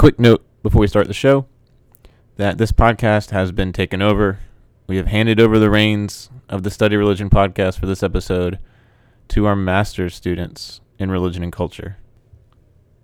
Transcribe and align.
quick 0.00 0.18
note 0.18 0.42
before 0.62 0.80
we 0.80 0.86
start 0.86 1.08
the 1.08 1.12
show 1.12 1.44
that 2.36 2.56
this 2.56 2.72
podcast 2.72 3.32
has 3.32 3.52
been 3.52 3.70
taken 3.70 4.00
over. 4.00 4.38
We 4.86 4.96
have 4.96 5.08
handed 5.08 5.38
over 5.38 5.58
the 5.58 5.68
reins 5.68 6.30
of 6.48 6.62
the 6.62 6.70
Study 6.70 6.96
Religion 6.96 7.28
podcast 7.28 7.78
for 7.78 7.84
this 7.84 8.02
episode 8.02 8.58
to 9.28 9.44
our 9.44 9.54
master's 9.54 10.14
students 10.14 10.80
in 10.98 11.10
religion 11.10 11.42
and 11.42 11.52
culture. 11.52 11.98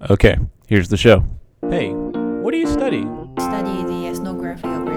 Okay, 0.09 0.39
here's 0.69 0.89
the 0.89 0.97
show. 0.97 1.27
Hey, 1.69 1.91
what 1.91 2.53
do 2.53 2.57
you 2.57 2.67
study? 2.67 3.03
study 3.39 3.83
the 3.85 4.07
ethnography 4.07 4.67
of 4.67 4.96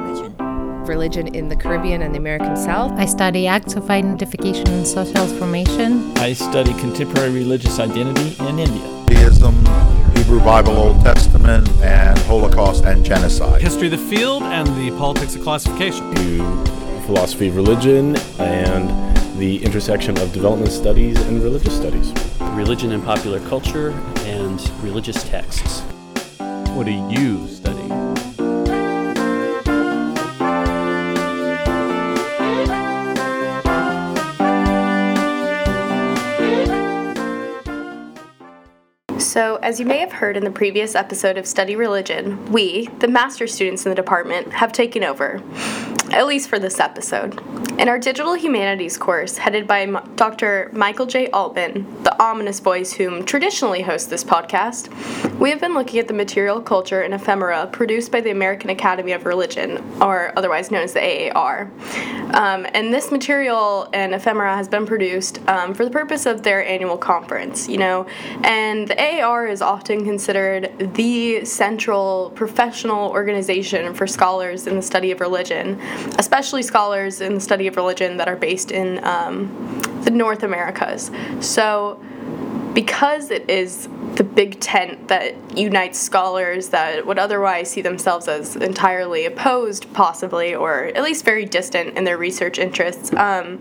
religion. 0.90 1.10
religion 1.10 1.36
in 1.36 1.50
the 1.50 1.56
Caribbean 1.56 2.02
and 2.02 2.14
the 2.14 2.18
American 2.18 2.56
South. 2.56 2.92
I 3.00 3.06
study 3.06 3.48
acts 3.48 3.76
of 3.76 3.90
identification 3.90 4.68
and 4.68 4.86
social 4.86 5.26
formation. 5.38 6.12
I 6.18 6.34
study 6.34 6.74
contemporary 6.74 7.32
religious 7.32 7.80
identity 7.80 8.36
in 8.48 8.60
India. 8.60 9.06
Theism, 9.08 9.56
Hebrew 10.16 10.40
Bible, 10.40 10.78
Old 10.78 11.02
Testament, 11.02 11.68
and 11.82 12.18
Holocaust 12.20 12.86
and 12.86 13.04
genocide. 13.04 13.62
history 13.62 13.88
of 13.88 13.92
the 13.92 14.16
field 14.16 14.44
and 14.44 14.68
the 14.78 14.92
politics 14.98 15.36
of 15.36 15.42
classification. 15.42 16.14
to 16.16 17.02
philosophy 17.06 17.48
of 17.48 17.56
religion 17.56 18.16
and 18.38 18.90
the 19.40 19.64
intersection 19.64 20.16
of 20.20 20.32
development 20.32 20.72
studies 20.72 21.20
and 21.22 21.42
religious 21.42 21.76
studies. 21.76 22.14
religion 22.54 22.92
and 22.92 23.04
popular 23.04 23.40
culture, 23.48 23.92
and 24.26 24.60
religious 24.84 25.24
texts. 25.30 25.82
What 26.76 26.86
do 26.86 26.92
you 26.92 27.48
study? 27.48 27.79
So, 39.30 39.58
as 39.58 39.80
you 39.80 39.86
may 39.86 40.00
have 40.00 40.12
heard 40.12 40.38
in 40.38 40.44
the 40.44 40.50
previous 40.50 40.96
episode 40.96 41.38
of 41.38 41.46
Study 41.46 41.76
Religion, 41.76 42.52
we, 42.52 42.88
the 42.98 43.08
master 43.08 43.46
students 43.46 43.86
in 43.86 43.92
the 43.92 43.96
department, 43.96 44.54
have 44.54 44.72
taken 44.72 45.04
over, 45.04 45.44
at 46.12 46.26
least 46.26 46.50
for 46.50 46.58
this 46.58 46.80
episode. 46.80 47.40
In 47.80 47.88
our 47.88 48.00
Digital 48.00 48.34
Humanities 48.34 48.98
course, 48.98 49.38
headed 49.38 49.68
by 49.68 49.86
Dr. 50.16 50.70
Michael 50.74 51.06
J. 51.06 51.30
Altman, 51.30 52.04
the 52.04 52.22
ominous 52.22 52.60
voice 52.60 52.92
whom 52.92 53.24
traditionally 53.24 53.84
hosts 53.84 54.08
this 54.08 54.24
podcast, 54.24 54.90
we 55.40 55.50
have 55.52 55.62
been 55.62 55.74
looking 55.74 56.00
at 56.00 56.08
the 56.08 56.14
material 56.14 56.60
culture 56.62 57.02
and 57.02 57.14
ephemera 57.14 57.68
produced 57.68 58.12
by 58.12 58.22
the 58.22 58.32
American 58.32 58.70
Academy 58.70 59.12
of 59.12 59.26
Religion, 59.26 59.78
or 60.02 60.34
otherwise 60.36 60.72
known 60.72 60.84
as 60.84 60.94
the 60.94 61.32
AAR. 61.32 61.72
Um, 62.34 62.68
and 62.74 62.94
this 62.94 63.12
material 63.12 63.88
and 63.94 64.14
ephemera 64.14 64.56
has 64.56 64.68
been 64.68 64.86
produced 64.86 65.40
um, 65.48 65.74
for 65.74 65.86
the 65.86 65.92
purpose 65.92 66.26
of 66.26 66.44
their 66.44 66.66
annual 66.66 66.98
conference, 66.98 67.70
you 67.70 67.78
know, 67.78 68.08
and 68.44 68.88
the 68.90 69.00
AAR 69.00 69.19
is 69.20 69.62
often 69.62 70.06
considered 70.06 70.72
the 70.96 71.44
central 71.44 72.32
professional 72.36 73.10
organization 73.10 73.94
for 73.94 74.08
scholars 74.08 74.66
in 74.66 74.76
the 74.76 74.82
study 74.82 75.12
of 75.12 75.20
religion, 75.20 75.80
especially 76.18 76.64
scholars 76.64 77.22
in 77.22 77.36
the 77.36 77.40
study 77.40 77.68
of 77.68 77.76
religion 77.76 78.18
that 78.18 78.28
are 78.28 78.36
based 78.36 78.72
in 78.72 79.04
um, 79.04 79.82
the 80.04 80.12
North 80.12 80.44
Americas. 80.44 81.12
So, 81.42 82.02
because 82.74 83.30
it 83.32 83.50
is 83.50 83.90
the 84.16 84.24
big 84.24 84.60
tent 84.60 85.10
that 85.10 85.36
unites 85.58 86.00
scholars 86.00 86.70
that 86.70 87.06
would 87.06 87.20
otherwise 87.20 87.70
see 87.70 87.82
themselves 87.82 88.28
as 88.28 88.56
entirely 88.56 89.26
opposed, 89.26 89.92
possibly, 89.94 90.56
or 90.56 90.86
at 90.86 91.04
least 91.04 91.26
very 91.26 91.46
distant 91.46 91.98
in 91.98 92.04
their 92.06 92.18
research 92.18 92.58
interests, 92.58 93.12
um, 93.14 93.58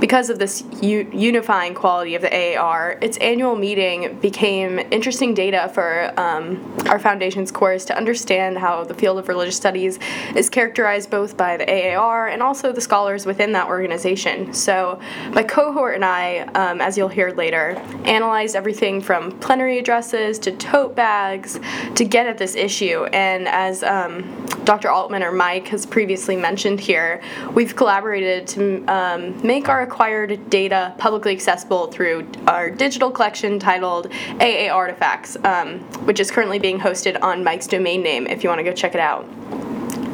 because 0.00 0.30
of 0.30 0.38
this 0.38 0.64
u- 0.80 1.08
unifying 1.12 1.74
quality 1.74 2.14
of 2.14 2.22
the 2.22 2.56
AAR, 2.56 2.98
its 3.02 3.18
annual 3.18 3.54
meeting 3.54 4.18
became 4.20 4.78
interesting 4.90 5.34
data 5.34 5.70
for 5.74 6.12
um, 6.18 6.74
our 6.88 6.98
foundation's 6.98 7.50
course 7.50 7.84
to 7.84 7.96
understand 7.96 8.58
how 8.58 8.82
the 8.82 8.94
field 8.94 9.18
of 9.18 9.28
religious 9.28 9.56
studies 9.56 9.98
is 10.34 10.48
characterized 10.48 11.10
both 11.10 11.36
by 11.36 11.56
the 11.58 11.94
AAR 11.94 12.28
and 12.28 12.42
also 12.42 12.72
the 12.72 12.80
scholars 12.80 13.26
within 13.26 13.52
that 13.52 13.68
organization. 13.68 14.54
So, 14.54 14.98
my 15.32 15.42
cohort 15.42 15.94
and 15.94 16.04
I, 16.04 16.38
um, 16.54 16.80
as 16.80 16.96
you'll 16.96 17.08
hear 17.08 17.30
later, 17.30 17.76
analyzed 18.04 18.56
everything 18.56 19.00
from 19.02 19.38
plenary 19.38 19.78
addresses 19.78 20.38
to 20.40 20.52
tote 20.52 20.96
bags 20.96 21.60
to 21.94 22.04
get 22.04 22.26
at 22.26 22.38
this 22.38 22.54
issue. 22.54 23.04
And 23.12 23.46
as 23.48 23.82
um, 23.82 24.46
Dr. 24.64 24.88
Altman 24.88 25.22
or 25.22 25.32
Mike 25.32 25.68
has 25.68 25.84
previously 25.84 26.36
mentioned 26.36 26.80
here, 26.80 27.20
we've 27.52 27.76
collaborated 27.76 28.46
to 28.48 28.84
um, 28.86 29.46
make 29.46 29.68
our 29.68 29.89
acquired 29.90 30.48
data 30.48 30.94
publicly 30.98 31.32
accessible 31.32 31.88
through 31.88 32.24
our 32.46 32.70
digital 32.70 33.10
collection 33.10 33.58
titled 33.58 34.06
AA 34.40 34.68
Artifacts, 34.72 35.36
um, 35.44 35.80
which 36.06 36.20
is 36.20 36.30
currently 36.30 36.60
being 36.60 36.78
hosted 36.78 37.20
on 37.22 37.42
Mike's 37.42 37.66
domain 37.66 38.00
name 38.00 38.28
if 38.28 38.44
you 38.44 38.48
want 38.48 38.60
to 38.60 38.64
go 38.64 38.72
check 38.72 38.94
it 38.94 39.00
out. 39.00 39.26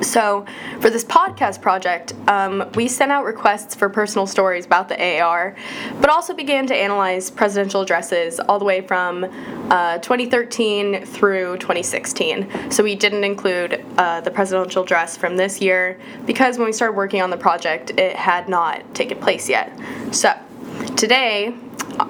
So, 0.02 0.44
for 0.80 0.90
this 0.90 1.04
podcast 1.04 1.62
project, 1.62 2.12
um, 2.28 2.70
we 2.74 2.86
sent 2.86 3.10
out 3.10 3.24
requests 3.24 3.74
for 3.74 3.88
personal 3.88 4.26
stories 4.26 4.66
about 4.66 4.88
the 4.88 5.20
AAR, 5.20 5.56
but 6.00 6.10
also 6.10 6.34
began 6.34 6.66
to 6.66 6.74
analyze 6.74 7.30
presidential 7.30 7.80
addresses 7.80 8.38
all 8.40 8.58
the 8.58 8.64
way 8.64 8.82
from 8.82 9.24
uh, 9.70 9.98
2013 9.98 11.06
through 11.06 11.56
2016. 11.58 12.70
So, 12.70 12.84
we 12.84 12.94
didn't 12.94 13.24
include 13.24 13.84
uh, 13.96 14.20
the 14.20 14.30
presidential 14.30 14.82
address 14.82 15.16
from 15.16 15.36
this 15.36 15.60
year 15.60 15.98
because 16.26 16.58
when 16.58 16.66
we 16.66 16.72
started 16.72 16.96
working 16.96 17.22
on 17.22 17.30
the 17.30 17.38
project, 17.38 17.90
it 17.98 18.16
had 18.16 18.48
not 18.48 18.94
taken 18.94 19.18
place 19.18 19.48
yet. 19.48 19.72
So, 20.12 20.32
today, 20.96 21.54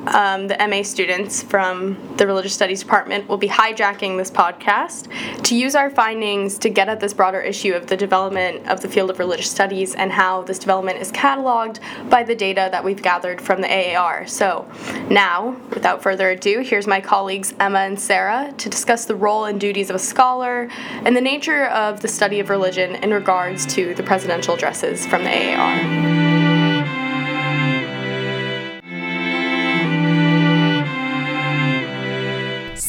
um, 0.06 0.48
the 0.48 0.56
MA 0.68 0.82
students 0.82 1.42
from 1.42 2.16
the 2.16 2.26
Religious 2.26 2.54
Studies 2.54 2.80
Department 2.80 3.28
will 3.28 3.36
be 3.36 3.48
hijacking 3.48 4.16
this 4.16 4.30
podcast 4.30 5.08
to 5.42 5.56
use 5.56 5.74
our 5.74 5.90
findings 5.90 6.58
to 6.58 6.68
get 6.68 6.88
at 6.88 7.00
this 7.00 7.12
broader 7.12 7.40
issue 7.40 7.74
of 7.74 7.86
the 7.86 7.96
development 7.96 8.66
of 8.68 8.80
the 8.80 8.88
field 8.88 9.10
of 9.10 9.18
religious 9.18 9.50
studies 9.50 9.94
and 9.94 10.12
how 10.12 10.42
this 10.42 10.58
development 10.58 10.98
is 10.98 11.12
cataloged 11.12 11.80
by 12.08 12.22
the 12.22 12.34
data 12.34 12.68
that 12.70 12.82
we've 12.82 13.02
gathered 13.02 13.40
from 13.40 13.60
the 13.60 13.68
AAR. 13.68 14.26
So, 14.26 14.68
now, 15.10 15.56
without 15.70 16.02
further 16.02 16.30
ado, 16.30 16.60
here's 16.60 16.86
my 16.86 17.00
colleagues 17.00 17.54
Emma 17.60 17.80
and 17.80 18.00
Sarah 18.00 18.52
to 18.58 18.68
discuss 18.68 19.04
the 19.04 19.16
role 19.16 19.44
and 19.44 19.60
duties 19.60 19.90
of 19.90 19.96
a 19.96 20.00
scholar 20.00 20.68
and 21.04 21.16
the 21.16 21.20
nature 21.20 21.66
of 21.66 22.00
the 22.00 22.08
study 22.08 22.40
of 22.40 22.50
religion 22.50 22.96
in 22.96 23.12
regards 23.12 23.66
to 23.74 23.94
the 23.94 24.02
presidential 24.02 24.54
addresses 24.54 25.06
from 25.06 25.24
the 25.24 25.30
AAR. 25.30 26.25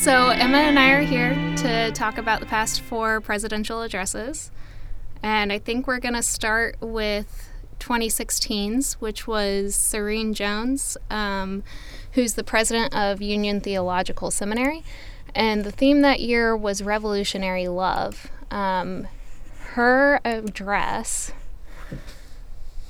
So, 0.07 0.29
Emma 0.29 0.59
and 0.59 0.79
I 0.79 0.91
are 0.91 1.01
here 1.01 1.33
to 1.57 1.91
talk 1.91 2.17
about 2.17 2.39
the 2.39 2.45
past 2.45 2.79
four 2.79 3.19
presidential 3.19 3.81
addresses. 3.81 4.51
And 5.21 5.51
I 5.51 5.59
think 5.59 5.85
we're 5.85 5.99
going 5.99 6.13
to 6.13 6.23
start 6.23 6.77
with 6.79 7.49
2016's, 7.81 8.93
which 9.01 9.27
was 9.27 9.75
Serene 9.75 10.33
Jones, 10.33 10.95
um, 11.09 11.61
who's 12.13 12.35
the 12.35 12.43
president 12.45 12.95
of 12.95 13.21
Union 13.21 13.59
Theological 13.59 14.31
Seminary. 14.31 14.85
And 15.35 15.65
the 15.65 15.73
theme 15.73 15.99
that 16.03 16.21
year 16.21 16.55
was 16.55 16.81
revolutionary 16.81 17.67
love. 17.67 18.31
Um, 18.49 19.09
her 19.71 20.21
address 20.23 21.33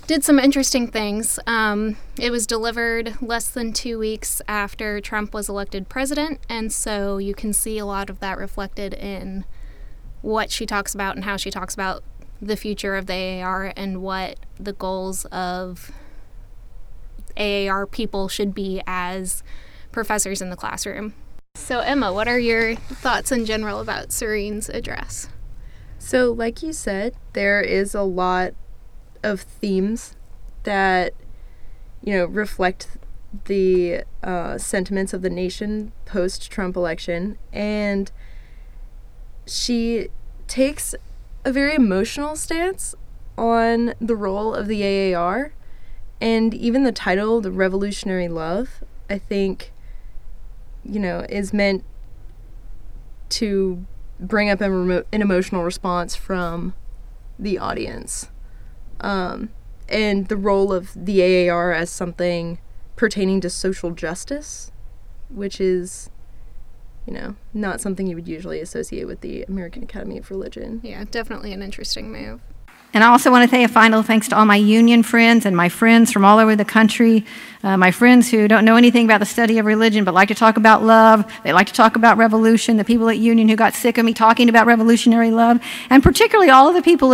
did 0.07 0.23
some 0.23 0.39
interesting 0.39 0.87
things. 0.87 1.37
Um, 1.45 1.97
it 2.17 2.31
was 2.31 2.47
delivered 2.47 3.21
less 3.21 3.49
than 3.49 3.73
two 3.73 3.99
weeks 3.99 4.41
after 4.47 5.01
Trump 5.01 5.33
was 5.33 5.49
elected 5.49 5.89
president, 5.89 6.39
and 6.49 6.71
so 6.71 7.17
you 7.17 7.35
can 7.35 7.51
see 7.51 7.77
a 7.77 7.85
lot 7.85 8.09
of 8.09 8.21
that 8.21 8.37
reflected 8.37 8.93
in 8.93 9.43
what 10.21 10.49
she 10.49 10.65
talks 10.65 10.95
about 10.95 11.15
and 11.15 11.25
how 11.25 11.35
she 11.35 11.51
talks 11.51 11.73
about 11.73 12.03
the 12.41 12.55
future 12.55 12.95
of 12.95 13.05
the 13.07 13.41
AAR 13.41 13.73
and 13.75 14.01
what 14.01 14.39
the 14.57 14.73
goals 14.73 15.25
of 15.25 15.91
AAR 17.35 17.85
people 17.85 18.29
should 18.29 18.55
be 18.55 18.81
as 18.87 19.43
professors 19.91 20.41
in 20.41 20.49
the 20.49 20.55
classroom. 20.55 21.13
So, 21.55 21.79
Emma, 21.79 22.13
what 22.13 22.29
are 22.29 22.39
your 22.39 22.75
thoughts 22.75 23.31
in 23.31 23.45
general 23.45 23.81
about 23.81 24.13
Serene's 24.13 24.69
address? 24.69 25.27
So, 25.99 26.31
like 26.31 26.63
you 26.63 26.71
said, 26.71 27.13
there 27.33 27.61
is 27.61 27.93
a 27.93 28.03
lot 28.03 28.53
of 29.23 29.41
themes 29.41 30.15
that, 30.63 31.13
you 32.03 32.13
know, 32.13 32.25
reflect 32.25 32.97
the 33.45 34.03
uh, 34.23 34.57
sentiments 34.57 35.13
of 35.13 35.21
the 35.21 35.29
nation 35.29 35.91
post 36.05 36.49
Trump 36.51 36.75
election. 36.75 37.37
And 37.51 38.11
she 39.45 40.09
takes 40.47 40.95
a 41.45 41.51
very 41.51 41.75
emotional 41.75 42.35
stance 42.35 42.95
on 43.37 43.93
the 43.99 44.15
role 44.15 44.53
of 44.53 44.67
the 44.67 45.13
AAR. 45.13 45.53
And 46.19 46.53
even 46.53 46.83
the 46.83 46.91
title, 46.91 47.41
The 47.41 47.51
Revolutionary 47.51 48.27
Love, 48.27 48.83
I 49.09 49.17
think, 49.17 49.71
you 50.83 50.99
know, 50.99 51.25
is 51.29 51.53
meant 51.53 51.83
to 53.29 53.85
bring 54.19 54.49
up 54.49 54.59
remo- 54.59 55.03
an 55.11 55.21
emotional 55.21 55.63
response 55.63 56.15
from 56.15 56.73
the 57.37 57.59
audience. 57.59 58.29
Um, 59.01 59.49
and 59.89 60.27
the 60.27 60.37
role 60.37 60.73
of 60.73 60.91
the 60.95 61.49
AAR 61.49 61.71
as 61.71 61.89
something 61.89 62.59
pertaining 62.95 63.41
to 63.41 63.49
social 63.49 63.91
justice, 63.91 64.71
which 65.29 65.61
is 65.61 66.09
you 67.07 67.13
know, 67.13 67.35
not 67.53 67.79
something 67.79 68.05
you 68.05 68.15
would 68.15 68.27
usually 68.27 68.59
associate 68.59 69.07
with 69.07 69.21
the 69.21 69.43
American 69.43 69.81
Academy 69.81 70.17
of 70.17 70.29
Religion. 70.29 70.81
Yeah, 70.83 71.05
definitely 71.09 71.53
an 71.53 71.63
interesting 71.63 72.11
move. 72.11 72.41
And 72.93 73.03
I 73.03 73.09
also 73.09 73.29
want 73.31 73.47
to 73.47 73.55
say 73.55 73.63
a 73.63 73.67
final 73.67 74.01
thanks 74.01 74.29
to 74.29 74.37
all 74.37 74.45
my 74.45 74.55
union 74.55 75.03
friends 75.03 75.45
and 75.45 75.55
my 75.55 75.69
friends 75.69 76.11
from 76.11 76.23
all 76.23 76.39
over 76.39 76.55
the 76.55 76.65
country, 76.65 77.25
uh, 77.61 77.75
my 77.75 77.91
friends 77.91 78.31
who 78.31 78.47
don't 78.47 78.63
know 78.63 78.77
anything 78.77 79.05
about 79.05 79.19
the 79.19 79.25
study 79.25 79.59
of 79.59 79.65
religion 79.65 80.05
but 80.05 80.13
like 80.13 80.29
to 80.29 80.35
talk 80.35 80.57
about 80.57 80.83
love. 80.83 81.29
They 81.43 81.51
like 81.51 81.67
to 81.67 81.73
talk 81.73 81.95
about 81.97 82.17
revolution, 82.17 82.77
the 82.77 82.85
people 82.85 83.09
at 83.09 83.17
Union 83.17 83.49
who 83.49 83.55
got 83.55 83.73
sick 83.73 83.97
of 83.97 84.05
me 84.05 84.13
talking 84.13 84.47
about 84.47 84.65
revolutionary 84.65 85.31
love, 85.31 85.61
and 85.89 86.01
particularly 86.01 86.49
all 86.49 86.69
of 86.69 86.75
the 86.75 86.81
people 86.81 87.13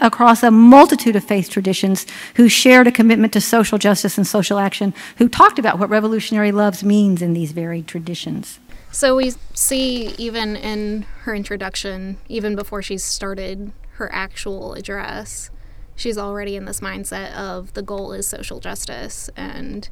across 0.00 0.42
a 0.42 0.50
multitude 0.50 1.14
of 1.14 1.24
faith 1.24 1.50
traditions 1.50 2.06
who 2.36 2.48
shared 2.48 2.86
a 2.86 2.92
commitment 2.92 3.32
to 3.34 3.40
social 3.40 3.76
justice 3.76 4.16
and 4.16 4.26
social 4.26 4.58
action, 4.58 4.94
who 5.18 5.28
talked 5.28 5.58
about 5.58 5.78
what 5.78 5.90
revolutionary 5.90 6.52
love 6.52 6.82
means 6.82 7.20
in 7.20 7.34
these 7.34 7.52
varied 7.52 7.86
traditions. 7.86 8.58
So 8.90 9.16
we 9.16 9.32
see 9.54 10.14
even 10.18 10.56
in 10.56 11.02
her 11.20 11.34
introduction, 11.34 12.18
even 12.28 12.56
before 12.56 12.82
she's 12.82 13.04
started 13.04 13.72
her 13.94 14.12
actual 14.12 14.74
address, 14.74 15.50
she's 15.94 16.18
already 16.18 16.56
in 16.56 16.64
this 16.64 16.80
mindset 16.80 17.34
of 17.34 17.72
the 17.74 17.82
goal 17.82 18.12
is 18.12 18.26
social 18.26 18.60
justice 18.60 19.30
and 19.36 19.88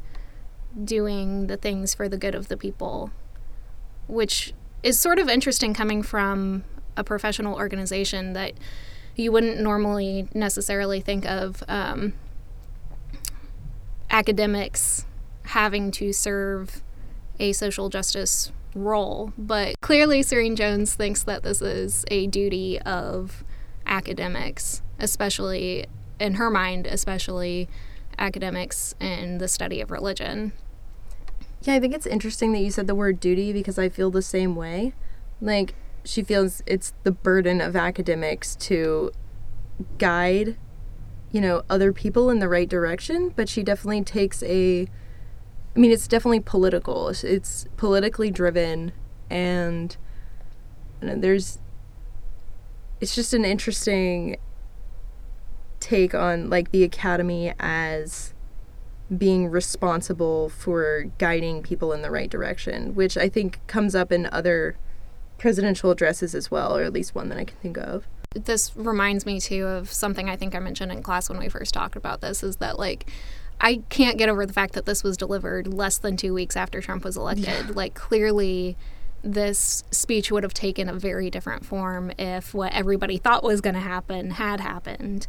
doing 0.84 1.46
the 1.46 1.56
things 1.56 1.94
for 1.94 2.08
the 2.08 2.16
good 2.16 2.34
of 2.34 2.48
the 2.48 2.56
people, 2.56 3.10
which 4.06 4.52
is 4.82 4.98
sort 4.98 5.18
of 5.18 5.28
interesting 5.28 5.74
coming 5.74 6.02
from 6.02 6.64
a 6.96 7.04
professional 7.04 7.54
organization 7.56 8.32
that 8.32 8.52
you 9.16 9.30
wouldn't 9.32 9.60
normally 9.60 10.28
necessarily 10.32 11.00
think 11.00 11.26
of 11.26 11.62
um, 11.68 12.14
academics 14.10 15.04
having 15.44 15.90
to 15.90 16.12
serve 16.12 16.82
a 17.38 17.52
social 17.52 17.88
justice 17.88 18.52
role. 18.74 19.32
But 19.36 19.80
clearly, 19.80 20.22
Serene 20.22 20.56
Jones 20.56 20.94
thinks 20.94 21.22
that 21.24 21.42
this 21.42 21.60
is 21.60 22.04
a 22.10 22.26
duty 22.28 22.80
of 22.80 23.44
academics, 23.86 24.82
especially 24.98 25.86
in 26.18 26.34
her 26.34 26.50
mind, 26.50 26.86
especially 26.86 27.68
academics 28.18 28.94
in 29.00 29.38
the 29.38 29.48
study 29.48 29.80
of 29.80 29.90
religion. 29.90 30.52
Yeah, 31.62 31.74
I 31.74 31.80
think 31.80 31.94
it's 31.94 32.06
interesting 32.06 32.52
that 32.52 32.60
you 32.60 32.70
said 32.70 32.86
the 32.86 32.94
word 32.94 33.20
duty 33.20 33.52
because 33.52 33.78
I 33.78 33.88
feel 33.88 34.10
the 34.10 34.22
same 34.22 34.56
way. 34.56 34.94
Like, 35.40 35.74
she 36.04 36.22
feels 36.22 36.62
it's 36.66 36.94
the 37.02 37.12
burden 37.12 37.60
of 37.60 37.76
academics 37.76 38.56
to 38.56 39.12
guide, 39.98 40.56
you 41.30 41.40
know, 41.40 41.62
other 41.68 41.92
people 41.92 42.30
in 42.30 42.38
the 42.38 42.48
right 42.48 42.68
direction, 42.68 43.32
but 43.36 43.48
she 43.48 43.62
definitely 43.62 44.02
takes 44.02 44.42
a. 44.42 44.88
I 45.76 45.78
mean, 45.78 45.92
it's 45.92 46.08
definitely 46.08 46.40
political. 46.40 47.08
It's 47.08 47.66
politically 47.76 48.30
driven, 48.30 48.92
and 49.28 49.96
you 51.00 51.08
know, 51.08 51.16
there's 51.16 51.59
it's 53.00 53.14
just 53.14 53.34
an 53.34 53.44
interesting 53.44 54.36
take 55.80 56.14
on 56.14 56.50
like 56.50 56.70
the 56.72 56.84
academy 56.84 57.52
as 57.58 58.34
being 59.16 59.48
responsible 59.48 60.48
for 60.50 61.04
guiding 61.18 61.62
people 61.62 61.92
in 61.92 62.02
the 62.02 62.10
right 62.10 62.30
direction, 62.30 62.94
which 62.94 63.16
I 63.16 63.28
think 63.28 63.58
comes 63.66 63.94
up 63.94 64.12
in 64.12 64.28
other 64.30 64.76
presidential 65.38 65.90
addresses 65.90 66.34
as 66.34 66.50
well, 66.50 66.76
or 66.76 66.82
at 66.82 66.92
least 66.92 67.14
one 67.14 67.28
that 67.30 67.38
I 67.38 67.44
can 67.44 67.56
think 67.58 67.78
of. 67.78 68.06
This 68.34 68.76
reminds 68.76 69.26
me 69.26 69.40
too 69.40 69.66
of 69.66 69.90
something 69.90 70.28
I 70.28 70.36
think 70.36 70.54
I 70.54 70.60
mentioned 70.60 70.92
in 70.92 71.02
class 71.02 71.28
when 71.28 71.38
we 71.38 71.48
first 71.48 71.74
talked 71.74 71.96
about 71.96 72.20
this 72.20 72.44
is 72.44 72.56
that 72.56 72.78
like 72.78 73.10
I 73.60 73.82
can't 73.88 74.16
get 74.16 74.28
over 74.28 74.46
the 74.46 74.52
fact 74.52 74.74
that 74.74 74.86
this 74.86 75.02
was 75.02 75.16
delivered 75.16 75.66
less 75.66 75.98
than 75.98 76.16
2 76.16 76.32
weeks 76.32 76.56
after 76.56 76.80
Trump 76.80 77.04
was 77.04 77.16
elected. 77.16 77.46
Yeah. 77.46 77.72
Like 77.74 77.94
clearly 77.94 78.76
this 79.22 79.84
speech 79.90 80.30
would 80.30 80.42
have 80.42 80.54
taken 80.54 80.88
a 80.88 80.94
very 80.94 81.30
different 81.30 81.64
form 81.64 82.12
if 82.18 82.54
what 82.54 82.72
everybody 82.72 83.18
thought 83.18 83.42
was 83.42 83.60
going 83.60 83.74
to 83.74 83.80
happen 83.80 84.30
had 84.30 84.60
happened. 84.60 85.26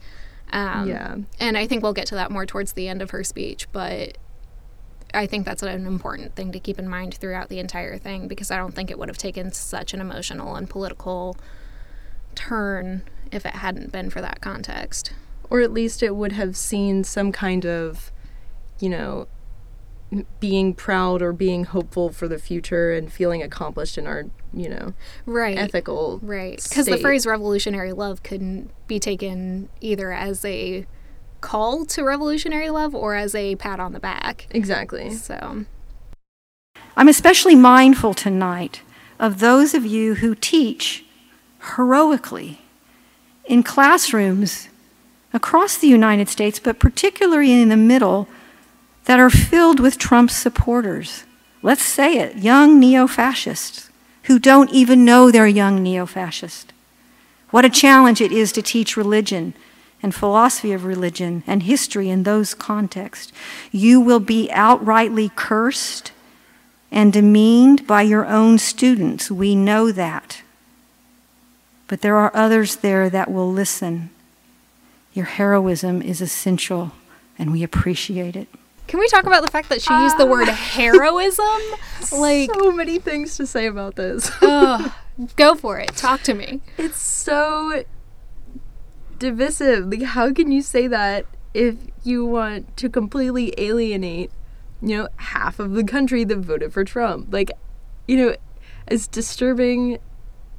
Um, 0.52 0.88
yeah. 0.88 1.18
And 1.40 1.58
I 1.58 1.68
think 1.68 1.84
we'll 1.84 1.94
get 1.94 2.08
to 2.08 2.16
that 2.16 2.32
more 2.32 2.46
towards 2.46 2.74
the 2.74 2.88
end 2.88 3.02
of 3.02 3.12
her 3.12 3.24
speech, 3.24 3.68
but 3.72 4.18
I 5.14 5.26
think 5.26 5.46
that's 5.46 5.64
an 5.64 5.86
important 5.86 6.36
thing 6.36 6.52
to 6.52 6.60
keep 6.60 6.80
in 6.80 6.88
mind 6.88 7.16
throughout 7.16 7.50
the 7.50 7.60
entire 7.60 7.98
thing 7.98 8.28
because 8.28 8.50
I 8.52 8.58
don't 8.58 8.74
think 8.74 8.90
it 8.90 8.98
would 8.98 9.10
have 9.10 9.18
taken 9.18 9.52
such 9.52 9.94
an 9.94 10.00
emotional 10.00 10.56
and 10.56 10.70
political 10.70 11.38
turn 12.36 13.04
if 13.32 13.46
it 13.46 13.56
hadn't 13.56 13.92
been 13.92 14.10
for 14.10 14.22
that 14.22 14.42
context. 14.42 15.14
Or 15.50 15.60
at 15.60 15.74
least 15.74 16.02
it 16.02 16.16
would 16.16 16.32
have 16.32 16.56
seen 16.56 17.04
some 17.04 17.32
kind 17.32 17.66
of, 17.66 18.12
you 18.80 18.90
know, 18.90 19.28
being 20.40 20.74
proud 20.74 21.22
or 21.22 21.31
being 21.31 21.63
hopeful 21.63 22.10
for 22.10 22.28
the 22.28 22.38
future 22.38 22.92
and 22.92 23.12
feeling 23.12 23.42
accomplished 23.42 23.98
in 23.98 24.06
our 24.06 24.25
you 24.54 24.68
know 24.68 24.94
right. 25.25 25.58
ethical 25.58 26.19
right. 26.22 26.62
Because 26.68 26.86
the 26.86 26.98
phrase 26.98 27.25
revolutionary 27.25 27.94
love 27.94 28.22
couldn't 28.24 28.72
be 28.88 29.00
taken 29.00 29.69
either 29.80 30.12
as 30.12 30.44
a 30.44 30.86
call 31.40 31.86
to 31.86 32.04
revolutionary 32.04 32.69
love 32.69 32.94
or 32.94 33.16
as 33.16 33.34
a 33.34 33.56
pat 33.56 33.80
on 33.80 33.94
the 33.94 34.00
back. 34.00 34.48
Exactly. 34.52 35.12
So. 35.12 35.66
I'm 36.98 37.07
especially 37.07 37.56
mindful 37.56 38.14
tonight 38.14 38.81
of 39.19 39.40
those 39.40 39.74
of 39.74 39.86
you 39.86 40.16
who 40.16 40.36
teach 40.36 41.06
heroically 41.75 42.62
in 43.46 43.64
classrooms 43.64 44.68
across 45.34 45.78
the 45.78 45.88
united 45.88 46.28
states 46.28 46.60
but 46.60 46.80
particularly 46.80 47.52
in 47.52 47.69
the 47.69 47.78
middle 47.78 48.28
that 49.06 49.19
are 49.19 49.30
filled 49.30 49.80
with 49.80 49.98
Trump's 49.98 50.36
supporters. 50.36 51.24
Let's 51.62 51.83
say 51.83 52.18
it 52.18 52.38
young 52.38 52.80
neo 52.80 53.07
fascists 53.07 53.89
who 54.24 54.39
don't 54.39 54.69
even 54.71 55.06
know 55.06 55.31
they're 55.31 55.48
young 55.48 55.81
neo 55.81 56.06
fascists. 56.06 56.71
What 57.50 57.65
a 57.65 57.69
challenge 57.69 58.21
it 58.21 58.31
is 58.31 58.51
to 58.53 58.62
teach 58.62 58.95
religion 58.95 59.53
and 60.01 60.15
philosophy 60.15 60.71
of 60.71 60.86
religion 60.86 61.44
and 61.45 61.63
history 61.63 62.09
in 62.09 62.24
those 62.24 62.53
contexts. 62.53 63.31
You 63.71 64.00
will 64.00 64.19
be 64.19 64.50
outrightly 64.51 65.36
cursed 65.36 66.12
and 66.92 67.13
demeaned 67.13 67.86
by 67.88 68.01
your 68.01 68.25
own 68.25 68.57
students. 68.57 69.30
We 69.30 69.56
know 69.56 69.92
that. 69.92 70.42
But 71.88 72.01
there 72.01 72.18
are 72.18 72.31
others 72.33 72.77
there 72.77 73.09
that 73.09 73.31
will 73.31 73.51
listen. 73.51 74.09
Your 75.13 75.25
heroism 75.25 76.01
is 76.01 76.21
essential, 76.21 76.94
and 77.38 77.51
we 77.51 77.63
appreciate 77.63 78.36
it. 78.36 78.47
Can 78.92 79.00
we 79.00 79.08
talk 79.08 79.26
about 79.26 79.42
the 79.42 79.50
fact 79.50 79.70
that 79.70 79.82
she 79.82 79.94
uh, 79.94 80.04
used 80.04 80.18
the 80.18 80.26
word 80.26 80.48
heroism? 80.50 81.46
like 82.12 82.52
so 82.54 82.74
many 82.74 83.00
things 83.00 83.38
to 83.38 83.48
say 83.48 83.68
about 83.68 83.96
this. 83.96 84.30
uh, 84.42 84.92
go 85.38 85.56
for 85.56 85.80
it. 85.80 85.96
Talk 85.96 86.24
to 86.24 86.34
me. 86.34 86.60
It's 86.78 87.02
so 87.02 87.86
divisive. 89.18 89.88
Like 89.88 90.02
how 90.02 90.33
can 90.33 90.52
you 90.52 90.62
say 90.62 90.88
that 90.88 91.26
if 91.54 91.78
you 92.04 92.26
want 92.26 92.76
to 92.76 92.90
completely 92.90 93.54
alienate, 93.57 94.30
you 94.81 94.98
know, 94.98 95.07
half 95.16 95.57
of 95.62 95.71
the 95.71 95.86
country 95.86 96.26
that 96.26 96.40
voted 96.40 96.74
for 96.74 96.83
Trump? 96.83 97.31
Like, 97.31 97.50
you 98.10 98.18
know, 98.18 98.36
as 98.90 99.07
disturbing 99.07 100.00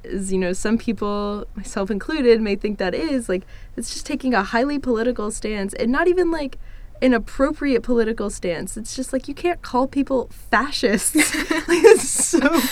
as 0.05 0.33
you 0.33 0.39
know 0.39 0.53
some 0.53 0.77
people 0.77 1.45
myself 1.55 1.89
included 1.91 2.41
may 2.41 2.55
think 2.55 2.77
that 2.79 2.93
is 2.95 3.29
like 3.29 3.43
it's 3.77 3.93
just 3.93 4.05
taking 4.05 4.33
a 4.33 4.43
highly 4.43 4.77
political 4.79 5.31
stance 5.31 5.73
and 5.75 5.91
not 5.91 6.09
even 6.09 6.29
like 6.31 6.57
an 7.03 7.13
appropriate 7.13 7.83
political 7.83 8.29
stance. 8.29 8.77
It's 8.77 8.95
just 8.95 9.11
like 9.11 9.27
you 9.27 9.35
can't 9.35 9.61
call 9.61 9.87
people 9.87 10.29
fascists. 10.31 11.15
like, 11.67 11.83
it's 11.83 12.09
so. 12.09 12.39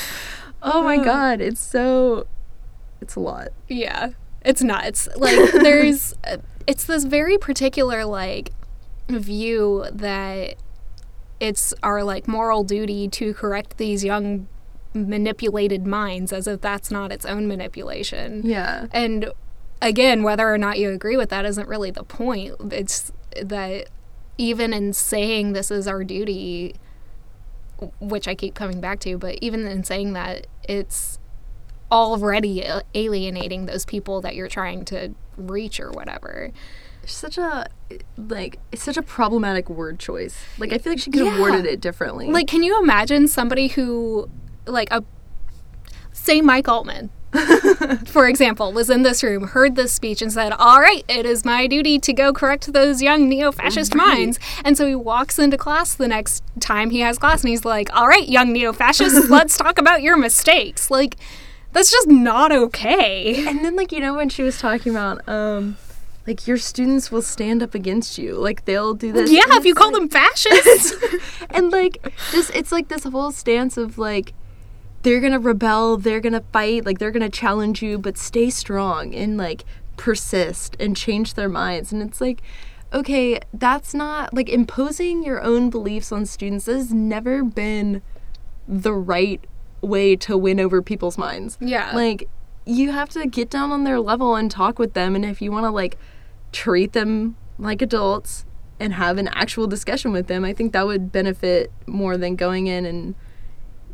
Oh 0.64 0.84
my 0.84 1.04
god, 1.04 1.42
it's 1.42 1.60
so. 1.60 2.28
It's 3.02 3.16
a 3.16 3.20
lot. 3.20 3.48
Yeah, 3.68 4.12
it's 4.46 4.62
nuts. 4.62 5.10
Like 5.16 5.52
there's, 5.54 6.14
it's 6.68 6.84
this 6.86 7.04
very 7.04 7.40
particular 7.40 8.06
like 8.06 8.52
view 9.10 9.88
that 9.92 10.58
it's 11.40 11.74
our 11.82 12.04
like 12.04 12.28
moral 12.28 12.64
duty 12.64 13.08
to 13.08 13.34
correct 13.34 13.78
these 13.78 14.04
young 14.04 14.48
manipulated 14.94 15.88
minds 15.88 16.32
as 16.32 16.46
if 16.48 16.62
that's 16.62 16.92
not 16.92 17.12
its 17.12 17.26
own 17.26 17.48
manipulation. 17.48 18.44
Yeah. 18.46 18.86
And 18.92 19.32
again, 19.82 20.22
whether 20.22 20.48
or 20.54 20.60
not 20.60 20.78
you 20.78 20.92
agree 20.92 21.18
with 21.18 21.30
that 21.30 21.44
isn't 21.44 21.68
really 21.68 21.90
the 21.90 22.04
point. 22.04 22.54
It's 22.72 23.12
that 23.42 23.88
even 24.38 24.74
in 24.74 24.94
saying 24.94 25.54
this 25.54 25.72
is 25.72 25.88
our 25.88 26.04
duty, 26.04 26.76
which 28.00 28.28
I 28.28 28.36
keep 28.36 28.54
coming 28.56 28.82
back 28.82 29.00
to, 29.02 29.18
but 29.18 29.38
even 29.42 29.68
in 29.68 29.84
saying 29.84 30.14
that, 30.14 30.48
it's 30.64 31.20
already 31.92 32.64
alienating 32.96 33.66
those 33.66 33.86
people 33.86 34.22
that 34.22 34.36
you're 34.36 34.48
trying 34.48 34.86
to 34.86 35.14
reach 35.38 35.80
or 35.80 35.92
whatever. 35.92 36.52
Such 37.06 37.38
a 37.38 37.68
like 38.16 38.60
it's 38.72 38.84
such 38.84 38.98
a 38.98 39.02
problematic 39.02 39.70
word 39.70 40.00
choice. 40.00 40.38
Like 40.58 40.72
I 40.72 40.78
feel 40.78 40.94
like 40.94 41.00
she 41.00 41.12
could 41.12 41.26
have 41.26 41.40
worded 41.40 41.66
it 41.66 41.82
differently. 41.82 42.28
Like 42.28 42.48
can 42.48 42.64
you 42.64 42.82
imagine 42.82 43.28
somebody 43.28 43.68
who 43.68 44.30
like 44.66 44.92
a 44.92 45.04
say 46.14 46.42
Mike 46.42 46.68
Altman 46.68 47.10
for 48.06 48.28
example, 48.28 48.74
was 48.74 48.90
in 48.90 49.04
this 49.04 49.24
room, 49.24 49.48
heard 49.48 49.76
this 49.76 49.92
speech, 49.94 50.22
and 50.22 50.32
said, 50.32 50.52
All 50.54 50.80
right, 50.82 51.04
it 51.08 51.26
is 51.26 51.46
my 51.46 51.68
duty 51.68 51.98
to 52.00 52.14
go 52.14 52.34
correct 52.34 52.72
those 52.74 53.02
young 53.02 53.30
neo 53.30 53.52
fascist 53.52 53.96
Right. 53.96 54.08
minds. 54.08 54.40
And 54.66 54.78
so 54.78 54.86
he 54.88 54.96
walks 54.96 55.40
into 55.40 55.58
class 55.58 55.94
the 55.94 56.08
next 56.08 56.44
time 56.60 56.90
he 56.90 57.00
has 57.00 57.18
class 57.18 57.42
and 57.42 57.50
he's 57.50 57.66
like, 57.66 57.94
All 57.96 58.08
right, 58.08 58.28
young 58.28 58.52
neo 58.52 58.74
fascists, 58.74 59.30
let's 59.30 59.58
talk 59.58 59.78
about 59.80 60.02
your 60.02 60.18
mistakes. 60.18 60.92
Like, 60.92 61.16
that's 61.74 61.90
just 61.92 62.08
not 62.10 62.52
okay. 62.52 63.48
And 63.48 63.64
then 63.64 63.76
like 63.78 63.94
you 63.94 64.02
know 64.02 64.14
when 64.16 64.28
she 64.28 64.44
was 64.44 64.58
talking 64.60 64.92
about 64.92 65.28
um 65.30 65.78
like 66.28 66.46
your 66.46 66.58
students 66.58 67.12
will 67.12 67.22
stand 67.22 67.64
up 67.64 67.74
against 67.74 68.18
you. 68.18 68.36
Like 68.36 68.66
they'll 68.66 68.94
do 68.94 69.14
this. 69.14 69.32
Yeah, 69.32 69.42
if 69.48 69.64
you 69.66 69.72
it's 69.72 69.80
call 69.80 69.92
like- 69.94 70.02
them 70.02 70.10
fascists. 70.10 70.94
and 71.50 71.72
like 71.72 72.14
just 72.34 72.54
it's 72.54 72.74
like 72.74 72.90
this 72.90 73.06
whole 73.06 73.32
stance 73.32 73.78
of 73.78 73.98
like 73.98 74.34
they're 75.04 75.20
gonna 75.20 75.40
rebel, 75.40 75.98
they're 75.98 76.20
gonna 76.20 76.44
fight, 76.54 76.86
like 76.86 77.00
they're 77.00 77.12
gonna 77.12 77.30
challenge 77.30 77.82
you, 77.82 77.98
but 77.98 78.18
stay 78.18 78.50
strong 78.50 79.14
and 79.16 79.38
like 79.38 79.64
persist 79.98 80.76
and 80.80 80.96
change 80.96 81.34
their 81.34 81.50
minds. 81.50 81.92
And 81.92 82.02
it's 82.02 82.22
like, 82.22 82.42
okay, 82.94 83.40
that's 83.54 83.94
not 83.94 84.34
like 84.34 84.50
imposing 84.50 85.24
your 85.24 85.42
own 85.42 85.70
beliefs 85.70 86.12
on 86.12 86.26
students 86.26 86.66
has 86.66 86.94
never 86.94 87.44
been 87.44 88.02
the 88.68 88.94
right 88.94 89.44
way 89.82 90.16
to 90.16 90.38
win 90.38 90.60
over 90.60 90.82
people's 90.82 91.18
minds. 91.18 91.58
Yeah. 91.60 91.92
Like 91.96 92.28
you 92.66 92.92
have 92.92 93.10
to 93.10 93.26
get 93.28 93.50
down 93.50 93.72
on 93.72 93.84
their 93.84 94.00
level 94.00 94.36
and 94.36 94.52
talk 94.52 94.78
with 94.78 94.94
them 94.94 95.16
and 95.16 95.26
if 95.26 95.42
you 95.42 95.52
want 95.52 95.66
to 95.66 95.72
like 95.72 95.98
treat 96.52 96.94
them 96.94 97.36
like 97.58 97.82
adults 97.82 98.46
and 98.80 98.94
have 98.94 99.18
an 99.18 99.28
actual 99.30 99.68
discussion 99.68 100.12
with 100.12 100.28
them, 100.28 100.44
I 100.44 100.54
think 100.54 100.74
that 100.74 100.86
would 100.86 101.12
benefit 101.12 101.72
more 101.86 102.18
than 102.18 102.36
going 102.36 102.68
in 102.68 102.86
and 102.86 103.16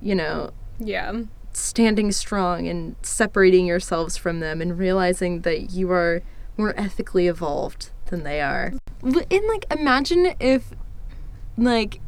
you 0.02 0.16
know, 0.16 0.52
yeah. 0.80 1.22
standing 1.54 2.12
strong 2.12 2.68
and 2.68 2.96
separating 3.02 3.66
yourselves 3.66 4.18
from 4.18 4.40
them 4.40 4.62
and 4.62 4.78
realizing 4.78 5.42
that 5.42 5.72
you 5.72 5.92
are 5.92 6.22
more 6.58 6.74
ethically 6.80 7.28
evolved 7.28 7.92
than 8.08 8.24
they 8.24 8.42
are. 8.42 8.74
And 9.04 9.48
like 9.48 9.66
imagine 9.72 10.34
if 10.40 10.72
like 11.58 12.00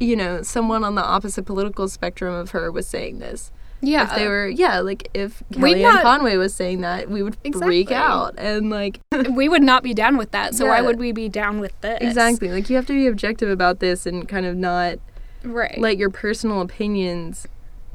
you 0.00 0.14
know, 0.14 0.42
someone 0.42 0.84
on 0.84 0.94
the 0.94 1.04
opposite 1.04 1.44
political 1.44 1.88
spectrum 1.88 2.32
of 2.34 2.50
her 2.50 2.70
was 2.70 2.86
saying 2.86 3.18
this. 3.18 3.50
Yeah. 3.80 4.04
If 4.04 4.16
they 4.16 4.26
were 4.26 4.48
yeah, 4.48 4.80
like 4.80 5.08
if 5.14 5.42
Kellyanne 5.52 5.82
not- 5.82 6.02
Conway 6.02 6.36
was 6.36 6.52
saying 6.52 6.80
that, 6.80 7.08
we 7.08 7.22
would 7.22 7.36
freak 7.54 7.92
out 7.92 8.34
and 8.36 8.70
like 8.70 9.00
we 9.30 9.48
would 9.48 9.62
not 9.62 9.82
be 9.82 9.94
down 9.94 10.16
with 10.16 10.32
that. 10.32 10.54
So 10.54 10.66
why 10.66 10.80
would 10.80 10.98
we 10.98 11.12
be 11.12 11.28
down 11.28 11.60
with 11.60 11.80
this? 11.80 11.98
Exactly. 12.00 12.48
Like 12.48 12.68
you 12.68 12.76
have 12.76 12.86
to 12.86 12.92
be 12.92 13.06
objective 13.06 13.48
about 13.48 13.78
this 13.78 14.04
and 14.04 14.28
kind 14.28 14.46
of 14.46 14.56
not 14.56 14.98
Right. 15.42 15.78
let 15.78 15.96
your 15.96 16.10
personal 16.10 16.60
opinions 16.60 17.46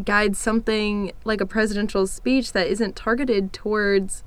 guide 0.04 0.36
something 0.36 1.12
like 1.24 1.42
a 1.42 1.46
presidential 1.46 2.08
speech 2.08 2.54
that 2.54 2.68
isn't 2.68 2.96
targeted 2.96 3.54
towards 3.54 4.24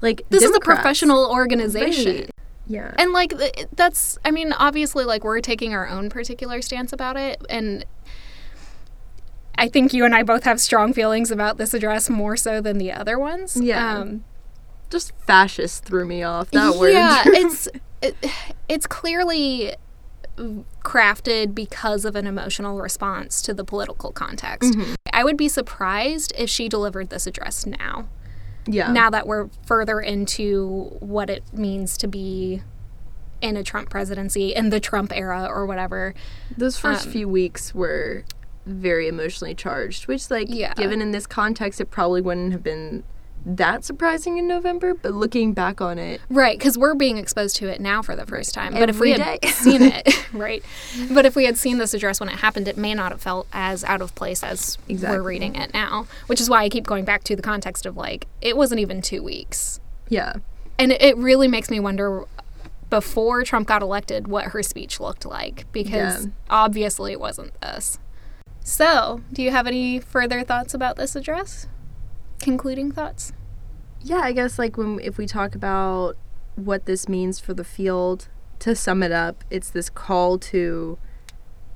like 0.00 0.22
this 0.28 0.42
is 0.42 0.54
a 0.54 0.60
professional 0.60 1.30
organization. 1.30 2.16
Right. 2.16 2.30
Yeah. 2.68 2.94
And 2.98 3.12
like 3.12 3.32
that's 3.74 4.18
I 4.24 4.30
mean 4.30 4.52
obviously 4.52 5.04
like 5.04 5.24
we're 5.24 5.40
taking 5.40 5.74
our 5.74 5.88
own 5.88 6.10
particular 6.10 6.60
stance 6.62 6.92
about 6.92 7.16
it 7.16 7.40
and 7.48 7.84
I 9.58 9.68
think 9.68 9.94
you 9.94 10.04
and 10.04 10.14
I 10.14 10.22
both 10.22 10.44
have 10.44 10.60
strong 10.60 10.92
feelings 10.92 11.30
about 11.30 11.56
this 11.56 11.72
address 11.72 12.10
more 12.10 12.36
so 12.36 12.60
than 12.60 12.78
the 12.78 12.92
other 12.92 13.18
ones. 13.18 13.56
Yeah. 13.60 13.98
Um 13.98 14.24
Just 14.90 15.12
fascist 15.26 15.84
threw 15.84 16.04
me 16.04 16.22
off. 16.22 16.50
That 16.50 16.76
word. 16.76 16.92
yeah, 16.92 17.22
it's 17.26 17.68
it, 18.02 18.16
it's 18.68 18.86
clearly 18.86 19.74
crafted 20.84 21.54
because 21.54 22.04
of 22.04 22.14
an 22.16 22.26
emotional 22.26 22.80
response 22.80 23.40
to 23.42 23.54
the 23.54 23.64
political 23.64 24.12
context. 24.12 24.72
Mhm. 24.74 24.94
I 25.12 25.24
would 25.24 25.36
be 25.36 25.48
surprised 25.48 26.32
if 26.36 26.50
she 26.50 26.68
delivered 26.68 27.10
this 27.10 27.26
address 27.26 27.66
now. 27.66 28.08
Yeah. 28.66 28.90
Now 28.92 29.10
that 29.10 29.26
we're 29.26 29.48
further 29.64 30.00
into 30.00 30.96
what 31.00 31.30
it 31.30 31.42
means 31.52 31.96
to 31.98 32.08
be 32.08 32.62
in 33.40 33.56
a 33.56 33.62
Trump 33.62 33.90
presidency, 33.90 34.54
in 34.54 34.70
the 34.70 34.80
Trump 34.80 35.12
era 35.14 35.46
or 35.48 35.66
whatever. 35.66 36.14
Those 36.56 36.76
first 36.78 37.06
Um, 37.06 37.12
few 37.12 37.28
weeks 37.28 37.74
were 37.74 38.24
very 38.64 39.06
emotionally 39.08 39.54
charged, 39.54 40.08
which 40.08 40.30
like 40.30 40.48
Yeah. 40.50 40.74
given 40.74 41.00
in 41.00 41.12
this 41.12 41.26
context 41.26 41.80
it 41.80 41.90
probably 41.90 42.20
wouldn't 42.20 42.52
have 42.52 42.62
been 42.64 43.04
that 43.44 43.84
surprising 43.84 44.38
in 44.38 44.48
November, 44.48 44.94
but 44.94 45.12
looking 45.14 45.52
back 45.52 45.80
on 45.80 45.98
it, 45.98 46.20
Right, 46.28 46.58
because 46.58 46.76
we're 46.76 46.94
being 46.94 47.16
exposed 47.16 47.56
to 47.56 47.68
it 47.68 47.80
now 47.80 48.02
for 48.02 48.16
the 48.16 48.26
first 48.26 48.54
time. 48.54 48.72
But 48.72 48.88
if 48.88 48.98
we 48.98 49.12
had 49.12 49.44
seen 49.44 49.82
it, 49.82 50.08
right? 50.32 50.64
But 51.12 51.26
if 51.26 51.36
we 51.36 51.44
had 51.44 51.56
seen 51.56 51.78
this 51.78 51.94
address 51.94 52.18
when 52.18 52.28
it 52.28 52.36
happened, 52.36 52.66
it 52.66 52.76
may 52.76 52.94
not 52.94 53.12
have 53.12 53.20
felt 53.20 53.46
as 53.52 53.84
out 53.84 54.00
of 54.02 54.14
place 54.14 54.42
as 54.42 54.78
Exactly. 54.88 55.18
we're 55.18 55.22
reading 55.24 55.54
it 55.54 55.72
now. 55.72 56.06
Which 56.26 56.40
is 56.40 56.50
why 56.50 56.62
I 56.64 56.68
keep 56.68 56.86
going 56.86 57.04
back 57.04 57.22
to 57.24 57.36
the 57.36 57.42
context 57.42 57.86
of 57.86 57.96
like, 57.96 58.26
it 58.40 58.56
wasn't 58.56 58.80
even 58.80 59.00
two 59.02 59.22
weeks. 59.22 59.80
yeah. 60.08 60.34
And 60.78 60.92
it- 60.92 61.00
it 61.02 61.16
really 61.16 61.48
makes 61.48 61.70
me 61.70 61.80
wonder 61.80 62.24
before 62.90 63.42
Trump 63.44 63.66
got 63.66 63.80
elected 63.82 64.28
what 64.28 64.46
her 64.46 64.62
speech 64.62 65.00
looked 65.00 65.24
like 65.24 65.64
because 65.72 66.26
Yeah. 66.26 66.30
obviously 66.50 67.12
it 67.12 67.20
wasn't 67.20 67.58
this. 67.60 67.98
So, 68.62 69.20
do 69.32 69.42
you 69.42 69.52
have 69.52 69.66
any 69.66 70.00
further 70.00 70.42
thoughts 70.42 70.74
about 70.74 70.96
this 70.96 71.14
address? 71.16 71.66
Concluding 72.40 72.92
thoughts? 72.92 73.32
Yeah, 74.02 74.20
I 74.22 74.32
guess 74.32 74.58
like 74.58 74.76
when 74.76 75.00
if 75.00 75.18
we 75.18 75.26
talk 75.26 75.54
about 75.54 76.16
what 76.54 76.86
this 76.86 77.08
means 77.08 77.40
for 77.40 77.54
the 77.54 77.64
field, 77.64 78.28
to 78.60 78.74
sum 78.74 79.02
it 79.02 79.12
up, 79.12 79.44
it's 79.50 79.70
this 79.70 79.90
call 79.90 80.38
to 80.38 80.98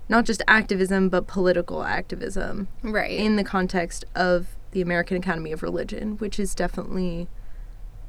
not 0.09 0.25
just 0.25 0.43
activism 0.49 1.09
but 1.09 1.27
political 1.27 1.85
activism 1.85 2.69
Right. 2.83 3.11
in 3.11 3.37
the 3.37 3.45
context 3.45 4.05
of 4.15 4.57
the 4.73 4.81
American 4.81 5.17
Academy 5.17 5.53
of 5.53 5.63
Religion, 5.63 6.17
which 6.19 6.39
is 6.41 6.55
definitely 6.55 7.29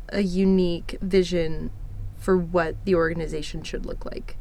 a 0.09 0.21
unique 0.21 0.97
vision 1.01 1.71
for 2.17 2.37
what 2.37 2.75
the 2.85 2.95
organization 2.95 3.63
should 3.63 3.85
look 3.85 4.05
like. 4.05 4.37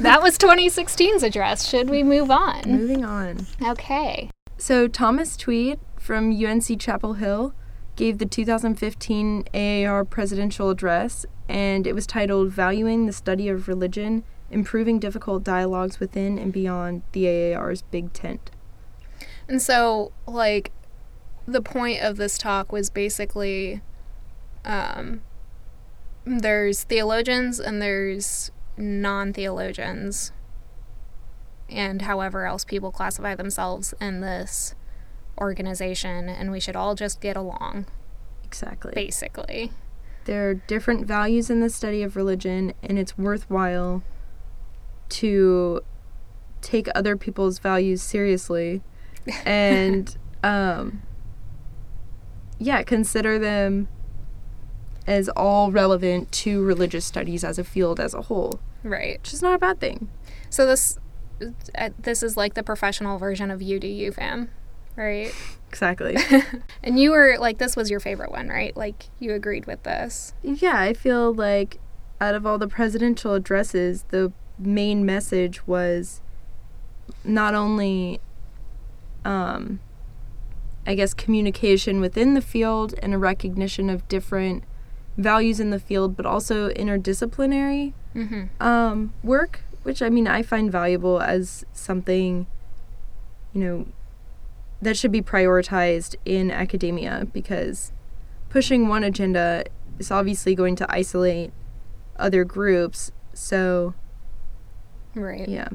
that 0.00 0.22
was 0.22 0.36
2016's 0.38 1.22
address. 1.22 1.66
Should 1.68 1.88
we 1.90 2.02
move 2.02 2.30
on? 2.30 2.62
Moving 2.66 3.04
on. 3.04 3.46
Okay. 3.62 4.30
So 4.58 4.88
Thomas 4.88 5.36
Tweed 5.36 5.78
from 6.08 6.32
UNC 6.32 6.80
Chapel 6.80 7.12
Hill 7.12 7.52
gave 7.94 8.16
the 8.16 8.24
2015 8.24 9.44
AAR 9.52 10.06
presidential 10.06 10.70
address, 10.70 11.26
and 11.50 11.86
it 11.86 11.94
was 11.94 12.06
titled 12.06 12.50
"Valuing 12.50 13.04
the 13.04 13.12
Study 13.12 13.46
of 13.50 13.68
Religion: 13.68 14.24
Improving 14.50 14.98
Difficult 14.98 15.44
Dialogues 15.44 16.00
Within 16.00 16.38
and 16.38 16.50
Beyond 16.50 17.02
the 17.12 17.26
AAR's 17.28 17.82
Big 17.82 18.14
Tent." 18.14 18.50
And 19.46 19.60
so, 19.60 20.12
like, 20.26 20.72
the 21.44 21.60
point 21.60 22.00
of 22.00 22.16
this 22.16 22.38
talk 22.38 22.72
was 22.72 22.88
basically 22.88 23.82
um, 24.64 25.20
there's 26.24 26.84
theologians 26.84 27.60
and 27.60 27.82
there's 27.82 28.50
non 28.78 29.34
theologians, 29.34 30.32
and 31.68 32.00
however 32.00 32.46
else 32.46 32.64
people 32.64 32.90
classify 32.90 33.34
themselves 33.34 33.92
in 34.00 34.22
this 34.22 34.74
organization, 35.38 36.28
and 36.28 36.50
we 36.50 36.60
should 36.60 36.76
all 36.76 36.94
just 36.94 37.20
get 37.20 37.36
along, 37.36 37.86
Exactly. 38.44 38.92
basically. 38.94 39.72
There 40.24 40.48
are 40.50 40.54
different 40.54 41.06
values 41.06 41.48
in 41.50 41.60
the 41.60 41.70
study 41.70 42.02
of 42.02 42.14
religion, 42.16 42.74
and 42.82 42.98
it's 42.98 43.16
worthwhile 43.16 44.02
to 45.10 45.80
take 46.60 46.88
other 46.94 47.16
people's 47.16 47.58
values 47.60 48.02
seriously 48.02 48.82
and 49.46 50.16
um, 50.42 51.02
yeah, 52.58 52.82
consider 52.82 53.38
them 53.38 53.88
as 55.06 55.28
all 55.30 55.70
relevant 55.72 56.30
to 56.32 56.62
religious 56.62 57.04
studies 57.04 57.42
as 57.44 57.58
a 57.58 57.64
field 57.64 57.98
as 58.00 58.12
a 58.12 58.22
whole, 58.22 58.60
Right. 58.82 59.18
which 59.20 59.32
is 59.32 59.40
not 59.40 59.54
a 59.54 59.58
bad 59.58 59.80
thing. 59.80 60.08
So 60.50 60.66
this 60.66 60.98
uh, 61.76 61.90
this 61.98 62.22
is 62.22 62.36
like 62.36 62.54
the 62.54 62.62
professional 62.62 63.16
version 63.18 63.50
of 63.50 63.62
you 63.62 64.12
fam, 64.12 64.50
right? 64.98 65.32
Exactly. 65.70 66.16
And 66.82 66.98
you 66.98 67.10
were 67.10 67.36
like 67.38 67.58
this 67.58 67.76
was 67.76 67.90
your 67.90 68.00
favorite 68.00 68.30
one, 68.30 68.48
right? 68.48 68.74
Like 68.76 69.04
you 69.18 69.32
agreed 69.34 69.66
with 69.66 69.82
this. 69.82 70.32
yeah, 70.42 70.78
I 70.80 70.92
feel 70.94 71.32
like 71.34 71.78
out 72.20 72.34
of 72.34 72.44
all 72.46 72.58
the 72.58 72.68
presidential 72.68 73.34
addresses, 73.34 74.04
the 74.08 74.32
main 74.58 75.04
message 75.06 75.66
was 75.66 76.20
not 77.24 77.54
only, 77.54 78.20
um, 79.24 79.80
I 80.86 80.94
guess, 80.94 81.14
communication 81.14 82.00
within 82.00 82.34
the 82.34 82.40
field 82.40 82.94
and 83.02 83.12
a 83.14 83.18
recognition 83.18 83.90
of 83.90 84.06
different 84.08 84.64
values 85.16 85.60
in 85.60 85.70
the 85.70 85.78
field, 85.80 86.16
but 86.16 86.26
also 86.26 86.70
interdisciplinary 86.70 87.92
Mm-hmm. 88.14 88.60
um, 88.66 89.12
work, 89.22 89.60
which 89.82 90.00
I 90.02 90.08
mean 90.08 90.26
I 90.26 90.42
find 90.42 90.72
valuable 90.72 91.20
as 91.20 91.64
something, 91.72 92.46
you 93.52 93.60
know, 93.60 93.86
that 94.82 94.96
should 94.96 95.12
be 95.12 95.22
prioritized 95.22 96.14
in 96.24 96.50
academia 96.50 97.26
because 97.32 97.92
pushing 98.48 98.88
one 98.88 99.02
agenda 99.04 99.64
is 99.98 100.10
obviously 100.10 100.54
going 100.54 100.76
to 100.76 100.86
isolate 100.92 101.52
other 102.16 102.44
groups. 102.44 103.10
So, 103.34 103.94
Right. 105.14 105.48
yeah. 105.48 105.68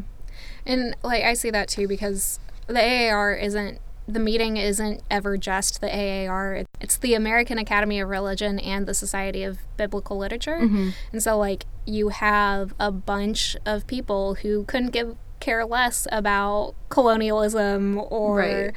And 0.66 0.96
like 1.04 1.24
I 1.24 1.34
see 1.34 1.50
that 1.52 1.68
too 1.68 1.88
because 1.88 2.40
the 2.68 2.80
AAR 2.80 3.34
isn't 3.36 3.80
the 4.06 4.20
meeting 4.20 4.58
isn't 4.58 5.02
ever 5.10 5.38
just 5.38 5.80
the 5.80 5.88
AAR. 5.94 6.64
It's 6.82 6.98
the 6.98 7.14
American 7.14 7.58
Academy 7.58 8.02
of 8.02 8.10
Religion 8.10 8.60
and 8.60 8.86
the 8.86 8.94
Society 8.94 9.44
of 9.44 9.60
Biblical 9.78 10.18
Literature. 10.18 10.58
Mhm. 10.62 10.94
And 11.14 11.24
so 11.24 11.38
like 11.38 11.66
you 11.86 12.10
have 12.10 12.74
a 12.80 12.92
bunch 12.92 13.56
of 13.66 13.88
people 13.88 14.36
who 14.36 14.66
couldn't 14.66 14.92
give 14.92 15.16
care 15.44 15.66
less 15.66 16.08
about 16.12 16.74
colonialism 16.90 18.02
or 18.10 18.38
Right. 18.38 18.72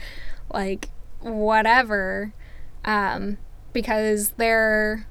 like 0.53 0.91
whatever 1.21 2.33
um 2.85 3.39
because 3.73 4.31
they're 4.37 5.07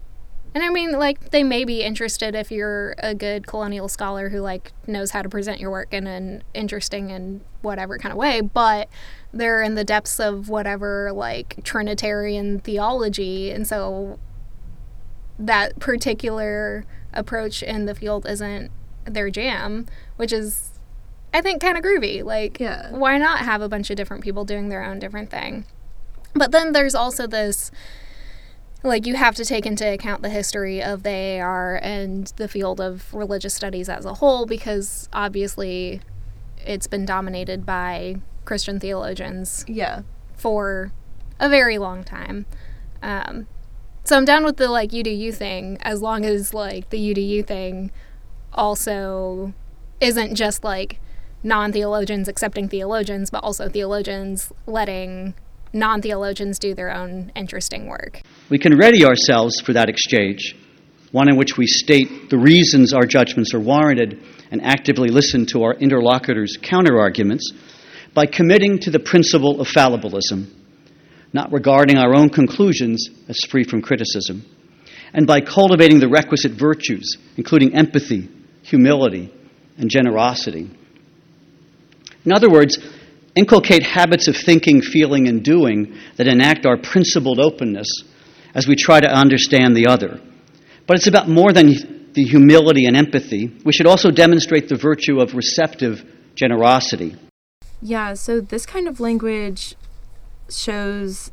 and 0.54 0.64
I 0.64 0.70
mean, 0.70 0.94
like, 0.94 1.32
they 1.32 1.44
may 1.44 1.66
be 1.66 1.84
interested 1.84 2.34
if 2.34 2.50
you're 2.50 2.96
a 3.00 3.14
good 3.14 3.46
colonial 3.46 3.90
scholar 3.90 4.30
who, 4.30 4.40
like, 4.40 4.72
knows 4.88 5.12
how 5.12 5.22
to 5.22 5.28
present 5.28 5.60
your 5.60 5.70
work 5.70 5.94
in 5.94 6.08
an 6.08 6.44
interesting 6.54 7.12
and 7.12 7.42
whatever 7.62 7.98
kind 7.98 8.14
of 8.14 8.18
way, 8.18 8.40
but 8.40 8.88
they're 9.34 9.62
in 9.62 9.76
the 9.76 9.84
depths 9.84 10.18
of 10.18 10.48
whatever, 10.48 11.12
like, 11.12 11.60
Trinitarian 11.66 12.60
theology. 12.60 13.52
And 13.52 13.68
so 13.68 14.18
that 15.38 15.78
particular 15.80 16.86
approach 17.12 17.62
in 17.62 17.86
the 17.86 17.94
field 17.94 18.26
isn't 18.26 18.72
their 19.04 19.30
jam, 19.30 19.86
which 20.16 20.32
is, 20.32 20.75
I 21.36 21.42
think, 21.42 21.62
kind 21.62 21.78
of 21.78 21.84
groovy. 21.84 22.24
Like, 22.24 22.60
Yeah. 22.60 22.92
why 22.92 23.18
not 23.18 23.40
have 23.40 23.62
a 23.62 23.68
bunch 23.68 23.90
of 23.90 23.98
different 23.98 24.24
people 24.24 24.46
doing 24.46 24.70
their 24.70 24.84
own 24.84 25.00
different 25.00 25.30
thing? 25.30 25.66
But 26.34 26.52
then 26.52 26.72
there's 26.72 26.96
also 26.96 27.28
this 27.28 27.72
like 28.84 29.08
you 29.08 29.16
have 29.16 29.34
to 29.36 29.44
take 29.44 29.66
into 29.66 29.86
account 29.92 30.22
the 30.22 30.30
history 30.30 30.82
of 30.84 31.02
the 31.04 31.10
AAR 31.40 31.76
and 31.82 32.32
the 32.36 32.48
field 32.48 32.80
of 32.80 33.12
religious 33.16 33.54
studies 33.56 33.90
as 33.90 34.06
a 34.06 34.14
whole 34.16 34.46
because 34.46 35.10
obviously 35.12 36.02
it's 36.64 36.86
been 36.86 37.04
dominated 37.04 37.66
by 37.66 38.18
Christian 38.46 38.80
theologians 38.80 39.66
Yeah. 39.68 40.02
for 40.36 40.92
a 41.40 41.50
very 41.50 41.80
long 41.80 42.04
time. 42.04 42.46
Um, 43.02 43.48
so 44.04 44.16
I'm 44.18 44.26
down 44.26 44.44
with 44.46 44.58
the 44.58 44.68
like 44.68 44.94
you 44.94 45.02
do 45.02 45.10
you 45.10 45.32
thing 45.32 45.80
as 45.82 46.02
long 46.04 46.24
as 46.24 46.54
like 46.54 46.92
the 46.92 47.00
you 47.00 47.16
do 47.16 47.22
you 47.22 47.42
thing 47.42 47.90
also 48.54 49.52
isn't 50.00 50.36
just 50.36 50.64
like 50.64 51.00
non 51.46 51.72
theologians 51.72 52.28
accepting 52.28 52.68
theologians, 52.68 53.30
but 53.30 53.44
also 53.44 53.70
theologians 53.70 54.52
letting 54.66 55.36
non 55.72 56.02
theologians 56.02 56.58
do 56.58 56.74
their 56.74 56.92
own 56.92 57.32
interesting 57.36 57.88
work. 57.88 58.22
We 58.50 58.58
can 58.58 58.78
ready 58.78 59.06
ourselves 59.06 59.62
for 59.62 59.74
that 59.74 59.88
exchange, 59.88 60.56
one 61.12 61.30
in 61.30 61.38
which 61.38 61.56
we 61.56 61.68
state 61.68 62.30
the 62.30 62.40
reasons 62.40 62.94
our 62.94 63.06
judgments 63.06 63.54
are 63.54 63.60
warranted 63.60 64.20
and 64.52 64.62
actively 64.64 65.10
listen 65.10 65.46
to 65.48 65.64
our 65.64 65.76
interlocutors' 65.76 66.58
counterarguments 66.58 67.44
by 68.16 68.26
committing 68.26 68.80
to 68.80 68.90
the 68.90 69.00
principle 69.00 69.62
of 69.62 69.68
fallibilism, 69.68 70.48
not 71.32 71.52
regarding 71.52 71.98
our 71.98 72.16
own 72.16 72.30
conclusions 72.30 73.10
as 73.28 73.38
free 73.50 73.64
from 73.64 73.82
criticism, 73.82 74.44
and 75.14 75.28
by 75.28 75.42
cultivating 75.42 76.00
the 76.00 76.10
requisite 76.10 76.54
virtues, 76.54 77.18
including 77.38 77.76
empathy, 77.76 78.30
humility, 78.64 79.32
and 79.78 79.90
generosity. 79.90 80.72
In 82.26 82.34
other 82.34 82.50
words, 82.50 82.80
inculcate 83.36 83.84
habits 83.84 84.28
of 84.28 84.36
thinking, 84.36 84.82
feeling, 84.82 85.28
and 85.28 85.44
doing 85.44 85.96
that 86.18 86.28
enact 86.28 86.66
our 86.66 86.78
principled 86.78 87.40
openness 87.40 87.88
as 88.54 88.68
we 88.68 88.76
try 88.76 89.00
to 89.00 89.08
understand 89.12 89.76
the 89.76 89.88
other. 89.88 90.20
But 90.88 90.98
it's 90.98 91.08
about 91.08 91.28
more 91.28 91.52
than 91.52 92.14
the 92.14 92.24
humility 92.24 92.86
and 92.86 92.96
empathy. 92.96 93.52
We 93.64 93.74
should 93.74 93.88
also 93.88 94.10
demonstrate 94.12 94.70
the 94.70 94.76
virtue 94.76 95.20
of 95.20 95.36
receptive 95.36 96.04
generosity. 96.36 97.16
Yeah, 97.82 98.14
so 98.14 98.40
this 98.40 98.66
kind 98.66 98.88
of 98.88 99.00
language 99.00 99.76
shows, 100.50 101.32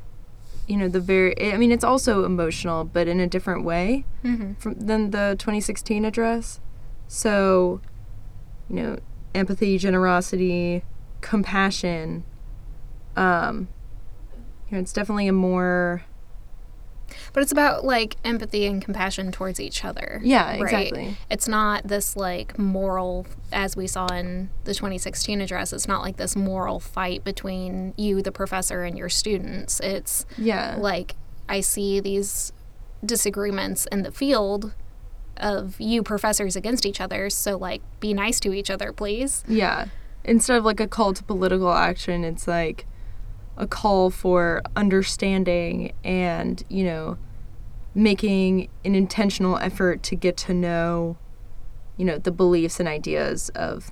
you 0.66 0.76
know, 0.76 0.88
the 0.88 1.00
very. 1.00 1.52
I 1.52 1.56
mean, 1.56 1.70
it's 1.70 1.84
also 1.84 2.24
emotional, 2.24 2.84
but 2.84 3.06
in 3.08 3.20
a 3.20 3.26
different 3.28 3.64
way 3.64 4.04
Mhm. 4.24 4.58
from, 4.58 4.74
than 4.74 5.10
the 5.10 5.36
2016 5.38 6.04
address. 6.04 6.60
So, 7.08 7.80
you 8.68 8.76
know, 8.76 8.98
empathy, 9.34 9.78
generosity, 9.78 10.82
compassion. 11.20 12.24
Um, 13.16 13.68
you 14.68 14.76
know, 14.76 14.80
it's 14.80 14.92
definitely 14.92 15.28
a 15.28 15.32
more. 15.32 16.02
But 17.34 17.42
it's 17.42 17.52
about 17.52 17.84
like 17.84 18.16
empathy 18.24 18.64
and 18.66 18.82
compassion 18.82 19.32
towards 19.32 19.60
each 19.60 19.84
other. 19.84 20.20
Yeah, 20.24 20.46
right? 20.52 20.60
exactly. 20.62 21.16
It's 21.30 21.46
not 21.46 21.86
this 21.86 22.16
like 22.16 22.58
moral, 22.58 23.26
as 23.52 23.76
we 23.76 23.86
saw 23.86 24.06
in 24.06 24.48
the 24.64 24.72
2016 24.72 25.40
address, 25.42 25.72
it's 25.74 25.86
not 25.86 26.00
like 26.02 26.16
this 26.16 26.34
moral 26.34 26.80
fight 26.80 27.22
between 27.22 27.92
you, 27.98 28.22
the 28.22 28.32
professor, 28.32 28.82
and 28.84 28.96
your 28.96 29.10
students. 29.10 29.78
It's 29.80 30.24
Yeah. 30.38 30.76
like 30.78 31.14
I 31.50 31.60
see 31.60 32.00
these 32.00 32.52
disagreements 33.04 33.86
in 33.92 34.02
the 34.02 34.12
field 34.12 34.72
of 35.36 35.80
you 35.80 36.02
professors 36.02 36.56
against 36.56 36.84
each 36.86 37.00
other. 37.00 37.30
So, 37.30 37.56
like, 37.56 37.82
be 38.00 38.12
nice 38.14 38.38
to 38.40 38.52
each 38.52 38.70
other, 38.70 38.92
please. 38.92 39.44
Yeah. 39.48 39.86
Instead 40.24 40.56
of 40.58 40.64
like 40.64 40.78
a 40.80 40.86
call 40.86 41.12
to 41.14 41.22
political 41.24 41.72
action, 41.72 42.22
it's 42.24 42.46
like 42.46 42.86
a 43.56 43.66
call 43.66 44.10
for 44.10 44.62
understanding 44.76 45.92
and, 46.04 46.62
you 46.68 46.84
know, 46.84 47.18
making 47.94 48.68
an 48.84 48.94
intentional 48.94 49.58
effort 49.58 50.02
to 50.04 50.16
get 50.16 50.36
to 50.38 50.54
know, 50.54 51.16
you 51.96 52.04
know, 52.04 52.18
the 52.18 52.30
beliefs 52.30 52.80
and 52.80 52.88
ideas 52.88 53.50
of 53.54 53.90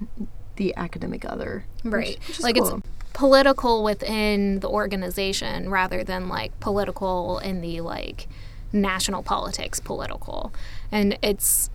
the 0.56 0.74
academic 0.76 1.24
other. 1.24 1.64
which- 1.82 1.92
Right. 1.92 2.18
which 2.28 2.38
is 2.38 2.44
like 2.44 2.56
cool. 2.56 2.76
it's 2.78 2.86
political 3.12 3.82
within 3.82 4.60
the 4.60 4.68
organization 4.68 5.68
rather 5.68 6.04
than 6.04 6.28
like 6.28 6.58
political 6.60 7.38
in 7.40 7.60
the 7.60 7.80
like 7.80 8.28
national 8.72 9.22
politics 9.22 9.80
political. 9.80 10.52
And 10.92 11.18
it's 11.22 11.70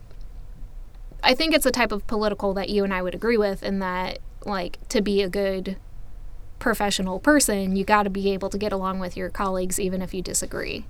I 1.24 1.34
think 1.34 1.56
it's 1.56 1.66
a 1.66 1.72
type 1.72 1.92
of 1.92 2.06
political 2.08 2.54
that 2.54 2.70
you 2.70 2.84
and 2.84 2.94
I 2.94 3.02
would 3.02 3.16
agree 3.16 3.38
with 3.38 3.64
in 3.64 3.80
that 3.80 4.20
like 4.46 4.88
to 4.90 5.02
be 5.02 5.22
a 5.22 5.30
good 5.30 5.78
professional 6.60 7.20
person, 7.20 7.76
you 7.76 7.84
got 7.84 8.04
to 8.04 8.10
be 8.10 8.32
able 8.32 8.50
to 8.50 8.58
get 8.58 8.72
along 8.72 9.00
with 9.00 9.18
your 9.18 9.30
colleagues 9.30 9.80
even 9.80 10.02
if 10.02 10.14
you 10.14 10.22
disagree. 10.22 10.86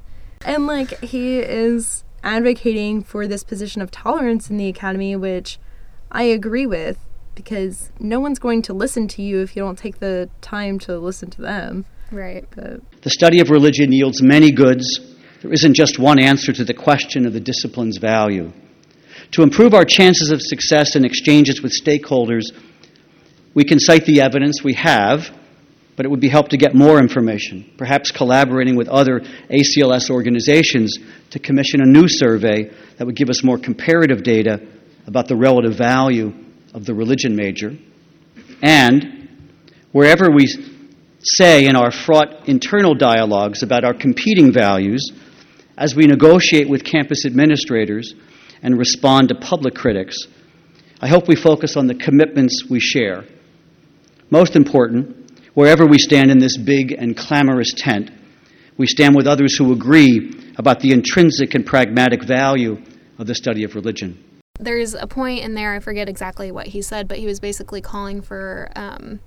And 0.46 0.68
like 0.68 1.00
he 1.02 1.40
is 1.40 2.04
advocating 2.24 3.04
for 3.04 3.28
this 3.28 3.44
position 3.44 3.82
of 3.82 3.92
tolerance 3.92 4.50
in 4.50 4.58
the 4.58 4.68
academy, 4.68 5.16
which 5.16 5.60
I 6.12 6.24
agree 6.24 6.66
with 6.66 7.00
because 7.36 7.92
no 8.00 8.20
one's 8.20 8.40
going 8.40 8.62
to 8.64 8.74
listen 8.74 9.08
to 9.10 9.22
you 9.22 9.42
if 9.42 9.56
you 9.56 9.62
don't 9.62 9.78
take 9.78 10.00
the 10.00 10.30
time 10.42 10.80
to 10.80 10.98
listen 10.98 11.30
to 11.32 11.42
them. 11.42 11.86
Right. 12.12 12.46
But 12.56 12.80
The 13.02 13.10
study 13.10 13.40
of 13.40 13.50
religion 13.50 13.92
yields 13.92 14.22
many 14.22 14.52
goods. 14.52 15.00
There 15.42 15.54
isn't 15.54 15.76
just 15.76 16.00
one 16.00 16.20
answer 16.20 16.54
to 16.54 16.64
the 16.64 16.74
question 16.74 17.26
of 17.26 17.34
the 17.34 17.40
discipline's 17.40 17.98
value. 17.98 18.52
To 19.32 19.44
improve 19.44 19.74
our 19.74 19.86
chances 19.86 20.32
of 20.32 20.42
success 20.42 20.96
in 20.96 21.06
exchanges 21.06 21.62
with 21.62 21.74
stakeholders, 21.74 22.44
we 23.54 23.64
can 23.64 23.80
cite 23.80 24.06
the 24.06 24.22
evidence 24.22 24.64
we 24.64 24.74
have, 24.74 25.30
but 25.96 26.06
it 26.06 26.10
would 26.10 26.20
be 26.20 26.30
helpful 26.30 26.52
to 26.52 26.58
get 26.58 26.76
more 26.76 27.00
information, 27.00 27.74
perhaps 27.78 28.12
collaborating 28.12 28.76
with 28.76 28.90
other 28.90 29.22
ACLS 29.50 30.10
organizations 30.10 30.98
to 31.32 31.40
commission 31.40 31.82
a 31.82 31.86
new 31.86 32.08
survey 32.08 32.70
that 32.98 33.06
would 33.06 33.16
give 33.16 33.30
us 33.30 33.44
more 33.44 33.58
comparative 33.58 34.24
data 34.24 34.62
about 35.08 35.28
the 35.28 35.36
relative 35.36 35.78
value 35.78 36.34
of 36.74 36.86
the 36.86 36.94
religion 36.94 37.36
major. 37.36 37.78
And 38.62 39.30
wherever 39.92 40.30
we 40.30 40.48
say 41.22 41.66
in 41.66 41.76
our 41.76 41.92
fraught 41.92 42.48
internal 42.48 42.94
dialogues 42.94 43.64
about 43.64 43.84
our 43.84 43.94
competing 43.94 44.52
values, 44.52 45.12
as 45.78 45.96
we 45.96 46.06
negotiate 46.06 46.70
with 46.70 46.84
campus 46.84 47.26
administrators 47.26 48.14
and 48.62 48.78
respond 48.78 49.30
to 49.30 49.36
public 49.36 49.76
critics, 49.76 50.18
I 51.02 51.08
hope 51.08 51.28
we 51.28 51.36
focus 51.36 51.76
on 51.76 51.88
the 51.88 51.96
commitments 51.96 52.64
we 52.70 52.80
share. 52.80 53.26
Most 54.30 54.56
important, 54.56 55.40
wherever 55.54 55.86
we 55.86 56.00
stand 56.00 56.32
in 56.32 56.40
this 56.40 56.58
big 56.58 56.92
and 56.94 57.16
clamorous 57.16 57.74
tent, 57.74 58.10
we 58.78 58.88
stand 58.88 59.16
with 59.16 59.28
others 59.28 59.58
who 59.58 59.72
agree 59.72 60.54
about 60.58 60.80
the 60.80 60.92
intrinsic 60.92 61.54
and 61.54 61.66
pragmatic 61.66 62.24
value 62.24 62.82
of 63.18 63.28
the 63.28 63.36
study 63.36 63.64
of 63.64 63.76
religion. 63.76 64.22
There's 64.60 64.94
a 64.94 65.08
point 65.08 65.44
in 65.44 65.54
there, 65.54 65.74
I 65.74 65.80
forget 65.80 66.08
exactly 66.08 66.52
what 66.52 66.68
he 66.68 66.82
said, 66.82 67.08
but 67.08 67.18
he 67.18 67.26
was 67.26 67.40
basically 67.40 67.82
calling 67.82 68.22
for 68.22 68.72
um, 68.76 69.20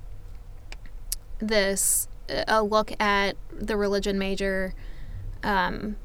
this 1.39 2.09
a 2.47 2.63
look 2.63 2.93
at 3.01 3.37
the 3.53 3.77
religion 3.77 4.19
major 4.19 4.75
um, 5.43 5.97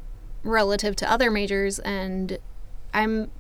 relative 0.44 0.96
to 0.98 1.12
other 1.12 1.32
majors, 1.32 1.80
and 1.80 2.38
I'm 2.94 3.32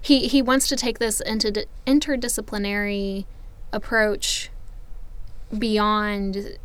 he 0.00 0.28
he 0.28 0.42
wants 0.42 0.68
to 0.68 0.76
take 0.76 0.98
this 0.98 1.20
into 1.20 1.66
interdisciplinary 1.86 3.24
approach 3.72 4.50
beyond 5.56 6.58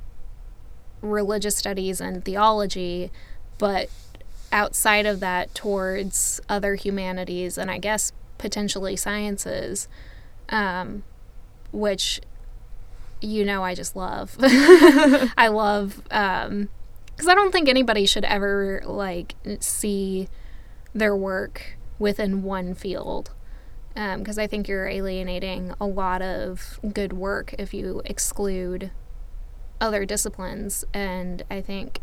religious 1.01 1.55
studies 1.55 2.01
and 2.01 2.23
theology, 2.23 3.11
but 3.57 3.89
outside 4.51 5.05
of 5.05 5.19
that 5.19 5.53
towards 5.53 6.39
other 6.47 6.75
humanities 6.75 7.57
and 7.57 7.69
I 7.69 7.77
guess 7.77 8.11
potentially 8.37 8.95
sciences, 8.95 9.87
um, 10.49 11.03
which 11.71 12.21
you 13.21 13.45
know 13.45 13.63
I 13.63 13.73
just 13.73 13.95
love. 13.95 14.35
I 14.41 15.49
love 15.49 16.01
um 16.11 16.69
cuz 17.17 17.27
I 17.27 17.35
don't 17.35 17.51
think 17.51 17.67
anybody 17.67 18.05
should 18.05 18.25
ever 18.25 18.81
like 18.85 19.35
see 19.59 20.29
their 20.93 21.15
work 21.15 21.77
within 21.99 22.43
one 22.43 22.73
field. 22.73 23.31
Because 23.93 24.37
um, 24.37 24.43
I 24.43 24.45
think 24.45 24.67
you're 24.67 24.87
alienating 24.87 25.73
a 25.81 25.87
lot 25.87 26.21
of 26.21 26.79
good 26.93 27.13
work 27.13 27.55
if 27.57 27.73
you 27.73 28.01
exclude 28.05 28.91
other 29.81 30.05
disciplines. 30.05 30.85
And 30.93 31.43
I 31.49 31.61
think 31.61 31.99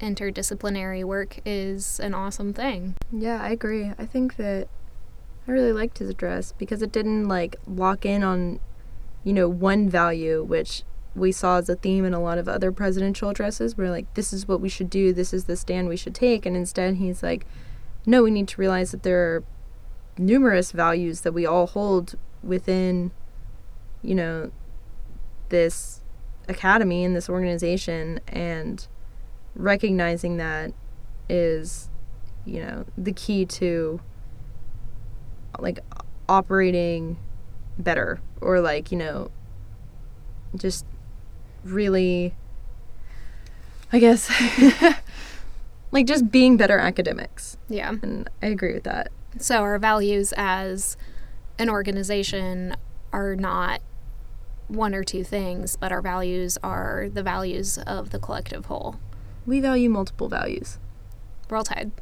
interdisciplinary 0.00 1.04
work 1.04 1.38
is 1.44 2.00
an 2.00 2.14
awesome 2.14 2.54
thing. 2.54 2.94
Yeah, 3.10 3.42
I 3.42 3.50
agree. 3.50 3.92
I 3.98 4.06
think 4.06 4.36
that 4.36 4.68
I 5.46 5.50
really 5.50 5.72
liked 5.72 5.98
his 5.98 6.08
address 6.08 6.52
because 6.56 6.82
it 6.82 6.92
didn't 6.92 7.28
like 7.28 7.56
lock 7.66 8.06
in 8.06 8.22
on, 8.22 8.60
you 9.22 9.34
know, 9.34 9.48
one 9.48 9.90
value, 9.90 10.42
which 10.42 10.82
we 11.14 11.32
saw 11.32 11.58
as 11.58 11.68
a 11.68 11.76
theme 11.76 12.04
in 12.04 12.14
a 12.14 12.20
lot 12.20 12.38
of 12.38 12.48
other 12.48 12.72
presidential 12.72 13.28
addresses. 13.28 13.76
Where 13.76 13.90
like 13.90 14.12
this 14.14 14.32
is 14.32 14.48
what 14.48 14.60
we 14.60 14.68
should 14.68 14.90
do, 14.90 15.12
this 15.12 15.32
is 15.32 15.44
the 15.44 15.56
stand 15.56 15.88
we 15.88 15.96
should 15.96 16.14
take, 16.14 16.46
and 16.46 16.56
instead 16.56 16.96
he's 16.96 17.22
like, 17.22 17.46
no, 18.06 18.22
we 18.22 18.30
need 18.30 18.48
to 18.48 18.60
realize 18.60 18.90
that 18.92 19.02
there 19.02 19.18
are 19.18 19.44
numerous 20.18 20.72
values 20.72 21.22
that 21.22 21.32
we 21.32 21.46
all 21.46 21.66
hold 21.66 22.16
within, 22.42 23.12
you 24.02 24.14
know, 24.14 24.50
this 25.50 26.00
academy 26.48 27.04
and 27.04 27.14
this 27.14 27.28
organization, 27.28 28.20
and 28.26 28.88
recognizing 29.54 30.38
that 30.38 30.72
is, 31.28 31.88
you 32.44 32.60
know, 32.60 32.84
the 32.98 33.12
key 33.12 33.46
to 33.46 34.00
like 35.58 35.78
operating 36.28 37.18
better 37.78 38.20
or 38.40 38.60
like, 38.60 38.90
you 38.90 38.98
know, 38.98 39.30
just 40.56 40.84
really 41.64 42.34
I 43.92 43.98
guess 43.98 44.30
like 45.92 46.06
just 46.06 46.30
being 46.30 46.56
better 46.56 46.78
academics. 46.78 47.58
Yeah. 47.68 47.94
And 48.02 48.28
I 48.42 48.46
agree 48.46 48.72
with 48.72 48.84
that. 48.84 49.12
So 49.38 49.58
our 49.58 49.78
values 49.78 50.32
as 50.36 50.96
an 51.58 51.68
organization 51.68 52.74
are 53.12 53.36
not 53.36 53.82
one 54.68 54.94
or 54.94 55.04
two 55.04 55.22
things, 55.22 55.76
but 55.76 55.92
our 55.92 56.00
values 56.00 56.56
are 56.62 57.08
the 57.12 57.22
values 57.22 57.76
of 57.78 58.10
the 58.10 58.18
collective 58.18 58.66
whole. 58.66 58.96
We 59.44 59.60
value 59.60 59.90
multiple 59.90 60.28
values. 60.28 60.78
We're 61.50 61.58
all 61.58 61.64
tied. 61.64 61.92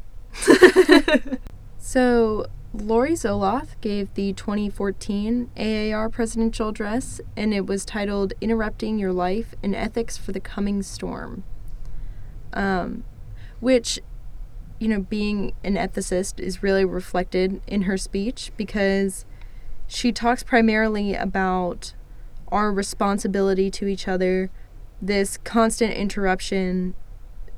so 1.78 2.46
Laurie 2.72 3.14
Zoloth 3.14 3.80
gave 3.80 4.14
the 4.14 4.32
2014 4.32 5.50
AAR 5.56 6.08
presidential 6.08 6.68
address, 6.68 7.20
and 7.36 7.52
it 7.52 7.66
was 7.66 7.84
titled 7.84 8.32
Interrupting 8.40 8.96
Your 8.96 9.12
Life 9.12 9.56
and 9.60 9.74
Ethics 9.74 10.16
for 10.16 10.30
the 10.30 10.38
Coming 10.38 10.80
Storm. 10.82 11.42
Um, 12.52 13.02
which, 13.58 13.98
you 14.78 14.86
know, 14.86 15.00
being 15.00 15.52
an 15.64 15.74
ethicist 15.74 16.38
is 16.38 16.62
really 16.62 16.84
reflected 16.84 17.60
in 17.66 17.82
her 17.82 17.96
speech 17.96 18.52
because 18.56 19.24
she 19.88 20.12
talks 20.12 20.44
primarily 20.44 21.14
about 21.14 21.94
our 22.52 22.72
responsibility 22.72 23.68
to 23.72 23.88
each 23.88 24.06
other, 24.06 24.48
this 25.02 25.38
constant 25.38 25.92
interruption 25.92 26.94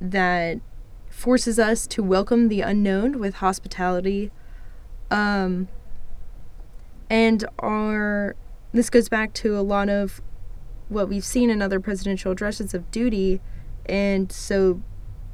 that 0.01 0.57
forces 1.07 1.59
us 1.59 1.85
to 1.85 2.01
welcome 2.01 2.47
the 2.47 2.61
unknown 2.61 3.19
with 3.19 3.35
hospitality 3.35 4.31
um, 5.13 5.67
and 7.09 7.45
our 7.59 8.35
this 8.73 8.89
goes 8.89 9.07
back 9.07 9.33
to 9.33 9.57
a 9.57 9.61
lot 9.61 9.87
of 9.87 10.21
what 10.89 11.07
we've 11.07 11.23
seen 11.23 11.49
in 11.49 11.61
other 11.61 11.79
presidential 11.79 12.31
addresses 12.31 12.73
of 12.73 12.89
duty, 12.91 13.39
and 13.85 14.31
so 14.31 14.81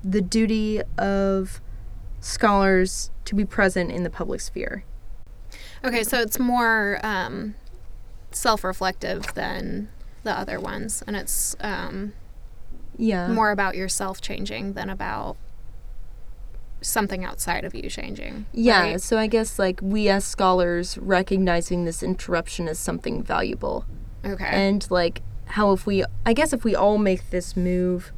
the 0.04 0.22
duty 0.22 0.82
of 0.98 1.62
scholars 2.20 3.12
to 3.24 3.34
be 3.34 3.46
present 3.46 3.92
in 3.92 4.04
the 4.04 4.10
public 4.10 4.42
sphere. 4.42 4.84
Okay, 5.84 6.04
so 6.04 6.20
it's 6.20 6.38
more 6.38 7.00
um, 7.02 7.56
self-reflective 8.32 9.34
than 9.34 9.88
the 10.24 10.38
other 10.38 10.60
ones, 10.60 11.02
and 11.08 11.16
it's 11.16 11.56
um, 11.62 12.12
yeah. 12.98 13.30
more 13.30 13.52
about 13.52 13.76
yourself 13.76 14.20
changing 14.20 14.74
than 14.74 14.90
about 14.90 15.38
something 16.82 17.24
outside 17.26 17.66
of 17.66 17.74
you 17.76 17.90
changing. 17.90 18.46
Yeah, 18.54 18.82
right? 18.82 19.02
so 19.02 19.18
I 19.18 19.28
guess 19.28 19.60
like 19.60 19.80
we 19.82 20.10
as 20.10 20.26
scholars 20.26 20.98
recognizing 20.98 21.86
this 21.86 22.02
interruption 22.02 22.68
as 22.68 22.80
something 22.80 23.22
valuable. 23.24 23.86
Okay. 24.26 24.46
And 24.46 24.86
like 24.90 25.22
how 25.46 25.72
if 25.74 25.86
we 25.86 26.04
I 26.26 26.34
guess 26.34 26.54
if 26.54 26.64
we 26.64 26.76
all 26.76 26.98
make 26.98 27.30
this 27.32 27.58
move 27.58 28.12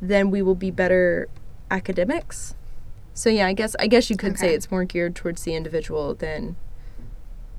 then 0.00 0.30
we 0.30 0.40
will 0.40 0.54
be 0.54 0.70
better 0.70 1.28
academics. 1.70 2.54
So 3.12 3.28
yeah, 3.28 3.46
I 3.46 3.52
guess 3.52 3.76
I 3.78 3.86
guess 3.86 4.08
you 4.08 4.16
could 4.16 4.32
Okay. 4.32 4.40
say 4.48 4.54
it's 4.54 4.70
more 4.70 4.84
geared 4.84 5.14
towards 5.14 5.42
the 5.42 5.54
individual 5.54 6.14
than 6.14 6.56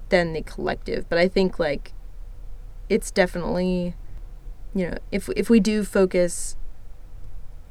than 0.10 0.34
the 0.34 0.42
collective, 0.42 1.08
but 1.08 1.18
I 1.18 1.28
think 1.28 1.60
like 1.60 1.94
it's 2.90 3.12
definitely 3.12 3.96
you 4.74 4.88
know, 4.90 4.98
if 5.12 5.30
if 5.36 5.50
we 5.50 5.60
do 5.60 5.84
focus 5.84 6.56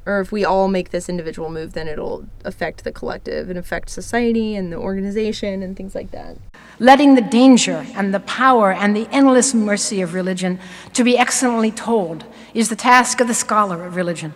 or 0.05 0.19
if 0.19 0.31
we 0.31 0.43
all 0.43 0.67
make 0.67 0.89
this 0.89 1.07
individual 1.07 1.49
move, 1.49 1.73
then 1.73 1.87
it'll 1.87 2.25
affect 2.43 2.83
the 2.83 2.91
collective 2.91 3.49
and 3.49 3.57
affect 3.59 3.89
society 3.89 4.55
and 4.55 4.71
the 4.71 4.77
organization 4.77 5.61
and 5.61 5.77
things 5.77 5.93
like 5.95 6.11
that. 6.11 6.37
letting 6.79 7.13
the 7.13 7.21
danger 7.21 7.85
and 7.93 8.11
the 8.11 8.19
power 8.21 8.71
and 8.71 8.95
the 8.95 9.07
endless 9.11 9.53
mercy 9.53 10.01
of 10.01 10.15
religion 10.15 10.59
to 10.93 11.03
be 11.03 11.15
excellently 11.15 11.71
told 11.71 12.25
is 12.55 12.69
the 12.69 12.75
task 12.75 13.21
of 13.21 13.27
the 13.27 13.33
scholar 13.35 13.85
of 13.85 13.95
religion. 13.95 14.33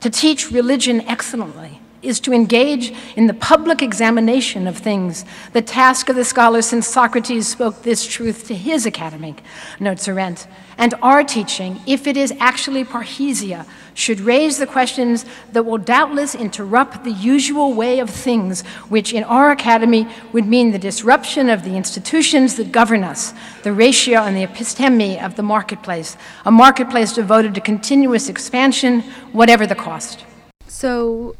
To 0.00 0.08
teach 0.08 0.50
religion 0.50 1.02
excellently 1.02 1.80
is 2.04 2.20
to 2.20 2.32
engage 2.32 2.94
in 3.16 3.26
the 3.26 3.34
public 3.34 3.82
examination 3.82 4.66
of 4.66 4.78
things, 4.78 5.24
the 5.52 5.62
task 5.62 6.08
of 6.08 6.16
the 6.16 6.24
scholar 6.24 6.62
since 6.62 6.86
Socrates 6.86 7.48
spoke 7.48 7.82
this 7.82 8.06
truth 8.06 8.46
to 8.48 8.54
his 8.54 8.86
academic, 8.86 9.42
notes 9.80 10.06
Arendt. 10.06 10.46
And 10.76 10.94
our 11.02 11.22
teaching, 11.22 11.80
if 11.86 12.06
it 12.06 12.16
is 12.16 12.32
actually 12.40 12.84
parrhesia, 12.84 13.66
should 13.94 14.20
raise 14.20 14.58
the 14.58 14.66
questions 14.66 15.24
that 15.52 15.64
will 15.64 15.78
doubtless 15.78 16.34
interrupt 16.34 17.04
the 17.04 17.12
usual 17.12 17.72
way 17.72 18.00
of 18.00 18.10
things, 18.10 18.62
which 18.88 19.12
in 19.12 19.22
our 19.24 19.52
academy 19.52 20.08
would 20.32 20.46
mean 20.46 20.72
the 20.72 20.78
disruption 20.78 21.48
of 21.48 21.62
the 21.62 21.76
institutions 21.76 22.56
that 22.56 22.72
govern 22.72 23.04
us, 23.04 23.32
the 23.62 23.72
ratio 23.72 24.20
and 24.22 24.36
the 24.36 24.42
episteme 24.42 25.24
of 25.24 25.36
the 25.36 25.42
marketplace, 25.42 26.16
a 26.44 26.50
marketplace 26.50 27.12
devoted 27.12 27.54
to 27.54 27.60
continuous 27.60 28.28
expansion, 28.28 29.00
whatever 29.32 29.66
the 29.66 29.76
cost. 29.76 30.24
So 30.66 31.36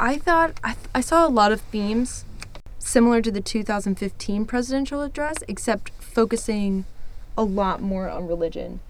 I 0.00 0.18
thought 0.18 0.52
I, 0.62 0.74
th- 0.74 0.86
I 0.94 1.00
saw 1.00 1.26
a 1.26 1.28
lot 1.30 1.52
of 1.52 1.60
themes 1.60 2.24
similar 2.78 3.20
to 3.22 3.30
the 3.30 3.40
2015 3.40 4.44
presidential 4.44 5.02
address, 5.02 5.36
except 5.48 5.90
focusing 6.00 6.84
a 7.36 7.42
lot 7.44 7.80
more 7.82 8.08
on 8.08 8.26
religion. 8.26 8.80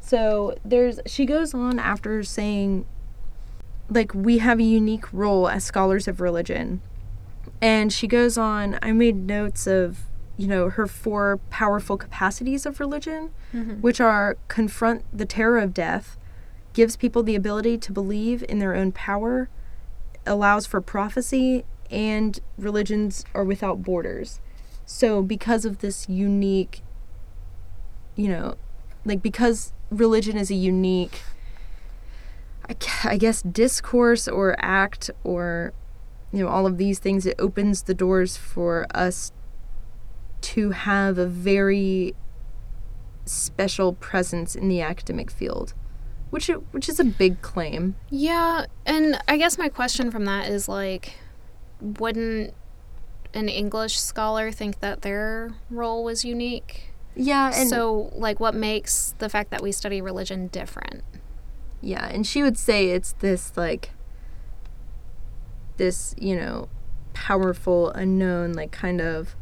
So 0.00 0.56
there's 0.64 1.00
she 1.06 1.26
goes 1.26 1.54
on 1.54 1.78
after 1.78 2.22
saying 2.22 2.86
like 3.90 4.12
we 4.14 4.38
have 4.38 4.58
a 4.58 4.62
unique 4.64 5.10
role 5.12 5.48
as 5.48 5.64
scholars 5.64 6.06
of 6.08 6.20
religion. 6.20 6.80
And 7.62 7.92
she 7.92 8.06
goes 8.06 8.36
on, 8.38 8.78
I 8.82 8.92
made 8.92 9.16
notes 9.16 9.66
of, 9.66 10.00
you 10.36 10.46
know, 10.46 10.68
her 10.68 10.86
four 10.86 11.38
powerful 11.50 11.96
capacities 11.96 12.66
of 12.66 12.78
religion, 12.80 13.30
Mhm. 13.54 13.80
which 13.80 14.00
are 14.00 14.36
confront 14.48 15.04
the 15.16 15.24
terror 15.24 15.58
of 15.58 15.72
death, 15.72 16.16
gives 16.74 16.96
people 16.96 17.22
the 17.22 17.34
ability 17.34 17.78
to 17.78 17.92
believe 17.92 18.44
in 18.48 18.58
their 18.58 18.74
own 18.74 18.92
power, 18.92 19.48
allows 20.28 20.66
for 20.66 20.80
prophecy, 20.80 21.64
and 21.90 22.40
religions 22.56 23.24
are 23.34 23.44
without 23.44 23.82
borders. 23.82 24.40
So, 24.86 25.22
because 25.22 25.64
of 25.64 25.78
this 25.78 26.08
unique, 26.08 26.82
you 28.16 28.28
know, 28.28 28.56
like 29.04 29.22
because 29.22 29.72
religion 29.90 30.36
is 30.36 30.50
a 30.50 30.54
unique, 30.54 31.22
I 33.04 33.16
guess, 33.16 33.42
discourse 33.42 34.28
or 34.28 34.56
act 34.58 35.10
or, 35.24 35.72
you 36.32 36.42
know, 36.42 36.48
all 36.48 36.66
of 36.66 36.78
these 36.78 36.98
things, 36.98 37.26
it 37.26 37.36
opens 37.38 37.82
the 37.82 37.94
doors 37.94 38.36
for 38.36 38.86
us 38.94 39.32
to 40.40 40.70
have 40.70 41.18
a 41.18 41.26
very 41.26 42.14
special 43.24 43.92
presence 43.92 44.54
in 44.54 44.68
the 44.68 44.80
academic 44.80 45.30
field, 45.30 45.74
which 46.30 46.48
it, 46.48 46.56
which 46.72 46.88
is 46.88 47.00
a 47.00 47.04
big 47.04 47.42
claim. 47.42 47.96
Yeah, 48.10 48.66
and 48.86 49.20
I 49.28 49.36
guess 49.36 49.58
my 49.58 49.68
question 49.68 50.10
from 50.10 50.24
that 50.26 50.48
is 50.48 50.68
like, 50.68 51.14
wouldn't 51.80 52.54
an 53.34 53.48
English 53.48 53.98
scholar 53.98 54.50
think 54.50 54.80
that 54.80 55.02
their 55.02 55.50
role 55.70 56.04
was 56.04 56.24
unique? 56.24 56.92
Yeah, 57.14 57.52
and 57.54 57.68
so 57.68 58.12
like, 58.14 58.40
what 58.40 58.54
makes 58.54 59.14
the 59.18 59.28
fact 59.28 59.50
that 59.50 59.62
we 59.62 59.72
study 59.72 60.00
religion 60.00 60.48
different? 60.48 61.02
yeah, 61.80 62.08
and 62.08 62.26
she 62.26 62.42
would 62.42 62.58
say 62.58 62.90
it's 62.90 63.12
this 63.20 63.56
like 63.56 63.90
this, 65.76 66.14
you 66.18 66.36
know, 66.36 66.68
powerful 67.14 67.90
unknown 67.90 68.52
like 68.52 68.70
kind 68.70 69.00
of 69.00 69.36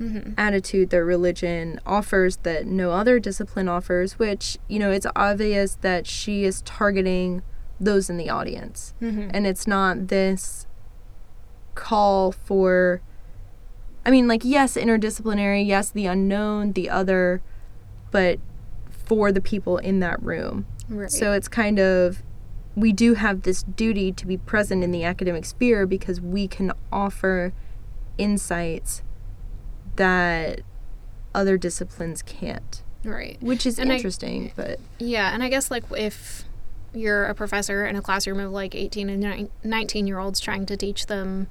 mm-hmm. 0.00 0.32
attitude 0.36 0.90
that 0.90 1.04
religion 1.04 1.80
offers 1.86 2.36
that 2.38 2.66
no 2.66 2.90
other 2.90 3.18
discipline 3.18 3.68
offers, 3.68 4.18
which, 4.18 4.58
you 4.68 4.78
know, 4.78 4.90
it's 4.90 5.06
obvious 5.14 5.76
that 5.80 6.06
she 6.06 6.44
is 6.44 6.62
targeting 6.62 7.42
those 7.80 8.08
in 8.10 8.16
the 8.16 8.30
audience. 8.30 8.94
Mm-hmm. 9.00 9.30
And 9.32 9.46
it's 9.46 9.66
not 9.66 10.08
this 10.08 10.66
call 11.74 12.32
for, 12.32 13.00
I 14.04 14.10
mean, 14.10 14.28
like, 14.28 14.42
yes, 14.44 14.76
interdisciplinary, 14.76 15.66
yes, 15.66 15.90
the 15.90 16.06
unknown, 16.06 16.72
the 16.72 16.90
other, 16.90 17.42
but 18.10 18.38
for 18.90 19.32
the 19.32 19.40
people 19.40 19.78
in 19.78 20.00
that 20.00 20.22
room. 20.22 20.66
Right. 20.88 21.10
So 21.10 21.32
it's 21.32 21.48
kind 21.48 21.78
of, 21.78 22.22
we 22.76 22.92
do 22.92 23.14
have 23.14 23.42
this 23.42 23.62
duty 23.62 24.12
to 24.12 24.26
be 24.26 24.36
present 24.36 24.82
in 24.82 24.90
the 24.90 25.04
academic 25.04 25.44
sphere 25.44 25.86
because 25.86 26.20
we 26.20 26.48
can 26.48 26.72
offer 26.92 27.52
insights 28.18 29.02
that 29.96 30.60
other 31.34 31.56
disciplines 31.56 32.22
can't. 32.22 32.82
Right. 33.04 33.36
Which 33.42 33.66
is 33.66 33.78
and 33.78 33.90
interesting, 33.92 34.48
I, 34.48 34.52
but 34.56 34.80
yeah, 34.98 35.34
and 35.34 35.42
I 35.42 35.48
guess 35.48 35.70
like 35.70 35.84
if 35.90 36.44
you're 36.94 37.24
a 37.24 37.34
professor 37.34 37.84
in 37.86 37.96
a 37.96 38.02
classroom 38.02 38.40
of 38.40 38.52
like 38.52 38.74
18 38.74 39.10
and 39.10 39.50
19 39.62 40.06
year 40.06 40.18
olds 40.18 40.40
trying 40.40 40.64
to 40.66 40.76
teach 40.76 41.06
them 41.06 41.48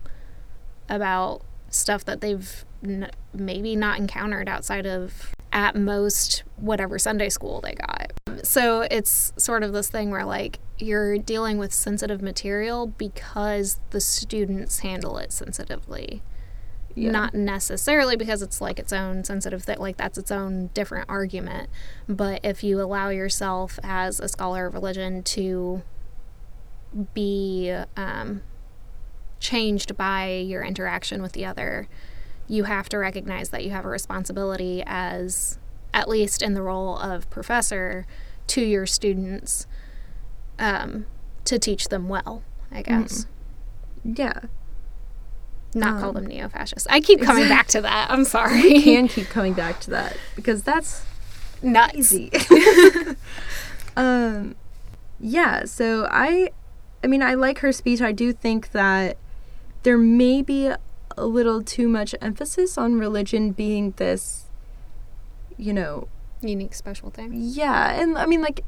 about 0.90 1.42
stuff 1.70 2.06
that 2.06 2.22
they've 2.22 2.66
n- 2.84 3.12
maybe 3.34 3.76
not 3.76 4.00
encountered 4.00 4.48
outside 4.48 4.86
of 4.86 5.34
at 5.52 5.76
most 5.76 6.44
whatever 6.58 6.98
Sunday 6.98 7.30
school 7.30 7.62
they 7.62 7.74
got. 7.74 8.12
So 8.44 8.82
it's 8.82 9.32
sort 9.38 9.64
of 9.64 9.74
this 9.74 9.90
thing 9.90 10.10
where 10.10 10.26
like 10.26 10.60
you're 10.80 11.18
dealing 11.18 11.58
with 11.58 11.74
sensitive 11.74 12.22
material 12.22 12.88
because 12.88 13.80
the 13.92 14.02
students 14.02 14.80
handle 14.80 15.18
it 15.18 15.32
sensitively. 15.32 16.24
Yeah. 16.96 17.12
Not 17.12 17.34
necessarily 17.34 18.16
because 18.16 18.42
it's 18.42 18.62
like 18.62 18.78
its 18.78 18.94
own 18.94 19.24
sensitive 19.24 19.64
thing, 19.64 19.80
like 19.80 19.98
that's 19.98 20.18
its 20.18 20.32
own 20.32 20.68
different 20.74 21.10
argument. 21.10 21.70
But 22.08 22.42
if 22.44 22.64
you 22.64 22.80
allow 22.82 23.10
yourself 23.10 23.80
as 23.82 24.20
a 24.20 24.28
scholar 24.28 24.68
of 24.68 24.76
religion 24.76 25.24
to 25.24 25.82
be 27.16 27.76
um, 27.98 28.44
changed 29.40 29.98
by 29.98 30.28
your 30.28 30.64
interaction 30.64 31.24
with 31.24 31.32
the 31.32 31.46
other, 31.46 31.88
you 32.48 32.66
have 32.66 32.90
to 32.90 32.98
recognize 32.98 33.50
that 33.50 33.64
you 33.64 33.72
have 33.72 33.86
a 33.86 33.90
responsibility 33.90 34.84
as, 34.86 35.58
at 35.96 36.08
least 36.08 36.44
in 36.44 36.54
the 36.54 36.62
role 36.62 36.98
of 36.98 37.28
professor, 37.32 38.06
to 38.46 38.62
your 38.62 38.86
students 38.86 39.66
um, 40.60 41.08
to 41.46 41.58
teach 41.58 41.88
them 41.88 42.08
well, 42.08 42.44
I 42.72 42.84
guess. 42.84 43.26
Mm-hmm. 44.06 44.14
Yeah 44.16 44.40
not 45.76 45.94
um, 45.94 46.00
call 46.02 46.14
them 46.14 46.26
neo 46.26 46.50
fascists. 46.50 46.88
I 46.90 47.00
keep 47.00 47.22
coming 47.22 47.48
back 47.48 47.68
to 47.70 47.82
that. 47.82 48.10
I'm 48.10 48.26
sorry. 48.38 48.62
We 48.62 48.84
can 48.84 49.08
keep 49.08 49.28
coming 49.28 49.54
back 49.54 49.80
to 49.82 49.92
that 49.92 50.18
because 50.36 50.64
that's 50.64 51.04
not 51.62 51.96
easy. 51.96 52.32
um, 53.98 54.56
yeah. 55.20 55.66
So 55.66 56.08
I, 56.10 56.52
I 57.04 57.08
mean, 57.08 57.24
I 57.24 57.34
like 57.34 57.60
her 57.60 57.72
speech. 57.72 58.02
I 58.02 58.12
do 58.12 58.34
think 58.34 58.72
that 58.72 59.18
there 59.84 59.98
may 59.98 60.42
be 60.42 60.72
a 61.18 61.26
little 61.26 61.62
too 61.64 61.88
much 61.88 62.16
emphasis 62.22 62.78
on 62.78 62.96
religion 62.96 63.52
being 63.52 63.92
this, 63.98 64.46
you 65.58 65.74
know, 65.74 66.08
unique 66.42 66.74
special 66.74 67.10
thing. 67.10 67.32
Yeah, 67.34 68.00
and 68.00 68.18
I 68.18 68.26
mean, 68.26 68.42
like 68.42 68.64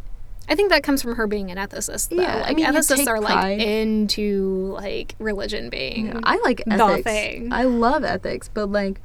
I 0.47 0.55
think 0.55 0.69
that 0.69 0.83
comes 0.83 1.01
from 1.01 1.15
her 1.15 1.27
being 1.27 1.49
an 1.51 1.57
ethicist. 1.57 2.09
Though. 2.09 2.21
Yeah, 2.21 2.41
like 2.41 2.51
I 2.51 2.53
mean, 2.53 2.65
ethicists 2.65 3.07
are 3.07 3.19
like 3.19 3.59
into 3.59 4.73
like 4.73 5.15
religion 5.19 5.69
being. 5.69 6.07
Yeah, 6.07 6.19
I 6.23 6.39
like 6.43 6.61
ethics. 6.67 7.49
I 7.51 7.63
love 7.63 8.03
ethics, 8.03 8.49
but 8.53 8.71
like, 8.71 9.01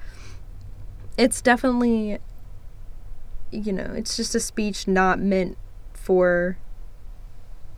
it's 1.16 1.40
definitely, 1.40 2.18
you 3.50 3.72
know, 3.72 3.92
it's 3.94 4.16
just 4.16 4.34
a 4.34 4.40
speech 4.40 4.86
not 4.86 5.18
meant 5.18 5.56
for, 5.94 6.58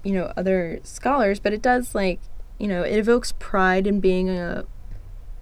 you 0.03 0.12
know, 0.12 0.33
other 0.37 0.81
scholars, 0.83 1.38
but 1.38 1.53
it 1.53 1.62
does 1.62 1.94
like, 1.94 2.20
you 2.59 2.66
know, 2.66 2.83
it 2.83 2.96
evokes 2.96 3.33
pride 3.38 3.87
in 3.87 4.01
being 4.01 4.29
a 4.29 4.64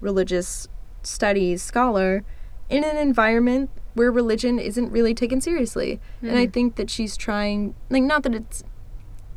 religious 0.01 0.69
studies 1.03 1.63
scholar 1.63 2.25
in 2.69 2.85
an 2.85 2.97
environment 2.97 3.71
where 3.95 4.11
religion 4.13 4.59
isn't 4.59 4.91
really 4.91 5.15
taken 5.15 5.41
seriously. 5.41 6.01
Mm-hmm. 6.17 6.27
And 6.29 6.39
I 6.39 6.45
mm-hmm. 6.45 6.53
think 6.53 6.77
that 6.77 6.91
she's 6.91 7.17
trying, 7.17 7.75
like, 7.89 8.03
not 8.03 8.23
that 8.23 8.35
it's 8.35 8.63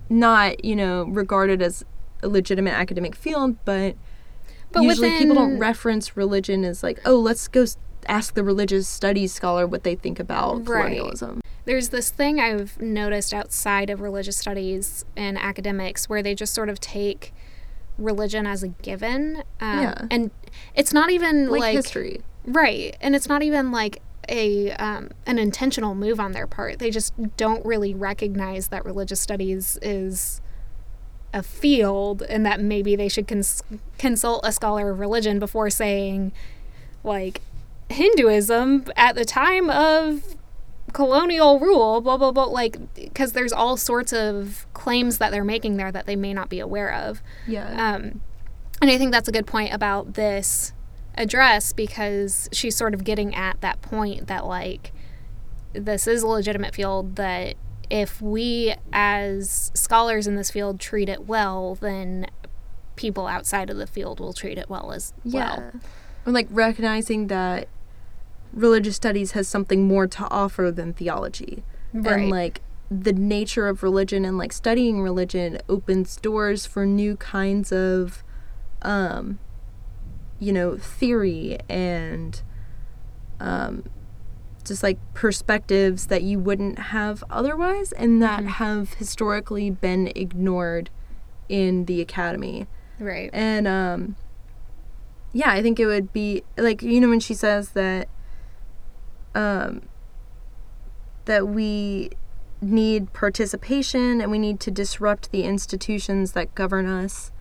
not, 0.10 0.64
you 0.64 0.76
know, 0.76 1.04
regarded 1.04 1.62
as 1.62 1.84
a 2.22 2.28
legitimate 2.28 2.74
academic 2.74 3.16
field, 3.16 3.58
but, 3.66 3.96
but 4.72 4.84
usually 4.84 5.10
within... 5.10 5.30
people 5.30 5.36
don't 5.36 5.60
reference 5.60 6.16
religion 6.16 6.64
as, 6.64 6.84
like, 6.84 7.00
oh, 7.06 7.20
let's 7.20 7.48
go 7.48 7.66
ask 8.08 8.34
the 8.34 8.44
religious 8.44 8.88
studies 8.88 9.34
scholar 9.34 9.66
what 9.66 9.84
they 9.84 9.96
think 9.96 10.20
about 10.20 10.68
right. 10.68 10.84
colonialism. 10.84 11.42
There's 11.66 11.90
this 11.90 12.10
thing 12.10 12.40
I've 12.42 12.82
noticed 12.82 13.34
outside 13.34 13.90
of 13.90 14.02
religious 14.02 14.36
studies 14.36 15.06
and 15.16 15.38
academics 15.38 16.10
where 16.10 16.22
they 16.22 16.36
just 16.36 16.54
sort 16.54 16.68
of 16.68 16.82
take 16.82 17.34
religion 17.98 18.46
as 18.46 18.64
a 18.64 18.68
given. 18.68 19.44
Um, 19.62 19.82
yeah. 19.82 20.08
And 20.12 20.32
it's 20.76 20.92
not 20.92 21.10
even 21.12 21.50
like, 21.50 21.62
like 21.62 21.76
history. 21.76 22.20
Right. 22.46 22.98
And 23.00 23.16
it's 23.16 23.30
not 23.30 23.44
even 23.44 23.72
like 23.72 24.02
a 24.30 24.72
um, 24.74 25.10
an 25.26 25.40
intentional 25.40 25.96
move 25.96 26.20
on 26.20 26.32
their 26.32 26.48
part. 26.48 26.80
They 26.80 26.92
just 26.92 27.14
don't 27.38 27.66
really 27.66 27.94
recognize 27.94 28.70
that 28.70 28.86
religious 28.86 29.20
studies 29.20 29.78
is 29.82 30.42
a 31.34 31.42
field 31.42 32.22
and 32.24 32.46
that 32.46 32.62
maybe 32.62 32.96
they 32.96 33.10
should 33.10 33.28
cons- 33.28 33.64
consult 33.98 34.42
a 34.44 34.52
scholar 34.52 34.92
of 34.92 35.00
religion 35.00 35.40
before 35.40 35.70
saying 35.70 36.32
like 37.04 37.42
Hinduism 37.90 38.86
at 38.96 39.16
the 39.16 39.26
time 39.26 39.70
of 39.70 40.36
colonial 40.94 41.60
rule 41.60 42.02
blah 42.02 42.18
blah 42.18 42.32
blah 42.32 42.44
like 42.44 42.78
because 42.94 43.32
there's 43.32 43.52
all 43.52 43.76
sorts 43.76 44.14
of 44.14 44.68
claims 44.74 45.18
that 45.18 45.32
they're 45.32 45.44
making 45.44 45.78
there 45.78 45.92
that 45.92 46.06
they 46.06 46.16
may 46.16 46.34
not 46.34 46.50
be 46.50 46.60
aware 46.60 46.94
of 46.94 47.24
yeah 47.48 47.96
um 47.96 48.22
and 48.80 48.92
i 48.92 48.98
think 48.98 49.12
that's 49.12 49.28
a 49.28 49.32
good 49.32 49.48
point 49.48 49.74
about 49.74 50.14
this 50.14 50.72
address 51.16 51.74
because 51.74 52.50
she's 52.52 52.76
sort 52.76 52.94
of 52.94 53.04
getting 53.04 53.36
at 53.36 53.60
that 53.62 53.82
point 53.82 54.28
that 54.28 54.46
like 54.46 54.92
this 55.74 56.08
is 56.08 56.24
a 56.24 56.28
legitimate 56.28 56.74
field 56.74 57.16
that 57.16 57.56
if 57.90 58.22
we 58.22 58.74
as 58.92 59.72
scholars 59.74 60.26
in 60.26 60.36
this 60.36 60.50
field 60.50 60.80
treat 60.80 61.10
it 61.10 61.28
well 61.28 61.76
then 61.76 62.26
people 62.96 63.28
outside 63.28 63.70
of 63.70 63.78
the 63.78 63.88
field 63.88 64.20
will 64.20 64.34
treat 64.34 64.58
it 64.58 64.70
well 64.70 64.92
as 64.92 65.14
yeah. 65.24 65.58
well 65.58 65.72
or 66.26 66.32
like 66.32 66.48
recognizing 66.50 67.28
that 67.28 67.68
religious 68.52 68.96
studies 68.96 69.32
has 69.32 69.48
something 69.48 69.88
more 69.88 70.08
to 70.08 70.28
offer 70.30 70.72
than 70.72 70.94
theology 70.94 71.64
right. 71.92 72.22
and 72.22 72.30
like 72.30 72.62
the 72.90 73.14
nature 73.14 73.68
of 73.68 73.82
religion 73.82 74.26
and 74.26 74.38
like 74.38 74.54
studying 74.54 75.02
religion 75.02 75.60
opens 75.68 76.16
doors 76.18 76.66
for 76.66 76.86
new 76.86 77.16
kinds 77.18 77.72
of 77.72 78.24
um 78.84 79.40
you 80.44 80.54
know, 80.54 80.78
theory 80.78 81.58
and 81.70 82.42
um, 83.40 83.84
just 84.66 84.84
like 84.84 84.98
perspectives 85.14 86.08
that 86.08 86.24
you 86.24 86.40
wouldn't 86.40 86.80
have 86.80 87.24
otherwise 87.30 87.92
and 87.94 88.22
that 88.22 88.40
mm-hmm. 88.40 88.50
have 88.50 88.94
historically 88.96 89.70
been 89.70 90.12
ignored 90.16 90.90
in 91.50 91.86
the 91.86 92.02
academy. 92.02 92.68
Right. 93.00 93.30
And 93.34 93.68
um 93.68 94.16
yeah, 95.34 95.52
I 95.52 95.62
think 95.62 95.80
it 95.80 95.88
would 95.88 96.14
be 96.14 96.44
like 96.58 96.82
you 96.82 97.00
know 97.00 97.10
when 97.10 97.20
she 97.20 97.34
says 97.34 97.70
that 97.70 98.08
um 99.36 99.82
that 101.26 101.48
we 101.48 102.12
need 102.62 103.12
participation 103.12 104.22
and 104.22 104.32
we 104.32 104.40
need 104.40 104.60
to 104.62 104.72
disrupt 104.72 105.32
the 105.32 105.44
institutions 105.44 106.32
that 106.32 106.56
govern 106.56 106.86
us 106.86 107.32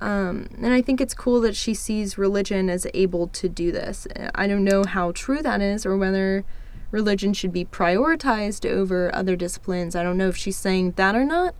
um, 0.00 0.48
and 0.56 0.72
I 0.72 0.80
think 0.82 1.00
it's 1.00 1.14
cool 1.14 1.40
that 1.40 1.56
she 1.56 1.74
sees 1.74 2.18
religion 2.18 2.70
as 2.70 2.86
able 2.94 3.28
to 3.28 3.48
do 3.48 3.72
this. 3.72 4.06
I 4.34 4.46
don't 4.46 4.64
know 4.64 4.84
how 4.84 5.12
true 5.12 5.42
that 5.42 5.60
is 5.60 5.84
or 5.84 5.96
whether 5.96 6.44
religion 6.90 7.32
should 7.32 7.52
be 7.52 7.64
prioritized 7.64 8.68
over 8.68 9.14
other 9.14 9.36
disciplines. 9.36 9.96
I 9.96 10.02
don't 10.02 10.16
know 10.16 10.28
if 10.28 10.36
she's 10.36 10.56
saying 10.56 10.92
that 10.92 11.14
or 11.14 11.24
not, 11.24 11.54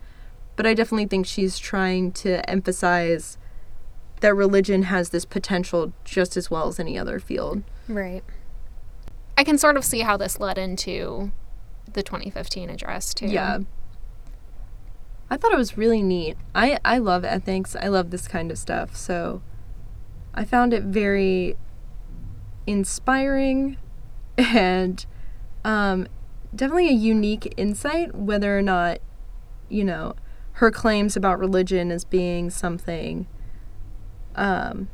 but 0.57 0.67
I 0.67 0.75
definitely 0.75 1.07
think 1.07 1.27
she's 1.27 1.59
trying 1.59 2.13
to 2.13 2.49
emphasize 2.49 3.39
that 4.21 4.35
religion 4.35 4.85
has 4.85 5.11
this 5.11 5.25
potential 5.25 5.93
just 6.05 6.37
as 6.37 6.51
well 6.51 6.69
as 6.69 6.81
any 6.81 6.99
other 6.99 7.19
field. 7.21 7.63
Right. 7.89 8.23
I 9.37 9.45
can 9.45 9.59
sort 9.59 9.77
of 9.77 9.85
see 9.85 10.01
how 10.01 10.17
this 10.17 10.41
led 10.41 10.59
into 10.59 11.31
the 11.93 12.03
2015 12.03 12.71
address, 12.71 13.15
too. 13.15 13.27
Yeah. 13.27 13.61
I 15.31 15.37
thought 15.37 15.53
it 15.53 15.59
was 15.59 15.77
really 15.77 16.03
neat. 16.03 16.37
I, 16.55 16.79
I 16.85 16.99
love 16.99 17.25
ethics. 17.25 17.77
I 17.77 17.89
love 17.89 18.11
this 18.11 18.27
kind 18.27 18.51
of 18.51 18.59
stuff. 18.59 18.97
So 18.97 19.43
I 20.35 20.45
found 20.45 20.73
it 20.73 20.85
very 20.85 21.57
inspiring 22.67 23.77
and 24.39 25.05
um, 25.65 26.07
definitely 26.55 26.89
a 26.89 26.93
unique 26.93 27.53
insight, 27.57 28.15
whether 28.15 28.57
or 28.57 28.63
not, 28.63 28.99
you 29.69 29.85
know, 29.85 30.15
her 30.53 30.71
claims 30.71 31.17
about 31.17 31.39
religion 31.39 31.91
as 31.91 32.05
being 32.05 32.51
something 32.51 33.27
um, 34.35 34.89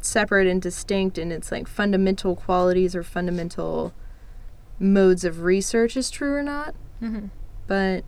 separate 0.00 0.46
and 0.46 0.60
distinct 0.62 1.18
and 1.18 1.32
its 1.32 1.50
like 1.50 1.66
fundamental 1.66 2.36
qualities 2.36 2.94
or 2.94 3.02
fundamental 3.02 3.92
modes 4.78 5.24
of 5.24 5.42
research 5.42 5.96
is 5.96 6.10
true 6.10 6.34
or 6.34 6.42
not. 6.42 6.74
Mhm. 7.02 7.30
But 7.66 8.04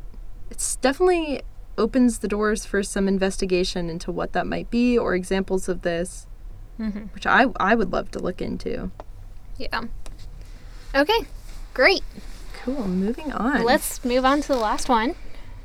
it's 0.50 0.76
definitely 0.76 1.42
opens 1.78 2.18
the 2.20 2.28
doors 2.28 2.64
for 2.64 2.82
some 2.82 3.06
investigation 3.08 3.90
into 3.90 4.10
what 4.10 4.32
that 4.32 4.46
might 4.46 4.70
be 4.70 4.96
or 4.96 5.14
examples 5.14 5.68
of 5.68 5.82
this, 5.82 6.26
Mhm. 6.78 7.12
which 7.14 7.26
I 7.26 7.46
I 7.60 7.74
would 7.74 7.92
love 7.92 8.10
to 8.12 8.18
look 8.18 8.40
into. 8.40 8.90
Yeah. 9.58 9.82
Okay, 10.94 11.26
great. 11.74 12.02
Cool. 12.62 12.86
Moving 12.88 13.32
on. 13.32 13.64
Let's 13.64 14.04
move 14.04 14.24
on 14.24 14.40
to 14.42 14.48
the 14.48 14.56
last 14.58 14.88
one. 14.88 15.14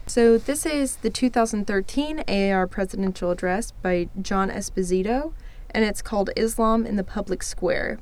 So 0.07 0.37
this 0.37 0.65
is 0.65 0.97
the 0.97 1.09
2013 1.09 2.23
AAR 2.27 2.67
presidential 2.67 3.31
address 3.31 3.71
by 3.71 4.09
John 4.21 4.49
Esposito, 4.49 5.33
and 5.69 5.85
it's 5.85 6.01
called 6.01 6.29
Islam 6.35 6.85
in 6.85 6.97
the 6.97 7.03
Public 7.03 7.43
Square. 7.43 7.99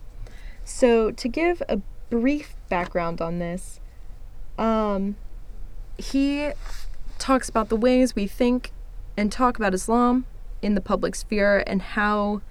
So 0.63 1.11
to 1.11 1.27
give 1.27 1.61
a 1.69 1.81
brief 2.09 2.55
background 2.67 3.21
on 3.21 3.37
this, 3.39 3.79
um, 4.57 5.17
he 5.99 6.51
talks 7.17 7.49
about 7.49 7.69
the 7.69 7.75
ways 7.75 8.15
we 8.15 8.27
think 8.27 8.71
and 9.17 9.31
talk 9.31 9.57
about 9.57 9.73
Islam 9.73 10.25
in 10.61 10.75
the 10.75 10.81
public 10.81 11.15
sphere 11.15 11.63
and 11.67 11.81
how 11.81 12.41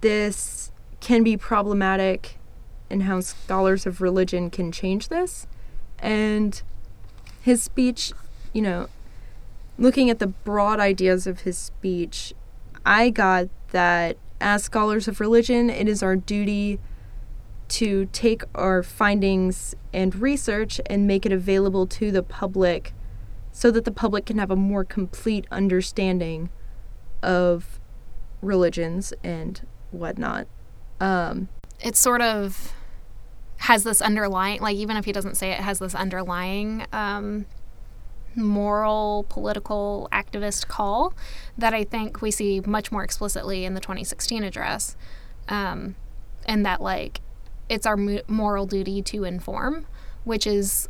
this 0.00 0.72
can 1.00 1.22
be 1.22 1.36
problematic 1.36 2.38
and 2.90 3.04
how 3.04 3.20
scholars 3.20 3.86
of 3.86 4.00
religion 4.00 4.50
can 4.50 4.72
change 4.72 5.08
this. 5.08 5.46
And 5.98 6.60
his 7.40 7.62
speech, 7.62 8.12
you 8.52 8.62
know, 8.62 8.88
looking 9.78 10.10
at 10.10 10.18
the 10.18 10.26
broad 10.26 10.80
ideas 10.80 11.26
of 11.26 11.40
his 11.40 11.56
speech, 11.56 12.34
I 12.84 13.10
got 13.10 13.48
that 13.70 14.16
as 14.40 14.64
scholars 14.64 15.08
of 15.08 15.20
religion, 15.20 15.70
it 15.70 15.88
is 15.88 16.02
our 16.02 16.16
duty 16.16 16.78
to 17.68 18.06
take 18.06 18.42
our 18.54 18.82
findings 18.82 19.74
and 19.92 20.14
research 20.16 20.80
and 20.86 21.06
make 21.06 21.24
it 21.24 21.32
available 21.32 21.86
to 21.86 22.10
the 22.10 22.22
public 22.22 22.92
so 23.52 23.70
that 23.70 23.84
the 23.84 23.92
public 23.92 24.26
can 24.26 24.38
have 24.38 24.50
a 24.50 24.56
more 24.56 24.84
complete 24.84 25.46
understanding 25.50 26.50
of 27.22 27.80
religions 28.42 29.12
and 29.22 29.66
whatnot. 29.90 30.46
Um, 31.00 31.48
It 31.80 31.96
sort 31.96 32.20
of 32.20 32.74
has 33.58 33.84
this 33.84 34.02
underlying, 34.02 34.60
like, 34.60 34.76
even 34.76 34.96
if 34.96 35.04
he 35.04 35.12
doesn't 35.12 35.36
say 35.36 35.50
it, 35.52 35.60
has 35.60 35.78
this 35.78 35.94
underlying 35.94 36.84
um, 36.92 37.46
moral, 38.34 39.24
political, 39.28 40.08
activist 40.12 40.68
call 40.68 41.14
that 41.56 41.72
I 41.72 41.84
think 41.84 42.20
we 42.20 42.30
see 42.30 42.60
much 42.60 42.92
more 42.92 43.04
explicitly 43.04 43.64
in 43.64 43.74
the 43.74 43.80
2016 43.80 44.44
address. 44.44 44.96
Um, 45.48 45.94
and 46.46 46.66
that, 46.66 46.82
like, 46.82 47.20
it's 47.68 47.86
our 47.86 47.96
moral 48.28 48.66
duty 48.66 49.02
to 49.02 49.24
inform, 49.24 49.86
which 50.24 50.46
is 50.46 50.88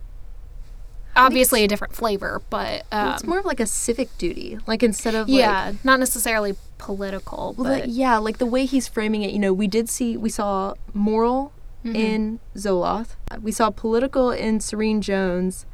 obviously 1.17 1.63
a 1.63 1.69
different 1.69 1.95
flavor, 1.95 2.43
but 2.51 2.85
um, 2.91 3.13
it's 3.13 3.25
more 3.25 3.39
of 3.39 3.45
like 3.45 3.61
a 3.61 3.67
civic 3.67 4.17
duty. 4.19 4.59
Like 4.67 4.83
instead 4.83 5.15
of 5.15 5.29
yeah, 5.29 5.67
like, 5.67 5.85
not 5.85 6.01
necessarily 6.01 6.55
political, 6.79 7.55
Well, 7.57 7.79
but 7.81 7.89
yeah, 7.89 8.19
like 8.19 8.39
the 8.39 8.47
way 8.47 8.65
he's 8.67 8.89
framing 8.89 9.23
it, 9.23 9.31
you 9.31 9.39
know, 9.39 9.53
we 9.53 9.67
did 9.69 9.89
see, 9.89 10.17
we 10.17 10.29
saw 10.29 10.75
moral 10.93 11.53
Mhm. 11.85 11.95
in 11.97 12.41
Zoloth, 12.57 13.11
we 13.43 13.53
saw 13.53 13.71
political 13.71 14.31
in 14.31 14.59
Serene 14.59 15.01
Jones, 15.03 15.67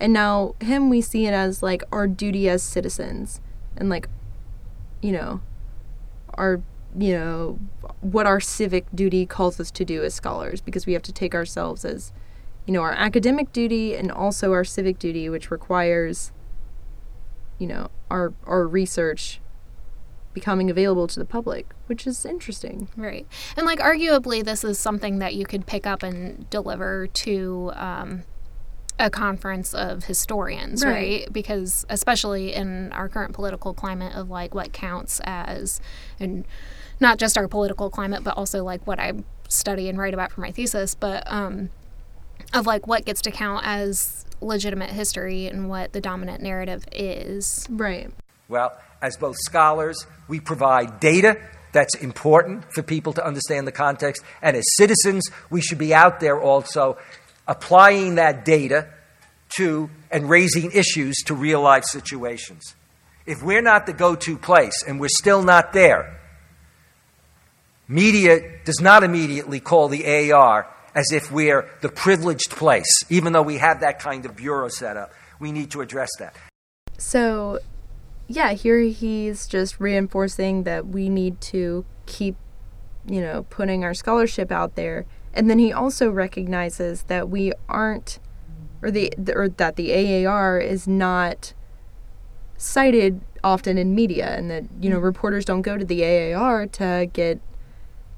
and 0.00 0.12
now 0.12 0.54
him 0.60 0.90
we 0.90 1.00
see 1.00 1.26
it 1.26 1.32
as 1.32 1.62
like 1.62 1.84
our 1.92 2.06
duty 2.08 2.48
as 2.48 2.62
citizens 2.64 3.40
and 3.76 3.88
like, 3.88 4.08
you 5.00 5.12
know, 5.12 5.40
our, 6.34 6.60
you 6.98 7.12
know, 7.14 7.58
what 8.00 8.26
our 8.26 8.40
civic 8.40 8.84
duty 8.94 9.24
calls 9.26 9.58
us 9.58 9.70
to 9.72 9.84
do 9.84 10.02
as 10.02 10.14
scholars 10.14 10.60
because 10.60 10.86
we 10.86 10.92
have 10.92 11.02
to 11.02 11.12
take 11.12 11.34
ourselves 11.34 11.84
as, 11.84 12.12
you 12.66 12.72
know, 12.72 12.82
our 12.82 12.92
academic 12.92 13.52
duty 13.52 13.94
and 13.96 14.10
also 14.12 14.52
our 14.52 14.64
civic 14.64 14.98
duty, 14.98 15.28
which 15.28 15.50
requires, 15.50 16.32
you 17.58 17.66
know, 17.66 17.90
our 18.10 18.32
our 18.46 18.66
research 18.66 19.40
becoming 20.34 20.70
available 20.70 21.06
to 21.06 21.18
the 21.18 21.24
public, 21.26 21.74
which 21.86 22.06
is 22.06 22.24
interesting. 22.24 22.88
Right. 22.96 23.26
And 23.56 23.66
like 23.66 23.78
arguably 23.80 24.42
this 24.44 24.64
is 24.64 24.78
something 24.78 25.18
that 25.18 25.34
you 25.34 25.44
could 25.44 25.66
pick 25.66 25.86
up 25.86 26.02
and 26.02 26.48
deliver 26.48 27.06
to 27.06 27.70
um, 27.74 28.22
a 28.98 29.10
conference 29.10 29.74
of 29.74 30.04
historians, 30.04 30.84
Right. 30.84 30.92
right. 30.92 31.32
Because 31.32 31.84
especially 31.90 32.54
in 32.54 32.92
our 32.92 33.08
current 33.08 33.34
political 33.34 33.74
climate 33.74 34.14
of 34.14 34.30
like 34.30 34.54
what 34.54 34.72
counts 34.72 35.20
as 35.24 35.80
and 36.18 36.46
not 37.02 37.18
just 37.18 37.36
our 37.36 37.48
political 37.48 37.90
climate 37.90 38.24
but 38.24 38.36
also 38.38 38.64
like 38.64 38.86
what 38.86 38.98
I 38.98 39.12
study 39.48 39.90
and 39.90 39.98
write 39.98 40.14
about 40.14 40.32
for 40.32 40.40
my 40.40 40.50
thesis, 40.50 40.94
but 40.94 41.24
um 41.26 41.68
of 42.54 42.66
like 42.66 42.86
what 42.86 43.04
gets 43.04 43.20
to 43.22 43.30
count 43.30 43.66
as 43.66 44.24
legitimate 44.40 44.90
history 44.90 45.46
and 45.46 45.68
what 45.68 45.92
the 45.92 46.00
dominant 46.00 46.42
narrative 46.42 46.84
is. 46.92 47.66
Right. 47.70 48.10
Well, 48.48 48.76
as 49.00 49.16
both 49.16 49.36
scholars, 49.40 50.06
we 50.28 50.40
provide 50.40 51.00
data 51.00 51.38
that's 51.72 51.94
important 51.96 52.64
for 52.72 52.82
people 52.82 53.12
to 53.14 53.24
understand 53.24 53.66
the 53.66 53.72
context, 53.72 54.22
and 54.42 54.56
as 54.56 54.64
citizens, 54.76 55.30
we 55.50 55.60
should 55.60 55.78
be 55.78 55.94
out 55.94 56.20
there 56.20 56.40
also 56.40 56.98
applying 57.48 58.16
that 58.16 58.44
data 58.44 58.88
to 59.56 59.90
and 60.10 60.28
raising 60.28 60.70
issues 60.72 61.16
to 61.26 61.34
real 61.34 61.62
life 61.62 61.84
situations. 61.84 62.74
If 63.24 63.42
we're 63.42 63.62
not 63.62 63.86
the 63.86 63.92
go 63.92 64.14
to 64.16 64.36
place 64.36 64.82
and 64.86 65.00
we're 65.00 65.08
still 65.08 65.42
not 65.42 65.72
there, 65.72 66.20
media 67.92 68.40
does 68.64 68.80
not 68.80 69.04
immediately 69.04 69.60
call 69.60 69.88
the 69.88 70.32
AAR 70.32 70.68
as 70.94 71.12
if 71.12 71.30
we're 71.30 71.68
the 71.80 71.88
privileged 71.88 72.50
place, 72.50 73.04
even 73.08 73.32
though 73.32 73.42
we 73.42 73.58
have 73.58 73.80
that 73.80 73.98
kind 73.98 74.24
of 74.24 74.36
bureau 74.36 74.68
set 74.68 74.96
up. 74.96 75.12
We 75.38 75.52
need 75.52 75.70
to 75.72 75.80
address 75.80 76.10
that. 76.18 76.34
So, 76.98 77.58
yeah, 78.28 78.52
here 78.52 78.80
he's 78.80 79.46
just 79.46 79.80
reinforcing 79.80 80.64
that 80.64 80.86
we 80.88 81.08
need 81.08 81.40
to 81.42 81.84
keep, 82.06 82.36
you 83.06 83.20
know, 83.20 83.44
putting 83.44 83.84
our 83.84 83.94
scholarship 83.94 84.52
out 84.52 84.74
there. 84.74 85.06
And 85.34 85.48
then 85.48 85.58
he 85.58 85.72
also 85.72 86.10
recognizes 86.10 87.04
that 87.04 87.28
we 87.28 87.52
aren't, 87.68 88.18
or 88.82 88.90
the 88.90 89.12
or 89.34 89.48
that 89.48 89.76
the 89.76 90.26
AAR 90.26 90.58
is 90.58 90.86
not 90.86 91.54
cited 92.58 93.22
often 93.42 93.78
in 93.78 93.94
media, 93.94 94.36
and 94.36 94.50
that 94.50 94.64
you 94.80 94.90
know 94.90 94.98
reporters 94.98 95.46
don't 95.46 95.62
go 95.62 95.78
to 95.78 95.86
the 95.86 96.04
AAR 96.04 96.66
to 96.66 97.08
get 97.14 97.40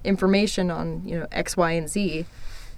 information 0.05 0.71
on 0.71 1.03
you 1.07 1.19
know 1.19 1.27
X, 1.33 1.57
Y, 1.57 1.73
and 1.73 1.89
Z, 1.89 2.27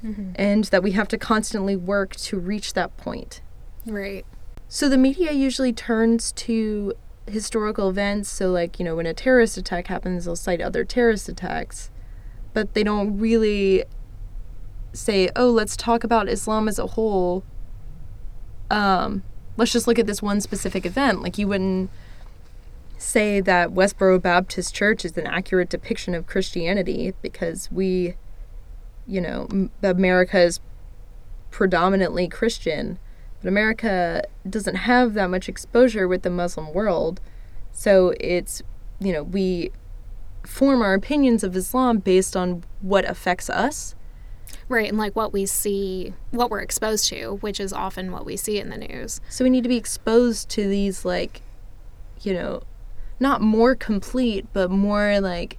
Mhm. 0.05 0.33
and 0.37 0.65
that 0.65 0.83
we 0.83 0.93
have 0.93 1.09
to 1.09 1.19
constantly 1.19 1.77
work 1.77 2.15
to 2.17 2.39
reach 2.39 2.75
that 2.75 2.97
point. 2.97 3.41
Right. 3.87 4.25
So 4.69 4.89
the 4.89 4.99
media 4.99 5.33
usually 5.33 5.73
turns 5.73 6.33
to 6.33 6.93
historical 7.29 7.89
events. 7.89 8.29
So, 8.29 8.51
like, 8.51 8.79
you 8.79 8.85
know, 8.85 8.97
when 8.97 9.07
a 9.07 9.15
terrorist 9.15 9.57
attack 9.57 9.87
happens, 9.89 10.25
they'll 10.25 10.37
cite 10.37 10.61
other 10.61 10.85
terrorist 10.85 11.29
attacks. 11.29 11.91
But 12.53 12.75
they 12.75 12.83
don't 12.85 13.19
really 13.19 13.85
say, 14.93 15.29
oh, 15.37 15.51
let's 15.51 15.77
talk 15.77 16.05
about 16.05 16.29
Islam 16.29 16.69
as 16.69 16.79
a 16.79 16.87
whole. 16.89 17.43
Um, 18.71 19.23
let's 19.57 19.73
just 19.73 19.87
look 19.87 19.99
at 19.99 20.07
this 20.07 20.23
one 20.23 20.41
specific 20.41 20.85
event. 20.87 21.23
Like, 21.23 21.39
you 21.39 21.49
wouldn't 21.49 21.91
say 22.98 23.40
that 23.40 23.70
Westboro 23.70 24.20
Baptist 24.20 24.74
Church 24.74 25.04
is 25.04 25.16
an 25.16 25.26
accurate 25.26 25.68
depiction 25.68 26.14
of 26.14 26.26
Christianity 26.26 27.14
because 27.22 27.70
we, 27.70 28.14
you 29.06 29.20
know, 29.20 29.46
m- 29.50 29.70
America 29.82 30.40
is 30.40 30.61
predominantly 31.50 32.28
Christian, 32.28 32.98
but 33.40 33.48
America 33.48 34.22
doesn't 34.48 34.76
have 34.76 35.14
that 35.14 35.30
much 35.30 35.48
exposure 35.48 36.09
with 36.09 36.22
the 36.22 36.30
Muslim 36.30 36.72
world. 36.72 37.20
So 37.72 38.14
it's, 38.20 38.62
you 38.98 39.12
know, 39.12 39.22
we 39.22 39.70
form 40.46 40.80
our 40.80 40.94
opinions 40.94 41.44
of 41.44 41.56
Islam 41.56 41.98
based 41.98 42.37
on 42.37 42.64
what 42.80 43.04
affects 43.09 43.50
us. 43.50 43.94
Right, 44.68 44.88
and 44.88 44.98
like 44.98 45.14
what 45.14 45.32
we 45.32 45.44
see, 45.46 46.12
what 46.30 46.50
we're 46.50 46.61
exposed 46.61 47.09
to, 47.09 47.35
which 47.40 47.61
is 47.61 47.72
often 47.72 48.11
what 48.12 48.24
we 48.24 48.37
see 48.37 48.59
in 48.59 48.68
the 48.68 48.78
news. 48.78 49.20
So 49.28 49.44
we 49.44 49.50
need 49.50 49.62
to 49.64 49.68
be 49.68 49.76
exposed 49.76 50.48
to 50.50 50.68
these, 50.68 51.04
like, 51.04 51.42
you 52.22 52.32
know, 52.32 52.62
not 53.18 53.40
more 53.40 53.74
complete, 53.74 54.46
but 54.52 54.70
more 54.70 55.20
like 55.20 55.59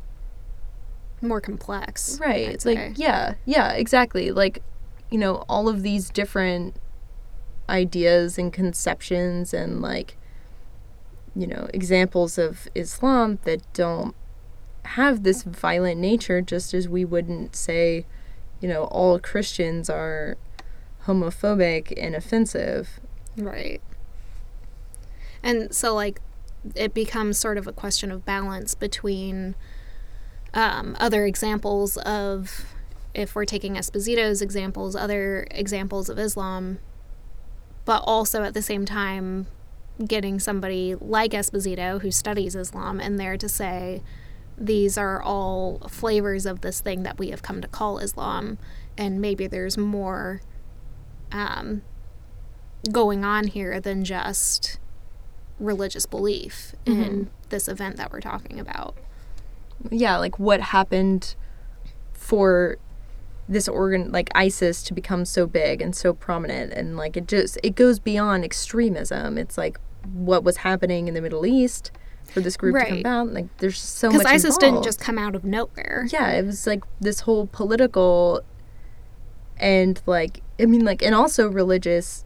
more 1.22 1.42
complex. 1.42 2.20
Right. 2.20 2.50
I'd 2.50 2.66
like 2.66 2.78
say. 2.78 2.94
yeah, 2.96 3.36
yeah, 3.46 3.72
exactly. 3.72 4.32
Like, 4.32 4.62
you 5.10 5.18
know, 5.18 5.46
all 5.50 5.68
of 5.68 5.82
these 5.84 6.10
different 6.10 6.76
ideas 7.70 8.38
and 8.38 8.54
conceptions 8.54 9.54
and 9.54 9.82
like 9.82 10.18
you 11.38 11.46
know, 11.46 11.70
examples 11.72 12.40
of 12.40 12.68
Islam 12.74 13.38
that 13.44 13.62
don't 13.74 14.16
have 14.84 15.22
this 15.22 15.44
violent 15.44 16.00
nature 16.00 16.42
just 16.42 16.74
as 16.74 16.90
we 16.90 17.06
wouldn't 17.06 17.56
say, 17.56 18.08
you 18.60 18.68
know, 18.68 18.86
all 18.86 19.20
Christians 19.20 19.88
are 19.88 20.36
homophobic 21.06 21.94
and 21.96 22.16
offensive. 22.16 23.00
Right. 23.38 23.82
And 25.44 25.74
so, 25.76 25.94
like, 25.94 26.22
it 26.76 26.94
becomes 26.94 27.38
sort 27.38 27.58
of 27.58 27.68
a 27.68 27.74
question 27.74 28.12
of 28.12 28.26
balance 28.26 28.76
between 28.76 29.56
um, 30.54 30.96
other 31.00 31.26
examples 31.26 31.98
of, 31.98 32.66
if 33.14 33.36
we're 33.36 33.46
taking 33.46 33.76
Esposito's 33.76 34.42
examples, 34.42 34.96
other 34.96 35.48
examples 35.52 36.10
of 36.10 36.18
Islam, 36.18 36.80
but 37.86 38.04
also 38.06 38.44
at 38.44 38.54
the 38.54 38.62
same 38.62 38.86
time 38.86 39.48
getting 40.06 40.40
somebody 40.40 40.96
like 40.96 41.32
Esposito 41.32 42.02
who 42.02 42.12
studies 42.12 42.56
Islam 42.56 43.00
in 43.00 43.16
there 43.16 43.38
to 43.38 43.50
say 43.50 44.04
these 44.58 44.98
are 44.98 45.22
all 45.22 45.80
flavors 45.90 46.46
of 46.46 46.62
this 46.62 46.82
thing 46.82 47.04
that 47.04 47.20
we 47.20 47.30
have 47.30 47.42
come 47.42 47.62
to 47.62 47.68
call 47.68 48.00
Islam, 48.00 48.58
and 48.98 49.22
maybe 49.22 49.48
there's 49.48 49.78
more 49.78 50.42
um, 51.32 51.84
going 52.92 53.24
on 53.24 53.48
here 53.48 53.80
than 53.80 54.04
just 54.04 54.80
religious 55.60 56.06
belief 56.06 56.76
mm-hmm. 56.86 57.02
in 57.02 57.30
this 57.50 57.68
event 57.68 57.98
that 57.98 58.12
we're 58.12 58.22
talking 58.22 58.60
about. 58.60 58.96
Yeah, 59.92 60.18
like 60.18 60.40
what 60.40 60.62
happened 60.62 61.36
for 62.14 62.78
this 63.50 63.68
organ 63.68 64.12
like 64.12 64.30
ISIS 64.36 64.84
to 64.84 64.94
become 64.94 65.24
so 65.24 65.48
big 65.48 65.82
and 65.82 65.96
so 65.96 66.14
prominent 66.14 66.74
and 66.74 66.98
like 66.98 67.16
it 67.16 67.28
just 67.28 67.58
it 67.64 67.76
goes 67.76 68.00
beyond 68.00 68.44
extremism. 68.44 69.38
It's 69.38 69.58
like 69.58 69.80
what 70.14 70.44
was 70.44 70.58
happening 70.58 71.08
in 71.08 71.14
the 71.14 71.22
Middle 71.22 71.46
East 71.46 71.92
for 72.26 72.42
this 72.42 72.58
group 72.58 72.76
right. 72.76 72.84
to 72.86 72.90
come 72.90 73.00
about. 73.00 73.34
Like 73.34 73.46
there's 73.58 73.80
so 73.80 74.10
much. 74.10 74.20
Because 74.20 74.32
ISIS 74.32 74.56
involved. 74.56 74.62
didn't 74.62 74.84
just 74.84 75.00
come 75.00 75.18
out 75.18 75.36
of 75.36 75.44
nowhere. 75.44 76.08
Yeah, 76.12 76.32
it 76.32 76.46
was 76.46 76.68
like 76.68 76.84
this 77.00 77.22
whole 77.22 77.48
political 77.48 78.42
and 79.58 80.02
like 80.06 80.42
I 80.60 80.66
mean 80.66 80.86
like 80.86 81.02
and 81.02 81.16
also 81.16 81.50
religious 81.50 82.26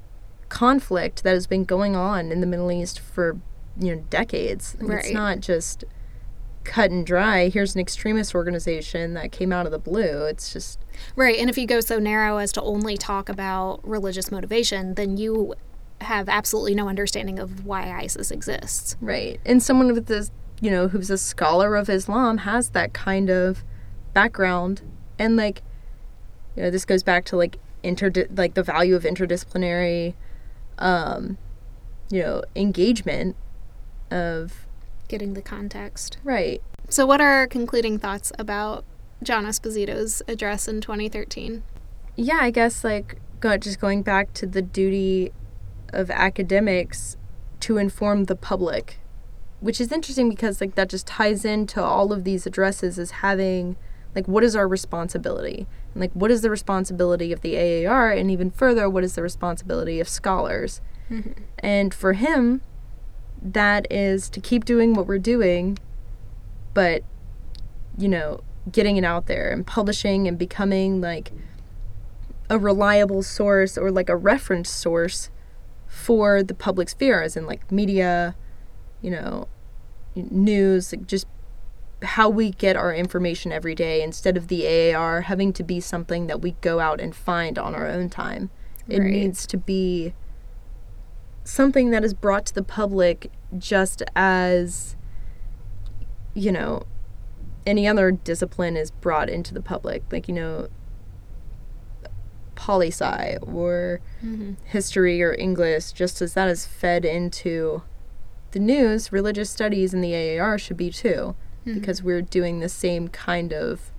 conflict 0.51 1.23
that 1.23 1.33
has 1.33 1.47
been 1.47 1.63
going 1.63 1.95
on 1.95 2.29
in 2.29 2.41
the 2.41 2.45
Middle 2.45 2.71
East 2.71 2.99
for 2.99 3.39
you 3.79 3.95
know 3.95 4.03
decades. 4.09 4.75
Right. 4.79 4.99
It's 4.99 5.11
not 5.11 5.39
just 5.39 5.85
cut 6.65 6.91
and 6.91 7.05
dry. 7.05 7.47
Here's 7.47 7.73
an 7.73 7.81
extremist 7.81 8.35
organization 8.35 9.13
that 9.13 9.31
came 9.31 9.53
out 9.53 9.65
of 9.65 9.71
the 9.71 9.79
blue. 9.79 10.25
It's 10.25 10.51
just 10.51 10.79
right. 11.15 11.39
And 11.39 11.49
if 11.49 11.57
you 11.57 11.65
go 11.65 11.79
so 11.79 11.99
narrow 11.99 12.37
as 12.37 12.51
to 12.51 12.61
only 12.61 12.97
talk 12.97 13.29
about 13.29 13.79
religious 13.87 14.29
motivation, 14.29 14.95
then 14.95 15.15
you 15.15 15.55
have 16.01 16.27
absolutely 16.27 16.75
no 16.75 16.89
understanding 16.89 17.39
of 17.39 17.65
why 17.65 17.89
ISIS 17.89 18.29
exists. 18.29 18.97
Right. 18.99 19.39
And 19.45 19.63
someone 19.63 19.93
with 19.93 20.07
this, 20.07 20.31
you 20.59 20.69
know, 20.69 20.89
who's 20.89 21.09
a 21.09 21.17
scholar 21.17 21.77
of 21.77 21.89
Islam 21.89 22.39
has 22.39 22.71
that 22.71 22.91
kind 22.91 23.29
of 23.29 23.63
background 24.13 24.81
and 25.17 25.37
like 25.37 25.61
you 26.57 26.63
know, 26.63 26.69
this 26.69 26.83
goes 26.83 27.03
back 27.03 27.23
to 27.25 27.37
like 27.37 27.57
inter 27.83 28.11
like 28.35 28.55
the 28.55 28.63
value 28.63 28.95
of 28.97 29.03
interdisciplinary 29.03 30.13
um 30.81 31.37
you 32.11 32.21
know, 32.21 32.43
engagement 32.55 33.35
of 34.11 34.65
getting 35.07 35.33
the 35.33 35.41
context. 35.41 36.17
Right. 36.23 36.61
So 36.89 37.05
what 37.05 37.21
are 37.21 37.31
our 37.31 37.47
concluding 37.47 37.97
thoughts 37.97 38.31
about 38.37 38.83
John 39.23 39.45
Esposito's 39.45 40.21
address 40.27 40.67
in 40.67 40.81
2013? 40.81 41.63
Yeah, 42.17 42.39
I 42.41 42.51
guess 42.51 42.83
like 42.83 43.19
go, 43.39 43.55
just 43.57 43.79
going 43.79 44.03
back 44.03 44.33
to 44.33 44.45
the 44.45 44.61
duty 44.61 45.31
of 45.93 46.09
academics 46.11 47.17
to 47.61 47.77
inform 47.77 48.25
the 48.25 48.35
public, 48.35 48.99
which 49.59 49.79
is 49.79 49.91
interesting 49.91 50.29
because 50.29 50.59
like 50.59 50.75
that 50.75 50.89
just 50.89 51.07
ties 51.07 51.45
into 51.45 51.81
all 51.81 52.11
of 52.11 52.23
these 52.23 52.45
addresses 52.45 52.99
as 52.99 53.11
having 53.11 53.77
like 54.15 54.27
what 54.27 54.43
is 54.43 54.55
our 54.55 54.67
responsibility 54.67 55.67
and 55.93 56.01
like 56.01 56.11
what 56.13 56.31
is 56.31 56.41
the 56.41 56.49
responsibility 56.49 57.31
of 57.31 57.41
the 57.41 57.85
AAR 57.85 58.11
and 58.11 58.29
even 58.29 58.51
further 58.51 58.89
what 58.89 59.03
is 59.03 59.15
the 59.15 59.21
responsibility 59.21 59.99
of 59.99 60.09
scholars. 60.09 60.81
Mm-hmm. 61.09 61.43
And 61.59 61.93
for 61.93 62.13
him 62.13 62.61
that 63.41 63.91
is 63.91 64.29
to 64.29 64.39
keep 64.39 64.65
doing 64.65 64.93
what 64.93 65.07
we're 65.07 65.17
doing 65.17 65.79
but 66.75 67.03
you 67.97 68.07
know 68.07 68.41
getting 68.71 68.97
it 68.97 69.03
out 69.03 69.25
there 69.25 69.49
and 69.49 69.65
publishing 69.65 70.27
and 70.27 70.37
becoming 70.37 71.01
like 71.01 71.31
a 72.49 72.59
reliable 72.59 73.23
source 73.23 73.77
or 73.77 73.89
like 73.91 74.09
a 74.09 74.15
reference 74.15 74.69
source 74.69 75.29
for 75.87 76.43
the 76.43 76.53
public 76.53 76.89
sphere, 76.89 77.21
as 77.21 77.37
in 77.37 77.45
like 77.45 77.71
media, 77.71 78.35
you 79.01 79.09
know, 79.09 79.47
news, 80.15 80.91
like 80.91 81.07
just 81.07 81.27
how 82.03 82.29
we 82.29 82.51
get 82.51 82.75
our 82.75 82.93
information 82.93 83.51
every 83.51 83.75
day 83.75 84.01
instead 84.01 84.37
of 84.37 84.47
the 84.47 84.93
AAR 84.93 85.21
having 85.21 85.53
to 85.53 85.63
be 85.63 85.79
something 85.79 86.27
that 86.27 86.41
we 86.41 86.51
go 86.61 86.79
out 86.79 86.99
and 86.99 87.15
find 87.15 87.59
on 87.59 87.75
our 87.75 87.87
own 87.87 88.09
time. 88.09 88.49
It 88.87 88.99
right. 88.99 89.11
needs 89.11 89.45
to 89.47 89.57
be 89.57 90.13
something 91.43 91.91
that 91.91 92.03
is 92.03 92.13
brought 92.13 92.45
to 92.47 92.55
the 92.55 92.63
public 92.63 93.31
just 93.57 94.01
as, 94.15 94.95
you 96.33 96.51
know, 96.51 96.83
any 97.65 97.87
other 97.87 98.11
discipline 98.11 98.75
is 98.75 98.89
brought 98.91 99.29
into 99.29 99.53
the 99.53 99.61
public. 99.61 100.03
Like, 100.11 100.27
you 100.27 100.33
know, 100.33 100.69
poli 102.55 102.87
sci 102.87 103.37
or 103.41 104.01
mm-hmm. 104.23 104.53
history 104.65 105.21
or 105.21 105.33
English, 105.33 105.91
just 105.91 106.21
as 106.21 106.33
that 106.33 106.47
is 106.47 106.65
fed 106.65 107.05
into 107.05 107.83
the 108.51 108.59
news, 108.59 109.11
religious 109.11 109.49
studies 109.49 109.93
in 109.93 110.01
the 110.01 110.39
AAR 110.39 110.57
should 110.57 110.77
be 110.77 110.91
too, 110.91 111.35
mm-hmm. 111.65 111.79
because 111.79 112.03
we're 112.03 112.21
doing 112.21 112.59
the 112.59 112.69
same 112.69 113.07
kind 113.07 113.53
of 113.53 113.91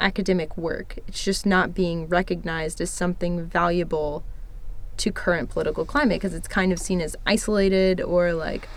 academic 0.00 0.56
work. 0.56 0.98
It's 1.06 1.24
just 1.24 1.44
not 1.44 1.74
being 1.74 2.08
recognized 2.08 2.80
as 2.80 2.90
something 2.90 3.44
valuable 3.44 4.24
to 4.98 5.12
current 5.12 5.48
political 5.48 5.84
climate 5.84 6.20
because 6.20 6.34
it's 6.34 6.48
kind 6.48 6.72
of 6.72 6.78
seen 6.78 7.00
as 7.00 7.16
isolated 7.26 8.00
or 8.00 8.32
like 8.32 8.68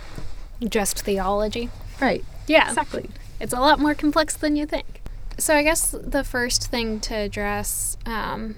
just 0.68 1.02
theology. 1.02 1.70
Right. 2.00 2.24
Yeah. 2.48 2.70
Exactly. 2.70 3.10
It's 3.40 3.54
a 3.54 3.60
lot 3.60 3.80
more 3.80 3.96
complex 3.96 4.36
than 4.36 4.56
you 4.56 4.66
think. 4.66 5.02
So 5.38 5.56
I 5.56 5.64
guess 5.64 5.92
the 5.92 6.24
first 6.24 6.68
thing 6.68 7.00
to 7.02 7.16
address 7.16 7.98
um, 8.06 8.56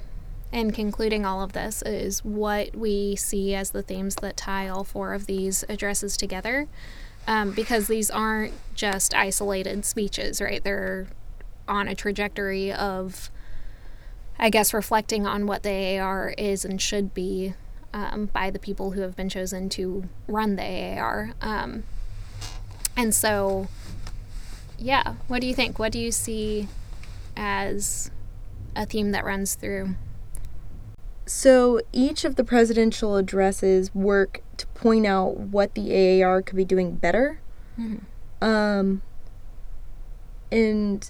and 0.51 0.73
concluding 0.73 1.25
all 1.25 1.41
of 1.41 1.53
this 1.53 1.81
is 1.84 2.23
what 2.25 2.75
we 2.75 3.15
see 3.15 3.55
as 3.55 3.71
the 3.71 3.81
themes 3.81 4.15
that 4.15 4.36
tie 4.36 4.67
all 4.67 4.84
four 4.84 5.13
of 5.13 5.25
these 5.25 5.63
addresses 5.69 6.17
together. 6.17 6.67
Um, 7.26 7.51
because 7.51 7.88
these 7.88 8.11
aren't 8.11 8.53
just 8.76 9.15
isolated 9.15 9.86
speeches, 9.86 10.41
right? 10.41 10.63
They're 10.63 11.07
on 11.67 11.88
a 11.88 11.95
trajectory 11.95 12.71
of, 12.74 13.30
I 14.38 14.49
guess, 14.49 14.74
reflecting 14.74 15.26
on 15.26 15.47
what 15.47 15.63
the 15.63 15.99
AAR 15.99 16.34
is 16.38 16.65
and 16.65 16.82
should 16.82 17.13
be 17.13 17.53
um, 17.93 18.26
by 18.34 18.49
the 18.49 18.59
people 18.59 18.91
who 18.91 19.01
have 19.01 19.15
been 19.15 19.30
chosen 19.30 19.69
to 19.69 20.09
run 20.28 20.57
the 20.57 20.63
AAR. 20.63 21.34
Um, 21.41 21.84
and 22.97 23.15
so, 23.15 23.69
yeah, 24.78 25.15
what 25.28 25.39
do 25.39 25.47
you 25.47 25.55
think? 25.55 25.80
What 25.80 25.93
do 25.93 25.99
you 25.99 26.11
see 26.11 26.67
as 27.38 28.11
a 28.76 28.86
theme 28.86 29.11
that 29.11 29.24
runs 29.24 29.55
through 29.55 29.95
so 31.26 31.80
each 31.93 32.26
of 32.26 32.36
the 32.36 32.43
presidential 32.43 33.15
addresses 33.15 33.93
work 33.95 34.41
to 34.58 34.68
point 34.68 35.06
out 35.06 35.38
what 35.38 35.76
the 35.76 36.24
AAR 36.24 36.41
could 36.41 36.56
be 36.56 36.66
doing 36.66 36.95
better. 36.95 37.39
Mm-hmm. 37.80 38.43
Um, 38.43 39.01
and 40.51 41.10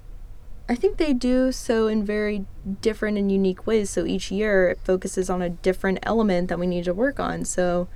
I 0.69 0.75
think 0.75 0.97
they 0.97 1.13
do 1.13 1.51
so 1.51 1.87
in 1.87 2.05
very 2.05 2.45
different 2.81 3.17
and 3.17 3.31
unique 3.31 3.67
ways. 3.67 3.89
So 3.89 4.05
each 4.05 4.31
year 4.31 4.69
it 4.69 4.79
focuses 4.83 5.29
on 5.29 5.41
a 5.41 5.49
different 5.49 5.99
element 6.03 6.47
that 6.47 6.59
we 6.59 6.67
need 6.67 6.85
to 6.85 6.93
work 6.93 7.19
on. 7.19 7.43
So 7.43 7.87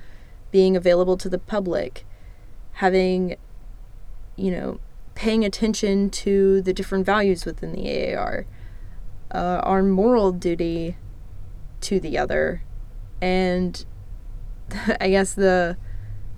being 0.50 0.76
available 0.76 1.16
to 1.16 1.28
the 1.28 1.38
public, 1.38 2.04
having, 2.72 3.36
you 4.36 4.50
know, 4.50 4.80
paying 5.14 5.44
attention 5.44 6.10
to 6.10 6.60
the 6.62 6.72
different 6.72 7.06
values 7.06 7.44
within 7.44 7.72
the 7.72 8.14
AAR, 8.14 8.46
uh, 9.32 9.60
our 9.62 9.82
moral 9.82 10.32
duty 10.32 10.96
to 11.80 12.00
the 12.00 12.18
other 12.18 12.62
and 13.20 13.84
I 15.00 15.10
guess 15.10 15.34
the 15.34 15.76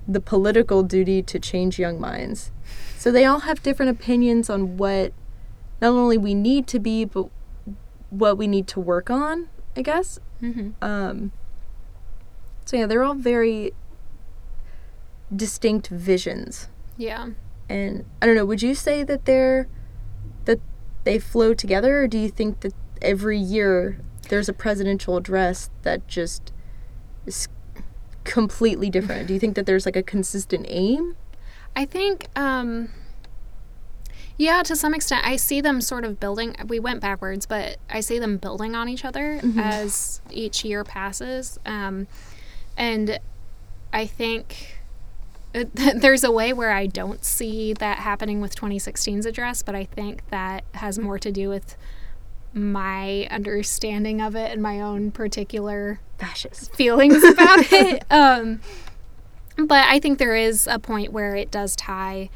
the 0.07 0.19
political 0.19 0.83
duty 0.83 1.21
to 1.21 1.39
change 1.39 1.77
young 1.77 1.99
minds. 1.99 2.51
So 2.97 3.11
they 3.11 3.25
all 3.25 3.41
have 3.41 3.61
different 3.61 3.91
opinions 3.91 4.49
on 4.49 4.77
what 4.77 5.13
not 5.81 5.91
only 5.91 6.17
we 6.17 6.33
need 6.33 6.67
to 6.67 6.79
be, 6.79 7.05
but 7.05 7.27
what 8.09 8.37
we 8.37 8.47
need 8.47 8.67
to 8.67 8.79
work 8.79 9.09
on. 9.09 9.49
I 9.75 9.81
guess. 9.81 10.19
Mm-hmm. 10.41 10.71
Um, 10.81 11.31
so 12.65 12.77
yeah, 12.77 12.85
they're 12.85 13.03
all 13.03 13.15
very 13.15 13.73
distinct 15.33 15.87
visions. 15.87 16.67
Yeah. 16.97 17.29
And 17.69 18.05
I 18.21 18.25
don't 18.25 18.35
know. 18.35 18.45
Would 18.45 18.61
you 18.61 18.75
say 18.75 19.03
that 19.03 19.25
they're 19.25 19.67
that 20.45 20.59
they 21.03 21.19
flow 21.19 21.53
together, 21.53 22.01
or 22.01 22.07
do 22.07 22.17
you 22.17 22.29
think 22.29 22.61
that 22.61 22.73
every 23.01 23.37
year 23.37 23.99
there's 24.29 24.49
a 24.49 24.53
presidential 24.53 25.17
address 25.17 25.69
that 25.83 26.07
just 26.07 26.51
is 27.25 27.47
completely 28.31 28.89
different. 28.89 29.27
Do 29.27 29.33
you 29.33 29.41
think 29.41 29.55
that 29.55 29.65
there's 29.65 29.85
like 29.85 29.97
a 29.97 30.03
consistent 30.03 30.65
aim? 30.69 31.17
I 31.75 31.83
think, 31.83 32.27
um, 32.33 32.87
yeah, 34.37 34.63
to 34.63 34.73
some 34.73 34.93
extent, 34.93 35.25
I 35.27 35.35
see 35.35 35.59
them 35.59 35.81
sort 35.81 36.05
of 36.05 36.17
building. 36.17 36.55
We 36.65 36.79
went 36.79 37.01
backwards, 37.01 37.45
but 37.45 37.75
I 37.89 37.99
see 37.99 38.19
them 38.19 38.37
building 38.37 38.73
on 38.73 38.87
each 38.87 39.03
other 39.03 39.41
mm-hmm. 39.41 39.59
as 39.59 40.21
each 40.31 40.63
year 40.63 40.85
passes. 40.85 41.59
Um, 41.65 42.07
and 42.77 43.19
I 43.91 44.05
think 44.05 44.79
there's 45.53 46.23
a 46.23 46.31
way 46.31 46.53
where 46.53 46.71
I 46.71 46.85
don't 46.85 47.25
see 47.25 47.73
that 47.73 47.97
happening 47.97 48.39
with 48.39 48.55
2016's 48.55 49.25
address, 49.25 49.61
but 49.61 49.75
I 49.75 49.83
think 49.83 50.29
that 50.29 50.63
has 50.75 50.97
more 50.97 51.19
to 51.19 51.33
do 51.33 51.49
with 51.49 51.75
my 52.53 53.27
understanding 53.31 54.21
of 54.21 54.35
it 54.35 54.51
and 54.51 54.61
my 54.61 54.81
own 54.81 55.11
particular 55.11 55.99
fascist 56.17 56.73
feelings 56.75 57.23
about 57.23 57.59
it. 57.71 58.03
Um, 58.09 58.61
but 59.57 59.87
I 59.87 59.99
think 59.99 60.17
there 60.17 60.35
is 60.35 60.67
a 60.67 60.79
point 60.79 61.11
where 61.11 61.35
it 61.35 61.51
does 61.51 61.75
tie 61.75 62.29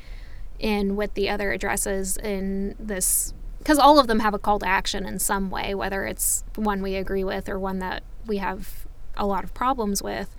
in 0.60 0.96
with 0.96 1.14
the 1.14 1.30
other 1.30 1.52
addresses 1.52 2.18
in 2.18 2.76
this 2.80 3.34
because 3.60 3.80
all 3.80 3.98
of 3.98 4.06
them 4.06 4.20
have 4.20 4.36
a 4.36 4.40
call 4.40 4.60
to 4.60 4.68
action 4.68 5.08
in 5.08 5.18
some 5.18 5.50
way, 5.50 5.74
whether 5.74 6.06
it's 6.06 6.44
one 6.56 6.84
we 6.84 6.96
agree 6.96 7.24
with 7.24 7.50
or 7.50 7.58
one 7.58 7.80
that 7.80 8.04
we 8.28 8.38
have 8.38 8.86
a 9.18 9.26
lot 9.26 9.44
of 9.44 9.56
problems 9.56 10.04
with. 10.04 10.36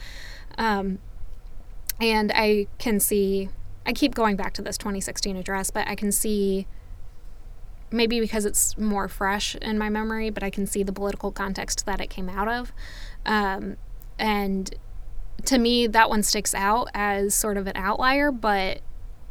Um, 0.56 1.00
and 2.00 2.30
I 2.32 2.68
can 2.78 3.00
see, 3.00 3.48
I 3.84 3.92
keep 3.92 4.14
going 4.14 4.36
back 4.36 4.52
to 4.54 4.62
this 4.62 4.78
2016 4.78 5.36
address, 5.36 5.70
but 5.70 5.88
I 5.88 5.96
can 5.96 6.12
see 6.12 6.68
maybe 7.90 8.20
because 8.20 8.44
it's 8.44 8.76
more 8.78 9.08
fresh 9.08 9.54
in 9.56 9.78
my 9.78 9.88
memory, 9.88 10.30
but 10.30 10.42
I 10.42 10.50
can 10.50 10.66
see 10.66 10.82
the 10.82 10.92
political 10.92 11.30
context 11.32 11.86
that 11.86 12.00
it 12.00 12.08
came 12.08 12.28
out 12.28 12.48
of. 12.48 12.72
Um, 13.24 13.76
and 14.18 14.74
to 15.44 15.58
me, 15.58 15.86
that 15.86 16.08
one 16.08 16.22
sticks 16.22 16.54
out 16.54 16.88
as 16.94 17.34
sort 17.34 17.56
of 17.56 17.66
an 17.66 17.76
outlier, 17.76 18.30
but 18.32 18.80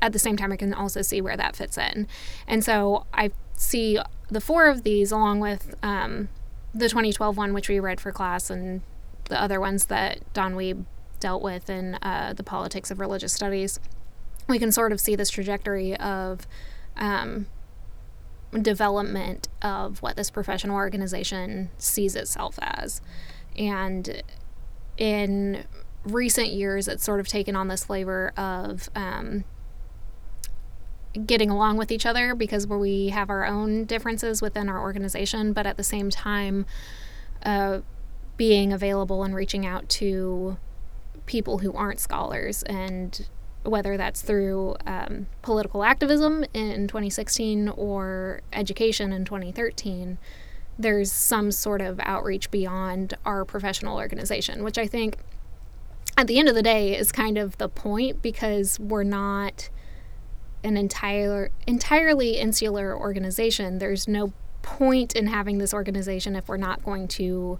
at 0.02 0.14
the 0.14 0.20
same 0.20 0.38
time, 0.38 0.52
I 0.52 0.58
can 0.58 0.74
also 0.74 1.02
see 1.02 1.22
where 1.22 1.38
that 1.38 1.56
fits 1.56 1.78
in. 1.78 2.08
And 2.48 2.64
so 2.64 3.06
I 3.14 3.32
see 3.56 4.00
the 4.30 4.42
four 4.42 4.68
of 4.68 4.84
these 4.84 5.12
along 5.12 5.40
with 5.40 5.76
um, 5.82 6.30
the 6.74 6.90
2012 6.90 7.38
one, 7.38 7.54
which 7.54 7.70
we 7.70 7.80
read 7.80 8.00
for 8.00 8.12
class, 8.12 8.50
and 8.50 8.82
the 9.26 9.42
other 9.42 9.60
ones 9.60 9.86
that 9.86 10.22
Don 10.34 10.56
Wiebe 10.56 10.86
dealt 11.20 11.42
with 11.42 11.70
in 11.70 11.96
uh, 12.02 12.34
the 12.36 12.44
politics 12.44 12.92
of 12.92 13.00
religious 13.00 13.34
studies, 13.34 13.80
we 14.48 14.60
can 14.60 14.72
sort 14.72 14.92
of 14.92 15.00
see 15.00 15.16
this 15.16 15.30
trajectory 15.30 15.98
of 15.98 16.46
um, 16.98 17.48
development 18.62 19.48
of 19.62 20.02
what 20.02 20.16
this 20.16 20.30
professional 20.30 20.76
organization 20.76 21.70
sees 21.78 22.16
itself 22.16 22.58
as. 22.62 23.02
And 23.58 24.24
in 24.98 25.66
recent 26.04 26.50
years, 26.50 26.88
it's 26.88 27.04
sort 27.04 27.20
of 27.20 27.28
taken 27.28 27.56
on 27.56 27.68
this 27.68 27.86
flavor 27.86 28.32
of 28.38 28.90
um, 28.96 29.44
getting 31.26 31.50
along 31.50 31.78
with 31.78 31.92
each 31.92 32.06
other 32.06 32.36
because 32.36 32.68
we 32.68 33.10
have 33.10 33.30
our 33.30 33.46
own 33.46 33.86
differences 33.86 34.42
within 34.42 34.70
our 34.70 34.82
organization, 34.82 35.54
but 35.54 35.66
at 35.66 35.78
the 35.78 35.84
same 35.84 36.10
time, 36.10 36.66
uh, 37.44 37.80
being 38.38 38.74
available 38.74 39.24
and 39.24 39.34
reaching 39.36 39.66
out 39.66 39.88
to 39.88 40.58
people 41.26 41.60
who 41.60 41.74
aren't 41.74 42.00
scholars 42.00 42.64
and 42.64 43.28
whether 43.66 43.98
that's 43.98 44.22
through 44.22 44.76
um, 44.86 45.28
political 45.42 45.84
activism 45.84 46.46
in 46.54 46.88
2016 46.88 47.70
or 47.70 48.42
education 48.54 49.12
in 49.12 49.26
2013 49.26 50.18
there's 50.78 51.12
some 51.12 51.52
sort 51.52 51.82
of 51.82 52.00
outreach 52.04 52.52
beyond 52.52 53.16
our 53.26 53.46
professional 53.46 53.98
organization 53.98 54.64
which 54.64 54.78
i 54.78 54.88
think 54.88 55.18
at 56.18 56.28
the 56.28 56.40
end 56.40 56.48
of 56.48 56.56
the 56.56 56.64
day 56.64 56.96
is 56.96 57.12
kind 57.12 57.38
of 57.38 57.58
the 57.58 57.68
point 57.68 58.22
because 58.22 58.80
we're 58.80 59.04
not 59.04 59.70
an 60.64 60.78
entire 60.78 61.50
entirely 61.68 62.38
insular 62.38 62.98
organization 62.98 63.80
there's 63.80 64.08
no 64.08 64.34
point 64.66 65.16
in 65.16 65.28
having 65.28 65.60
this 65.60 65.74
organization 65.74 66.36
if 66.36 66.48
we're 66.48 66.58
not 66.58 66.84
going 66.84 67.08
to 67.08 67.60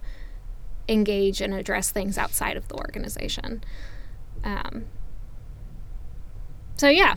engage 0.88 1.40
and 1.40 1.54
address 1.54 1.90
things 1.90 2.18
outside 2.18 2.56
of 2.56 2.68
the 2.68 2.74
organization. 2.74 3.62
Um, 4.44 4.86
so 6.76 6.88
yeah, 6.88 7.14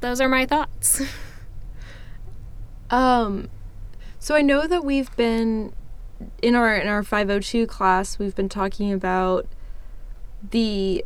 those 0.00 0.20
are 0.20 0.28
my 0.28 0.46
thoughts. 0.46 1.02
um, 2.90 3.48
so 4.18 4.34
I 4.34 4.42
know 4.42 4.66
that 4.66 4.84
we've 4.84 5.14
been 5.16 5.72
in 6.42 6.54
our 6.54 6.74
in 6.74 6.88
our 6.88 7.02
502 7.02 7.66
class, 7.66 8.18
we've 8.18 8.34
been 8.34 8.48
talking 8.48 8.92
about 8.92 9.46
the 10.50 11.04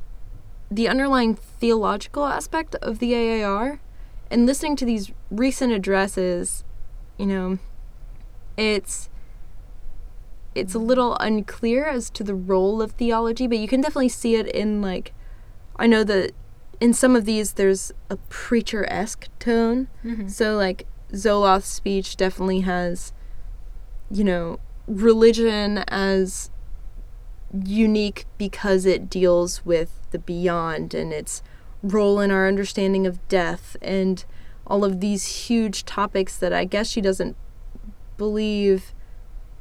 the 0.71 0.89
underlying 0.89 1.35
theological 1.35 2.27
aspect 2.27 2.77
of 2.77 3.01
the 3.01 3.43
AAR 3.43 3.81
and 4.31 4.47
listening 4.47 4.77
to 4.77 4.85
these 4.85 5.11
recent 5.31 5.73
addresses, 5.73 6.63
you 7.19 7.27
know, 7.27 7.59
it's 8.57 9.09
it's 10.55 10.75
a 10.75 10.79
little 10.79 11.17
unclear 11.17 11.85
as 11.87 12.11
to 12.11 12.25
the 12.25 12.35
role 12.35 12.81
of 12.81 12.93
theology, 12.93 13.47
but 13.47 13.59
you 13.59 13.69
can 13.69 13.81
definitely 13.81 14.09
see 14.09 14.37
it 14.37 14.47
in 14.47 14.81
like 14.81 15.13
I 15.77 15.87
know 15.87 16.05
that 16.05 16.33
in 16.81 16.95
some 16.95 17.15
of 17.15 17.25
these 17.25 17.53
there's 17.53 17.93
a 18.09 18.17
preacher 18.17 18.87
esque 18.91 19.29
tone. 19.39 19.89
Mm-hmm. 20.05 20.29
So 20.29 20.57
like 20.57 20.87
Zoloth's 21.13 21.67
speech 21.67 22.17
definitely 22.17 22.61
has, 22.61 23.13
you 24.11 24.25
know, 24.25 24.59
religion 24.87 25.79
as 25.89 26.51
unique 27.65 28.27
because 28.39 28.87
it 28.87 29.11
deals 29.11 29.65
with 29.65 29.91
the 30.11 30.19
beyond 30.19 30.95
and 30.95 31.13
its 31.13 31.43
role 31.83 32.21
in 32.21 32.31
our 32.31 32.47
understanding 32.47 33.07
of 33.07 33.27
death 33.29 33.77
and 33.81 34.25
all 34.67 34.85
of 34.85 35.01
these 35.01 35.47
huge 35.49 35.85
topics 35.85 36.37
that 36.37 36.53
I 36.53 36.65
guess 36.65 36.89
she 36.89 37.01
doesn't 37.01 37.37
believe 38.17 38.95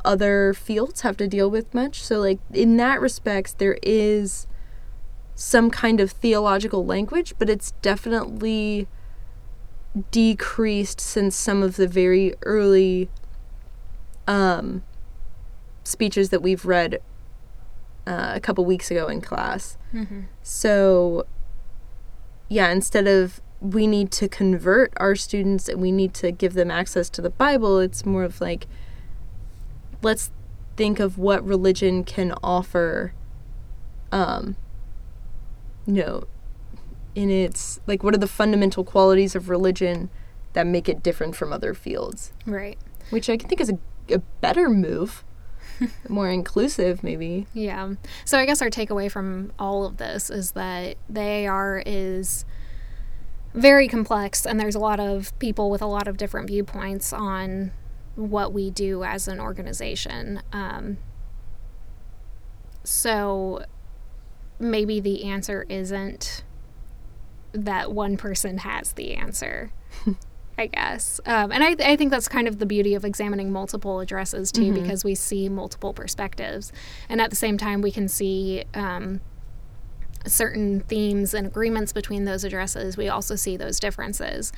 other 0.06 0.54
fields 0.54 1.02
have 1.02 1.18
to 1.18 1.28
deal 1.28 1.50
with 1.50 1.74
much. 1.74 2.04
So, 2.04 2.20
like, 2.20 2.40
in 2.54 2.78
that 2.78 3.02
respect, 3.02 3.58
there 3.58 3.78
is 3.82 4.48
some 5.40 5.72
kind 5.72 6.02
of 6.02 6.12
theological 6.12 6.86
language, 6.86 7.34
but 7.40 7.50
it's 7.50 7.72
definitely 7.82 8.90
decreased 10.12 11.00
since 11.00 11.34
some 11.34 11.64
of 11.64 11.78
the 11.78 11.88
very 11.88 12.34
early 12.42 13.10
um, 14.28 14.84
speeches 15.86 16.30
that 16.30 16.42
we've 16.42 16.66
read 16.66 17.02
uh, 18.06 18.34
a 18.36 18.42
couple 18.42 18.66
weeks 18.66 18.92
ago 18.92 19.08
in 19.08 19.22
class. 19.22 19.78
Mm-hmm. 19.94 20.24
So, 20.44 21.26
yeah, 22.50 22.70
instead 22.70 23.08
of 23.08 23.40
we 23.62 23.88
need 23.88 24.12
to 24.12 24.28
convert 24.28 24.92
our 24.98 25.16
students 25.16 25.70
and 25.70 25.82
we 25.82 25.94
need 25.94 26.14
to 26.16 26.34
give 26.34 26.54
them 26.54 26.70
access 26.70 27.10
to 27.12 27.22
the 27.22 27.30
Bible, 27.30 27.80
it's 27.80 28.06
more 28.06 28.26
of 28.26 28.42
like, 28.42 28.68
let's 30.02 30.32
think 30.76 31.00
of 31.00 31.18
what 31.18 31.46
religion 31.46 32.04
can 32.04 32.34
offer 32.44 33.14
um 34.12 34.58
know 35.86 36.24
in 37.16 37.30
its 37.30 37.80
like 37.88 38.04
what 38.04 38.14
are 38.14 38.20
the 38.20 38.28
fundamental 38.28 38.84
qualities 38.84 39.36
of 39.36 39.50
religion 39.50 40.10
that 40.54 40.66
make 40.66 40.90
it 40.90 41.04
different 41.04 41.36
from 41.36 41.52
other 41.52 41.74
fields? 41.74 42.34
Right. 42.46 42.78
Which 43.10 43.30
i 43.30 43.38
think 43.38 43.60
is 43.60 43.70
a, 43.70 43.80
a 44.14 44.20
better 44.42 44.70
move 44.70 45.24
more 46.10 46.30
inclusive 46.30 47.04
maybe. 47.04 47.48
Yeah. 47.54 47.94
So 48.26 48.38
i 48.38 48.46
guess 48.46 48.62
our 48.62 48.70
takeaway 48.70 49.12
from 49.12 49.52
all 49.58 49.86
of 49.86 49.98
this 49.98 50.30
is 50.30 50.52
that 50.52 50.98
the 51.10 51.48
AR 51.48 51.82
is 51.86 52.46
very 53.54 53.88
complex 53.88 54.46
and 54.46 54.60
there's 54.60 54.76
a 54.76 54.80
lot 54.80 55.00
of 55.00 55.38
people 55.40 55.70
with 55.70 55.82
a 55.82 55.88
lot 55.88 56.08
of 56.08 56.18
different 56.18 56.48
viewpoints 56.48 57.12
on 57.12 57.72
what 58.16 58.54
we 58.54 58.70
do 58.70 59.04
as 59.04 59.28
an 59.28 59.40
organization. 59.40 60.42
Um, 60.52 60.98
so 62.84 63.66
maybe 64.60 64.99
the 64.99 65.26
answer 65.26 65.66
isn't 65.70 66.43
that 67.51 67.91
one 67.91 68.18
person 68.18 68.60
has 68.60 68.93
the 68.93 69.16
answer. 69.16 69.72
I 70.57 70.68
guess. 70.68 71.22
Um, 71.26 71.53
and 71.53 71.64
I, 71.64 71.76
I 71.80 71.95
think 71.95 72.12
that's 72.12 72.28
kind 72.28 72.45
of 72.45 72.60
the 72.60 72.66
beauty 72.66 72.93
of 72.93 73.05
examining 73.05 73.49
multiple 73.49 74.01
addresses 74.01 74.51
too, 74.51 74.64
mm-hmm. 74.64 74.82
because 74.82 75.05
we 75.05 75.16
see 75.16 75.47
multiple 75.47 75.93
perspectives. 75.93 76.74
And 77.07 77.22
at 77.22 77.30
the 77.30 77.38
same 77.38 77.57
time, 77.57 77.82
we 77.82 77.91
can 77.91 78.10
see 78.10 78.66
um, 78.74 79.22
certain 80.26 80.82
themes 80.82 81.34
and 81.34 81.47
agreements 81.47 81.93
between 81.93 82.26
those 82.26 82.43
addresses. 82.43 82.97
We 82.97 83.07
also 83.07 83.38
see 83.38 83.55
those 83.55 83.80
differences. 83.80 84.51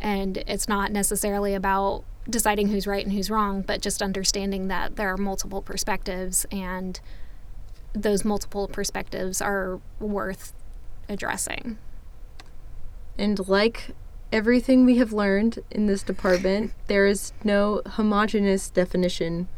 And 0.00 0.36
it's 0.46 0.68
not 0.68 0.92
necessarily 0.92 1.54
about 1.54 2.04
deciding 2.30 2.68
who's 2.68 2.86
right 2.86 3.04
and 3.04 3.12
who's 3.12 3.28
wrong, 3.28 3.62
but 3.62 3.80
just 3.80 4.00
understanding 4.00 4.68
that 4.68 4.94
there 4.94 5.12
are 5.12 5.16
multiple 5.16 5.60
perspectives 5.60 6.46
and 6.52 7.00
those 7.92 8.24
multiple 8.24 8.68
perspectives 8.68 9.40
are 9.40 9.80
worth 10.00 10.52
addressing. 11.08 11.78
And 13.16 13.48
like 13.48 13.90
everything 14.32 14.84
we 14.84 14.98
have 14.98 15.12
learned 15.12 15.58
in 15.70 15.86
this 15.86 16.02
department, 16.02 16.72
there 16.86 17.06
is 17.06 17.32
no 17.42 17.82
homogenous 17.86 18.70
definition 18.70 19.48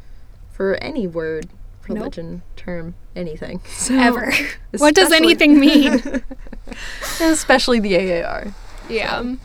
for 0.51 0.75
any 0.77 1.07
word, 1.07 1.49
religion, 1.89 2.31
nope. 2.33 2.43
term, 2.57 2.95
anything. 3.17 3.61
So, 3.69 3.99
Ever. 3.99 4.33
What 4.79 4.95
does 4.95 5.13
anything 5.13 5.59
mean? 5.59 6.23
especially 7.21 7.81
the 7.81 8.23
AAR. 8.23 8.55
Yeah. 8.89 9.37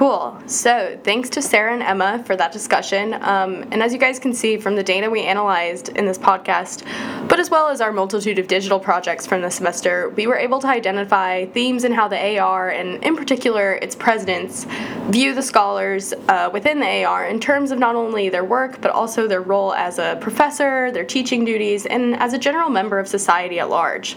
Cool. 0.00 0.34
So, 0.46 0.98
thanks 1.04 1.28
to 1.28 1.42
Sarah 1.42 1.74
and 1.74 1.82
Emma 1.82 2.24
for 2.24 2.34
that 2.34 2.52
discussion. 2.52 3.12
Um, 3.20 3.68
and 3.70 3.82
as 3.82 3.92
you 3.92 3.98
guys 3.98 4.18
can 4.18 4.32
see 4.32 4.56
from 4.56 4.74
the 4.74 4.82
data 4.82 5.10
we 5.10 5.20
analyzed 5.20 5.90
in 5.90 6.06
this 6.06 6.16
podcast, 6.16 6.86
but 7.28 7.38
as 7.38 7.50
well 7.50 7.68
as 7.68 7.82
our 7.82 7.92
multitude 7.92 8.38
of 8.38 8.48
digital 8.48 8.80
projects 8.80 9.26
from 9.26 9.42
the 9.42 9.50
semester, 9.50 10.08
we 10.16 10.26
were 10.26 10.38
able 10.38 10.58
to 10.60 10.68
identify 10.68 11.44
themes 11.44 11.84
in 11.84 11.92
how 11.92 12.08
the 12.08 12.38
AR, 12.38 12.70
and 12.70 13.04
in 13.04 13.14
particular 13.14 13.74
its 13.74 13.94
presidents, 13.94 14.64
view 15.10 15.34
the 15.34 15.42
scholars 15.42 16.14
uh, 16.28 16.48
within 16.50 16.80
the 16.80 17.04
AR 17.04 17.26
in 17.26 17.38
terms 17.38 17.70
of 17.70 17.78
not 17.78 17.94
only 17.94 18.30
their 18.30 18.42
work, 18.42 18.80
but 18.80 18.90
also 18.90 19.28
their 19.28 19.42
role 19.42 19.74
as 19.74 19.98
a 19.98 20.16
professor, 20.22 20.90
their 20.92 21.04
teaching 21.04 21.44
duties, 21.44 21.84
and 21.84 22.16
as 22.16 22.32
a 22.32 22.38
general 22.38 22.70
member 22.70 22.98
of 22.98 23.06
society 23.06 23.60
at 23.60 23.68
large. 23.68 24.16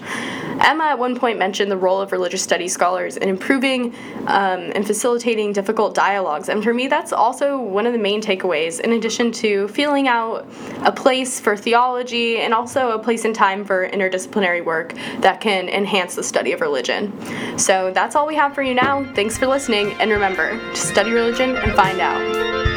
Emma 0.62 0.86
at 0.86 0.98
one 0.98 1.20
point 1.20 1.38
mentioned 1.38 1.70
the 1.70 1.76
role 1.76 2.00
of 2.00 2.14
religious 2.14 2.42
studies 2.42 2.72
scholars 2.72 3.18
in 3.18 3.28
improving 3.28 3.94
um, 4.28 4.72
and 4.76 4.88
facilitating 4.88 5.52
difficult 5.74 5.96
dialogues. 5.96 6.50
And 6.50 6.64
for 6.64 6.72
me, 6.72 6.88
that's 6.88 7.12
also 7.12 7.60
one 7.60 7.88
of 7.88 7.94
the 7.94 8.00
main 8.00 8.22
takeaways, 8.22 8.80
in 8.80 8.92
addition 8.92 9.32
to 9.32 9.68
feeling 9.70 10.08
out 10.08 10.46
a 10.84 10.92
place 10.92 11.40
for 11.40 11.58
theology 11.58 12.38
and 12.38 12.54
also 12.54 12.92
a 12.92 13.00
place 13.00 13.26
in 13.26 13.34
time 13.34 13.66
for 13.66 13.90
interdisciplinary 13.90 14.64
work 14.64 14.94
that 15.22 15.42
can 15.42 15.70
enhance 15.70 16.14
the 16.14 16.22
study 16.22 16.52
of 16.52 16.62
religion. 16.62 17.12
So 17.58 17.92
that's 17.92 18.16
all 18.16 18.28
we 18.28 18.36
have 18.36 18.54
for 18.54 18.62
you 18.62 18.76
now. 18.76 19.12
Thanks 19.16 19.36
for 19.36 19.48
listening, 19.48 19.94
and 19.94 20.12
remember 20.12 20.60
to 20.60 20.76
study 20.76 21.10
religion 21.10 21.56
and 21.56 21.74
find 21.74 22.00
out. 22.00 22.73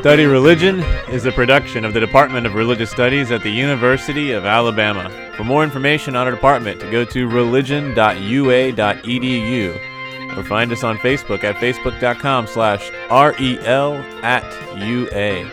Study 0.00 0.24
Religion 0.24 0.80
is 1.10 1.26
a 1.26 1.32
production 1.32 1.84
of 1.84 1.92
the 1.92 2.00
Department 2.00 2.46
of 2.46 2.54
Religious 2.54 2.90
Studies 2.90 3.30
at 3.30 3.42
the 3.42 3.50
University 3.50 4.30
of 4.32 4.46
Alabama. 4.46 5.10
For 5.36 5.44
more 5.44 5.62
information 5.62 6.16
on 6.16 6.26
our 6.26 6.30
department, 6.30 6.80
go 6.90 7.04
to 7.04 7.28
religion.ua.edu 7.28 7.98
or 10.38 10.44
find 10.44 10.72
us 10.72 10.82
on 10.84 10.96
Facebook 10.96 11.44
at 11.44 11.56
facebook.com 11.56 12.46
slash 12.46 12.90
rel 13.10 13.94
at 14.22 14.42
ua. 14.78 15.44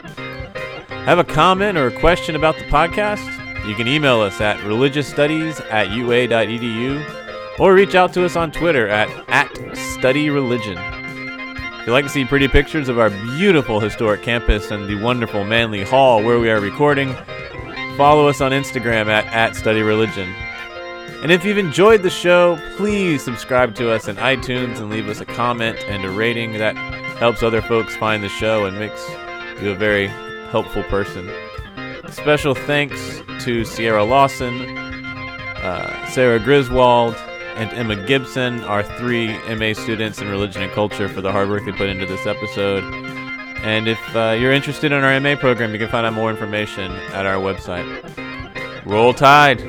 Have 1.03 1.19
a 1.19 1.25
comment 1.25 1.77
or 1.77 1.87
a 1.87 1.99
question 1.99 2.37
about 2.37 2.55
the 2.55 2.63
podcast? 2.63 3.27
You 3.67 3.75
can 3.75 3.89
email 3.89 4.21
us 4.21 4.39
at 4.39 4.55
religiousstudies 4.59 5.59
at 5.69 5.91
ua.edu 5.91 7.59
or 7.59 7.73
reach 7.73 7.95
out 7.95 8.13
to 8.13 8.23
us 8.23 8.37
on 8.37 8.53
Twitter 8.53 8.87
at, 8.87 9.09
at 9.27 9.51
studyreligion. 9.73 10.96
You'd 11.87 11.93
like 11.93 12.03
to 12.03 12.11
see 12.11 12.25
pretty 12.25 12.49
pictures 12.49 12.89
of 12.89 12.99
our 12.99 13.09
beautiful 13.09 13.79
historic 13.79 14.21
campus 14.21 14.71
and 14.71 14.89
the 14.89 15.01
wonderful 15.01 15.45
Manly 15.45 15.85
Hall 15.85 16.21
where 16.21 16.37
we 16.37 16.49
are 16.49 16.59
recording, 16.59 17.15
follow 17.95 18.27
us 18.27 18.41
on 18.41 18.51
Instagram 18.51 19.07
at, 19.07 19.25
at 19.27 19.53
StudyReligion. 19.53 20.27
And 21.23 21.31
if 21.31 21.45
you've 21.45 21.57
enjoyed 21.57 22.03
the 22.03 22.09
show, 22.09 22.59
please 22.75 23.23
subscribe 23.23 23.73
to 23.75 23.89
us 23.89 24.09
in 24.09 24.17
iTunes 24.17 24.79
and 24.79 24.89
leave 24.89 25.07
us 25.07 25.21
a 25.21 25.25
comment 25.25 25.77
and 25.87 26.03
a 26.03 26.09
rating. 26.09 26.57
That 26.57 26.75
helps 27.19 27.41
other 27.41 27.61
folks 27.61 27.95
find 27.95 28.21
the 28.21 28.27
show 28.27 28.65
and 28.65 28.77
makes 28.77 29.09
you 29.61 29.71
a 29.71 29.75
very 29.75 30.07
helpful 30.51 30.83
person. 30.83 31.31
Special 32.09 32.53
thanks 32.53 33.21
to 33.45 33.63
Sierra 33.63 34.03
Lawson, 34.03 34.77
uh, 34.77 36.05
Sarah 36.07 36.41
Griswold, 36.41 37.15
and 37.57 37.73
Emma 37.73 37.95
Gibson, 37.95 38.63
our 38.65 38.83
three 38.83 39.37
MA 39.55 39.73
students 39.73 40.21
in 40.21 40.29
religion 40.29 40.61
and 40.61 40.71
culture, 40.71 41.09
for 41.09 41.21
the 41.21 41.31
hard 41.31 41.49
work 41.49 41.65
they 41.65 41.71
put 41.71 41.89
into 41.89 42.05
this 42.05 42.27
episode. 42.27 42.83
And 43.63 43.87
if 43.87 44.15
uh, 44.15 44.37
you're 44.39 44.53
interested 44.53 44.91
in 44.91 45.03
our 45.03 45.19
MA 45.19 45.35
program, 45.35 45.73
you 45.73 45.79
can 45.79 45.89
find 45.89 46.05
out 46.05 46.13
more 46.13 46.29
information 46.29 46.91
at 47.13 47.25
our 47.25 47.41
website. 47.41 47.85
Roll 48.85 49.13
Tide! 49.13 49.59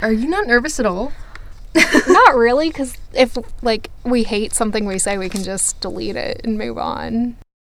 Are 0.00 0.12
you 0.12 0.28
not 0.28 0.46
nervous 0.46 0.80
at 0.80 0.86
all? 0.86 1.12
Not 2.08 2.36
really, 2.36 2.68
because 2.68 2.96
if 3.14 3.36
like 3.62 3.90
we 4.04 4.24
hate 4.24 4.52
something 4.52 4.84
we 4.84 4.98
say, 4.98 5.16
we 5.18 5.28
can 5.28 5.42
just 5.42 5.80
delete 5.80 6.16
it 6.16 6.40
and 6.44 6.58
move 6.58 6.78
on. 6.78 7.36